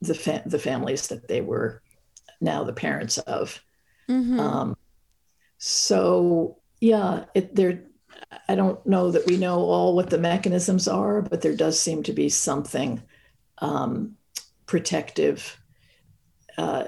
the 0.00 0.14
fa- 0.14 0.42
the 0.46 0.58
families 0.58 1.06
that 1.08 1.28
they 1.28 1.40
were 1.40 1.80
now 2.40 2.64
the 2.64 2.72
parents 2.72 3.18
of. 3.18 3.62
Mm-hmm. 4.08 4.40
Um, 4.40 4.76
so 5.58 6.58
yeah, 6.80 7.26
it, 7.34 7.54
there 7.54 7.84
I 8.48 8.54
don't 8.54 8.84
know 8.86 9.10
that 9.10 9.26
we 9.26 9.36
know 9.36 9.60
all 9.60 9.94
what 9.94 10.10
the 10.10 10.18
mechanisms 10.18 10.88
are, 10.88 11.22
but 11.22 11.40
there 11.40 11.56
does 11.56 11.78
seem 11.78 12.02
to 12.04 12.12
be 12.12 12.28
something 12.28 13.02
um, 13.58 14.16
protective. 14.66 15.58
Uh, 16.58 16.84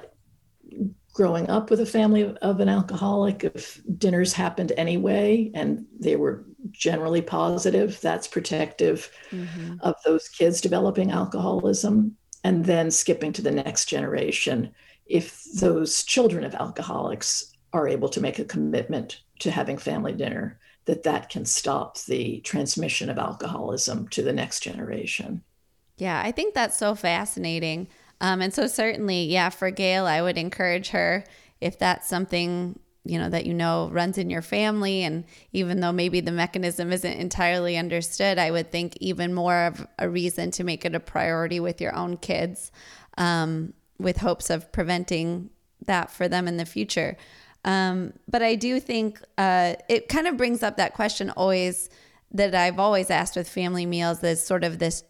growing 1.15 1.49
up 1.49 1.71
with 1.71 1.81
a 1.81 1.87
family 1.87 2.37
of 2.43 2.61
an 2.61 2.69
alcoholic, 2.69 3.45
if 3.45 3.81
dinners 3.99 4.33
happened 4.33 4.73
anyway 4.77 5.51
and 5.55 5.87
they 5.99 6.17
were 6.17 6.45
generally 6.73 7.23
positive, 7.23 8.01
that's 8.01 8.27
protective 8.27 9.11
mm-hmm. 9.31 9.77
of 9.81 9.95
those 10.05 10.29
kids 10.29 10.61
developing 10.61 11.13
alcoholism. 11.13 12.17
And 12.43 12.65
then 12.65 12.91
skipping 12.91 13.33
to 13.35 13.43
the 13.43 13.53
next 13.53 13.87
generation, 13.87 14.73
if 15.07 15.45
those 15.55 16.03
children 16.03 16.45
of 16.45 16.55
alcoholics 16.57 17.53
are 17.73 17.89
able 17.89 18.09
to 18.11 18.21
make 18.21 18.39
a 18.39 18.45
commitment 18.45 19.21
to 19.39 19.51
having 19.51 19.79
family 19.79 20.13
dinner, 20.13 20.59
that 20.87 21.03
that 21.05 21.29
can 21.29 21.45
stop 21.45 21.99
the 22.05 22.41
transmission 22.41 23.09
of 23.09 23.19
alcoholism 23.19 24.09
to 24.09 24.23
the 24.23 24.33
next 24.33 24.61
generation. 24.61 25.43
Yeah, 25.97 26.21
I 26.25 26.33
think 26.33 26.55
that's 26.55 26.77
so 26.77 26.95
fascinating. 26.95 27.89
Um, 28.21 28.41
and 28.41 28.53
so 28.53 28.67
certainly, 28.67 29.25
yeah, 29.25 29.49
for 29.51 29.71
Gail, 29.71 30.07
I 30.07 30.23
would 30.23 30.39
encourage 30.39 30.89
her 30.91 31.25
if 31.61 31.79
that's 31.79 32.09
something 32.09 32.79
you 33.07 33.19
know 33.19 33.29
that 33.29 33.45
you 33.45 33.53
know 33.53 33.91
runs 33.93 34.17
in 34.17 34.31
your 34.31 34.43
family 34.43 35.03
and 35.03 35.25
even 35.53 35.81
though 35.81 35.93
maybe 35.93 36.21
the 36.21 36.33
mechanism 36.33 36.91
isn't 36.91 37.13
entirely 37.13 37.77
understood 37.77 38.39
i 38.39 38.51
would 38.51 38.73
think 38.73 38.97
even 38.99 39.35
more 39.35 39.67
of 39.67 39.87
a 39.99 40.09
reason 40.09 40.51
to 40.51 40.65
make 40.65 40.85
it 40.85 40.95
a 40.95 41.01
priority 41.01 41.61
with 41.61 41.81
your 41.81 41.95
own 41.95 42.17
kids 42.17 42.73
um, 43.19 43.75
with 43.99 44.17
hopes 44.17 44.49
of 44.49 44.73
preventing 44.73 45.51
that 45.87 46.11
for 46.11 46.29
them 46.29 46.49
in 46.49 46.57
the 46.57 46.65
future 46.65 47.17
um, 47.65 48.13
but 48.29 48.43
I 48.43 48.55
do 48.55 48.81
think 48.81 49.21
uh, 49.39 49.75
it 49.89 50.09
kind 50.09 50.27
of 50.27 50.37
brings 50.37 50.63
up 50.63 50.77
that 50.77 50.95
question 50.95 51.31
always 51.31 51.89
that 52.33 52.55
I've 52.55 52.79
always 52.79 53.11
asked 53.11 53.37
with 53.37 53.49
family 53.49 53.87
meals 53.87 54.23
is 54.23 54.45
sort 54.45 54.65
of 54.65 54.79
this 54.79 55.05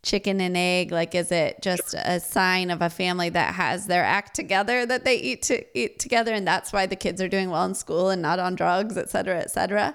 chicken 0.00 0.40
and 0.40 0.56
egg 0.56 0.92
like 0.92 1.12
is 1.12 1.32
it 1.32 1.60
just 1.60 1.92
a 1.92 2.20
sign 2.20 2.70
of 2.70 2.80
a 2.80 2.88
family 2.88 3.28
that 3.28 3.54
has 3.54 3.88
their 3.88 4.04
act 4.04 4.34
together 4.34 4.86
that 4.86 5.04
they 5.04 5.16
eat 5.16 5.42
to 5.42 5.64
eat 5.78 5.98
together? 5.98 6.32
And 6.32 6.46
that's 6.46 6.72
why 6.72 6.86
the 6.86 6.96
kids 6.96 7.20
are 7.20 7.28
doing 7.28 7.50
well 7.50 7.64
in 7.64 7.74
school 7.74 8.08
and 8.08 8.22
not 8.22 8.38
on 8.38 8.54
drugs 8.54 8.96
et 8.96 9.10
cetera 9.10 9.38
et 9.38 9.50
cetera. 9.50 9.94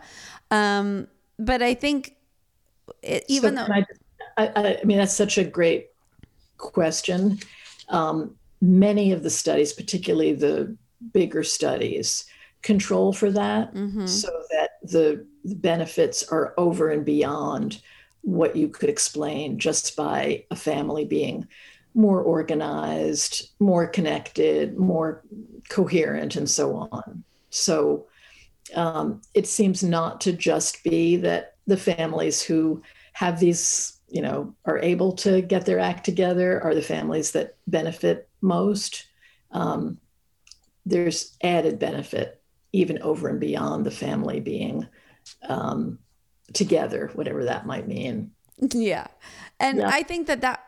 Um, 0.52 1.08
but 1.40 1.64
i 1.64 1.74
think 1.74 2.16
it, 3.02 3.26
even 3.28 3.56
so 3.56 3.66
though 3.66 3.74
I, 3.74 3.86
I, 4.38 4.78
I, 4.82 4.84
mean 4.84 4.98
that's 4.98 5.16
such 5.16 5.38
a 5.38 5.44
great 5.44 5.88
question. 6.58 7.40
Um, 7.90 8.36
many 8.62 9.12
of 9.12 9.24
the 9.24 9.30
studies 9.30 9.74
particularly 9.74 10.34
the 10.34 10.76
bigger 11.12 11.44
studies 11.44 12.26
control 12.62 13.12
for 13.12 13.30
that 13.32 13.74
mm-hmm. 13.74 14.06
so 14.06 14.30
that 14.52 14.72
the 14.84 15.26
benefits 15.44 16.24
are 16.24 16.54
over 16.58 16.90
and 16.90 17.06
beyond 17.06 17.82
what 18.22 18.56
you 18.56 18.70
could 18.70 18.90
explain 18.90 19.60
just 19.60 19.96
by 19.98 20.46
a 20.50 20.56
family 20.56 21.04
being 21.04 21.46
more 21.94 22.22
organized, 22.22 23.50
more 23.60 23.86
connected, 23.86 24.78
more 24.78 25.24
coherent, 25.70 26.36
and 26.36 26.50
so 26.50 26.88
on. 26.92 27.24
So 27.50 28.08
um, 28.76 29.22
it 29.34 29.46
seems 29.46 29.84
not 29.84 30.22
to 30.22 30.34
just 30.34 30.84
be 30.84 31.18
that 31.18 31.56
the 31.68 31.78
families 31.78 32.42
who 32.42 32.82
have 33.14 33.40
these, 33.40 34.00
you 34.10 34.22
know, 34.22 34.56
are 34.66 34.80
able 34.80 35.12
to 35.14 35.42
get 35.42 35.66
their 35.66 35.80
act 35.80 36.04
together 36.06 36.62
are 36.64 36.74
the 36.74 36.82
families 36.82 37.32
that 37.32 37.58
benefit 37.68 38.28
most. 38.42 39.06
Um, 39.52 40.00
there's 40.86 41.38
added 41.42 41.80
benefit 41.80 42.42
even 42.72 43.02
over 43.02 43.30
and 43.30 43.40
beyond 43.40 43.86
the 43.86 43.92
family 43.92 44.40
being 44.40 44.88
um, 45.48 46.00
together, 46.54 47.12
whatever 47.14 47.46
that 47.46 47.66
might 47.66 47.88
mean. 47.88 48.32
Yeah. 48.60 49.08
And 49.60 49.80
yeah. 49.80 49.90
I 49.90 50.04
think 50.04 50.28
that 50.28 50.42
that, 50.42 50.66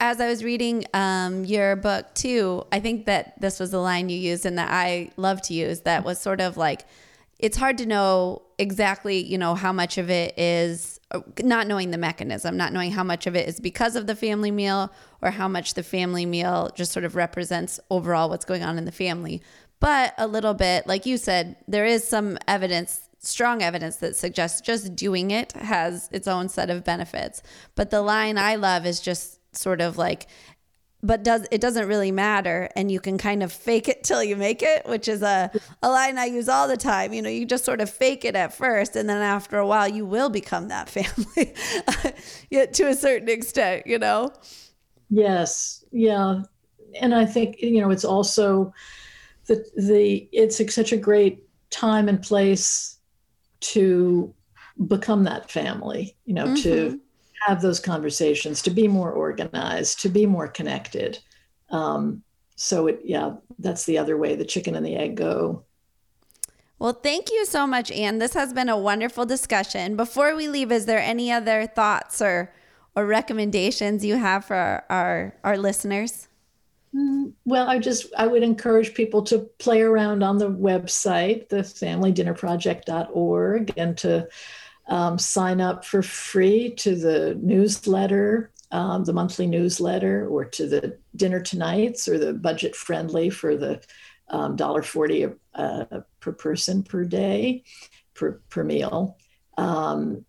as 0.00 0.20
I 0.20 0.28
was 0.28 0.42
reading 0.42 0.84
um, 0.94 1.44
your 1.44 1.76
book 1.76 2.12
too, 2.14 2.64
I 2.72 2.80
think 2.80 3.06
that 3.06 3.40
this 3.40 3.60
was 3.60 3.70
the 3.70 3.78
line 3.78 4.08
you 4.08 4.18
used 4.18 4.46
and 4.46 4.58
that 4.58 4.70
I 4.70 5.10
love 5.16 5.42
to 5.42 5.54
use 5.54 5.82
that 5.82 6.04
was 6.04 6.18
sort 6.18 6.40
of 6.40 6.56
like, 6.56 6.86
it's 7.38 7.56
hard 7.56 7.78
to 7.78 7.86
know 7.86 8.42
exactly, 8.58 9.22
you 9.22 9.36
know, 9.36 9.54
how 9.54 9.72
much 9.72 9.98
of 9.98 10.10
it 10.10 10.38
is 10.38 10.91
not 11.42 11.66
knowing 11.66 11.90
the 11.90 11.98
mechanism, 11.98 12.56
not 12.56 12.72
knowing 12.72 12.92
how 12.92 13.04
much 13.04 13.26
of 13.26 13.36
it 13.36 13.48
is 13.48 13.60
because 13.60 13.96
of 13.96 14.06
the 14.06 14.16
family 14.16 14.50
meal 14.50 14.92
or 15.20 15.30
how 15.30 15.48
much 15.48 15.74
the 15.74 15.82
family 15.82 16.26
meal 16.26 16.70
just 16.74 16.92
sort 16.92 17.04
of 17.04 17.16
represents 17.16 17.78
overall 17.90 18.28
what's 18.28 18.44
going 18.44 18.62
on 18.62 18.78
in 18.78 18.84
the 18.84 18.92
family. 18.92 19.42
But 19.80 20.14
a 20.18 20.26
little 20.26 20.54
bit, 20.54 20.86
like 20.86 21.06
you 21.06 21.16
said, 21.16 21.56
there 21.66 21.84
is 21.84 22.06
some 22.06 22.38
evidence, 22.46 23.00
strong 23.18 23.62
evidence 23.62 23.96
that 23.96 24.16
suggests 24.16 24.60
just 24.60 24.94
doing 24.94 25.30
it 25.30 25.52
has 25.52 26.08
its 26.12 26.28
own 26.28 26.48
set 26.48 26.70
of 26.70 26.84
benefits. 26.84 27.42
But 27.74 27.90
the 27.90 28.02
line 28.02 28.38
I 28.38 28.54
love 28.54 28.86
is 28.86 29.00
just 29.00 29.38
sort 29.54 29.80
of 29.80 29.98
like, 29.98 30.28
but 31.02 31.22
does 31.22 31.46
it 31.50 31.60
doesn't 31.60 31.88
really 31.88 32.12
matter 32.12 32.68
and 32.76 32.90
you 32.90 33.00
can 33.00 33.18
kind 33.18 33.42
of 33.42 33.52
fake 33.52 33.88
it 33.88 34.04
till 34.04 34.22
you 34.22 34.36
make 34.36 34.62
it 34.62 34.86
which 34.86 35.08
is 35.08 35.22
a, 35.22 35.50
a 35.82 35.88
line 35.88 36.16
i 36.16 36.24
use 36.24 36.48
all 36.48 36.68
the 36.68 36.76
time. 36.76 37.12
You 37.12 37.22
know 37.22 37.28
you 37.28 37.44
just 37.44 37.64
sort 37.64 37.80
of 37.80 37.90
fake 37.90 38.24
it 38.24 38.36
at 38.36 38.54
first 38.54 38.94
and 38.96 39.08
then 39.08 39.20
after 39.20 39.58
a 39.58 39.66
while 39.66 39.88
you 39.88 40.06
will 40.06 40.30
become 40.30 40.68
that 40.68 40.88
family 40.96 41.54
yet 42.50 42.74
to 42.74 42.88
a 42.88 42.94
certain 42.94 43.28
extent 43.28 43.86
you 43.86 43.98
know? 43.98 44.32
Yes. 45.10 45.84
Yeah. 45.90 46.42
And 47.00 47.14
i 47.14 47.26
think 47.26 47.60
you 47.60 47.80
know 47.80 47.90
it's 47.90 48.04
also 48.04 48.72
the 49.46 49.64
the 49.76 50.28
it's 50.32 50.74
such 50.74 50.92
a 50.92 50.96
great 50.96 51.44
time 51.70 52.08
and 52.08 52.22
place 52.22 52.98
to 53.60 54.32
become 54.86 55.24
that 55.24 55.50
family 55.50 56.16
you 56.26 56.34
know 56.34 56.46
mm-hmm. 56.46 56.62
to 56.62 57.00
have 57.46 57.62
those 57.62 57.80
conversations, 57.80 58.62
to 58.62 58.70
be 58.70 58.88
more 58.88 59.12
organized, 59.12 60.00
to 60.00 60.08
be 60.08 60.26
more 60.26 60.48
connected. 60.48 61.18
Um, 61.70 62.22
so 62.56 62.86
it 62.86 63.00
yeah 63.02 63.34
that's 63.58 63.86
the 63.86 63.98
other 63.98 64.16
way 64.16 64.36
the 64.36 64.44
chicken 64.44 64.76
and 64.76 64.86
the 64.86 64.94
egg 64.94 65.16
go 65.16 65.64
well, 66.78 66.94
thank 66.94 67.30
you 67.30 67.46
so 67.46 67.64
much, 67.64 67.92
Anne. 67.92 68.18
This 68.18 68.34
has 68.34 68.52
been 68.52 68.68
a 68.68 68.76
wonderful 68.76 69.24
discussion. 69.24 69.94
Before 69.94 70.34
we 70.34 70.48
leave, 70.48 70.72
is 70.72 70.84
there 70.84 70.98
any 70.98 71.30
other 71.30 71.68
thoughts 71.68 72.20
or 72.20 72.52
or 72.96 73.06
recommendations 73.06 74.04
you 74.04 74.16
have 74.16 74.44
for 74.44 74.56
our 74.56 74.84
our, 74.90 75.32
our 75.44 75.56
listeners? 75.56 76.26
Mm, 76.92 77.34
well, 77.44 77.68
I 77.68 77.78
just 77.78 78.12
I 78.18 78.26
would 78.26 78.42
encourage 78.42 78.94
people 78.94 79.22
to 79.22 79.48
play 79.60 79.82
around 79.82 80.24
on 80.24 80.38
the 80.38 80.50
website, 80.50 81.50
the 81.50 81.58
familydinnerproject.org, 81.58 83.74
and 83.76 83.96
to 83.98 84.26
um, 84.88 85.18
sign 85.18 85.60
up 85.60 85.84
for 85.84 86.02
free 86.02 86.74
to 86.76 86.96
the 86.96 87.38
newsletter, 87.42 88.50
um, 88.70 89.04
the 89.04 89.12
monthly 89.12 89.46
newsletter, 89.46 90.26
or 90.28 90.44
to 90.44 90.66
the 90.66 90.98
dinner 91.16 91.40
tonights, 91.40 92.08
or 92.08 92.18
the 92.18 92.32
budget 92.32 92.74
friendly 92.74 93.30
for 93.30 93.56
the 93.56 93.80
um, 94.28 94.56
$1.40 94.56 95.36
uh, 95.54 96.00
per 96.20 96.32
person 96.32 96.82
per 96.82 97.04
day, 97.04 97.64
per, 98.14 98.40
per 98.48 98.64
meal. 98.64 99.18
Um, 99.56 100.24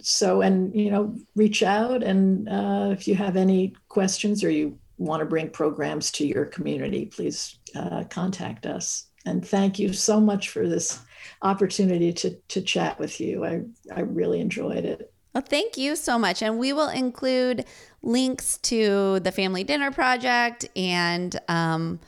so, 0.00 0.40
and, 0.40 0.74
you 0.74 0.90
know, 0.90 1.14
reach 1.36 1.62
out. 1.62 2.02
And 2.02 2.48
uh, 2.48 2.88
if 2.92 3.06
you 3.06 3.14
have 3.14 3.36
any 3.36 3.74
questions 3.88 4.42
or 4.42 4.50
you 4.50 4.78
want 4.98 5.20
to 5.20 5.26
bring 5.26 5.50
programs 5.50 6.10
to 6.12 6.26
your 6.26 6.46
community, 6.46 7.06
please 7.06 7.58
uh, 7.74 8.04
contact 8.04 8.66
us. 8.66 9.06
And 9.24 9.46
thank 9.46 9.78
you 9.78 9.92
so 9.92 10.20
much 10.20 10.48
for 10.48 10.68
this 10.68 11.00
opportunity 11.42 12.12
to, 12.12 12.30
to 12.48 12.60
chat 12.60 12.98
with 12.98 13.20
you. 13.20 13.44
I, 13.44 13.62
I 13.94 14.00
really 14.00 14.40
enjoyed 14.40 14.84
it. 14.84 15.12
Well, 15.34 15.44
thank 15.46 15.76
you 15.76 15.96
so 15.96 16.18
much. 16.18 16.42
And 16.42 16.58
we 16.58 16.72
will 16.72 16.90
include 16.90 17.64
links 18.02 18.58
to 18.58 19.20
the 19.20 19.32
Family 19.32 19.64
Dinner 19.64 19.90
Project 19.90 20.68
and 20.76 21.38
um, 21.48 22.00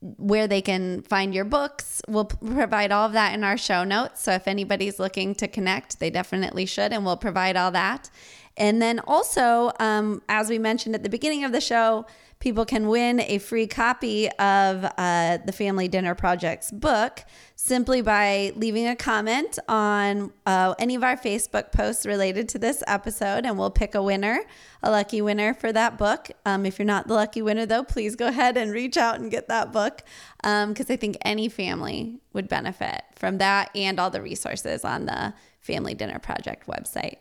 where 0.00 0.46
they 0.46 0.62
can 0.62 1.02
find 1.02 1.34
your 1.34 1.44
books. 1.44 2.00
We'll 2.06 2.26
provide 2.26 2.92
all 2.92 3.06
of 3.06 3.14
that 3.14 3.34
in 3.34 3.42
our 3.42 3.56
show 3.56 3.82
notes. 3.82 4.22
So 4.22 4.32
if 4.32 4.46
anybody's 4.46 5.00
looking 5.00 5.34
to 5.36 5.48
connect, 5.48 5.98
they 5.98 6.10
definitely 6.10 6.66
should, 6.66 6.92
and 6.92 7.04
we'll 7.04 7.16
provide 7.16 7.56
all 7.56 7.72
that. 7.72 8.10
And 8.56 8.80
then 8.80 9.00
also, 9.06 9.72
um, 9.80 10.22
as 10.28 10.48
we 10.48 10.58
mentioned 10.58 10.94
at 10.94 11.02
the 11.02 11.08
beginning 11.08 11.44
of 11.44 11.52
the 11.52 11.60
show, 11.60 12.06
people 12.40 12.64
can 12.64 12.88
win 12.88 13.20
a 13.20 13.38
free 13.38 13.66
copy 13.66 14.28
of 14.30 14.84
uh, 14.96 15.38
the 15.44 15.52
Family 15.52 15.88
Dinner 15.88 16.14
Project's 16.14 16.70
book 16.70 17.24
simply 17.56 18.00
by 18.00 18.52
leaving 18.54 18.86
a 18.86 18.94
comment 18.94 19.58
on 19.68 20.32
uh, 20.46 20.74
any 20.78 20.94
of 20.94 21.02
our 21.02 21.16
Facebook 21.16 21.72
posts 21.72 22.06
related 22.06 22.48
to 22.50 22.58
this 22.58 22.82
episode, 22.86 23.44
and 23.44 23.58
we'll 23.58 23.70
pick 23.70 23.94
a 23.94 24.02
winner, 24.02 24.40
a 24.82 24.90
lucky 24.90 25.20
winner 25.20 25.52
for 25.54 25.72
that 25.72 25.98
book. 25.98 26.30
Um, 26.46 26.64
if 26.64 26.78
you're 26.78 26.86
not 26.86 27.08
the 27.08 27.14
lucky 27.14 27.42
winner, 27.42 27.66
though, 27.66 27.82
please 27.82 28.14
go 28.14 28.28
ahead 28.28 28.56
and 28.56 28.70
reach 28.70 28.96
out 28.96 29.18
and 29.18 29.30
get 29.30 29.48
that 29.48 29.72
book 29.72 30.02
because 30.38 30.64
um, 30.64 30.86
I 30.88 30.96
think 30.96 31.16
any 31.22 31.48
family 31.48 32.20
would 32.32 32.48
benefit 32.48 33.02
from 33.16 33.38
that 33.38 33.70
and 33.74 33.98
all 33.98 34.10
the 34.10 34.22
resources 34.22 34.84
on 34.84 35.06
the 35.06 35.34
Family 35.60 35.94
Dinner 35.94 36.20
Project 36.20 36.66
website. 36.66 37.16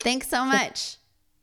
Thanks 0.00 0.28
so 0.28 0.44
much. 0.44 0.96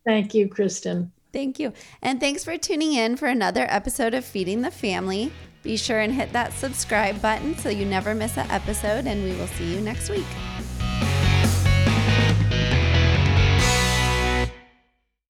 Thank 0.06 0.34
you, 0.34 0.48
Kristen. 0.48 1.12
Thank 1.34 1.60
you. 1.60 1.74
And 2.02 2.20
thanks 2.20 2.44
for 2.44 2.58
tuning 2.58 2.94
in 2.94 3.16
for 3.16 3.28
another 3.28 3.66
episode 3.70 4.14
of 4.14 4.26
Feeding 4.26 4.62
the 4.62 4.72
Family. 4.72 5.32
Be 5.64 5.78
sure 5.78 6.00
and 6.00 6.14
hit 6.14 6.34
that 6.34 6.54
subscribe 6.54 7.22
button 7.22 7.58
so 7.58 7.70
you 7.70 7.86
never 7.86 8.16
miss 8.16 8.38
an 8.38 8.50
episode, 8.50 9.06
and 9.06 9.24
we 9.24 9.36
will 9.38 9.48
see 9.48 9.74
you 9.74 9.82
next 9.82 10.10
week. 10.10 10.26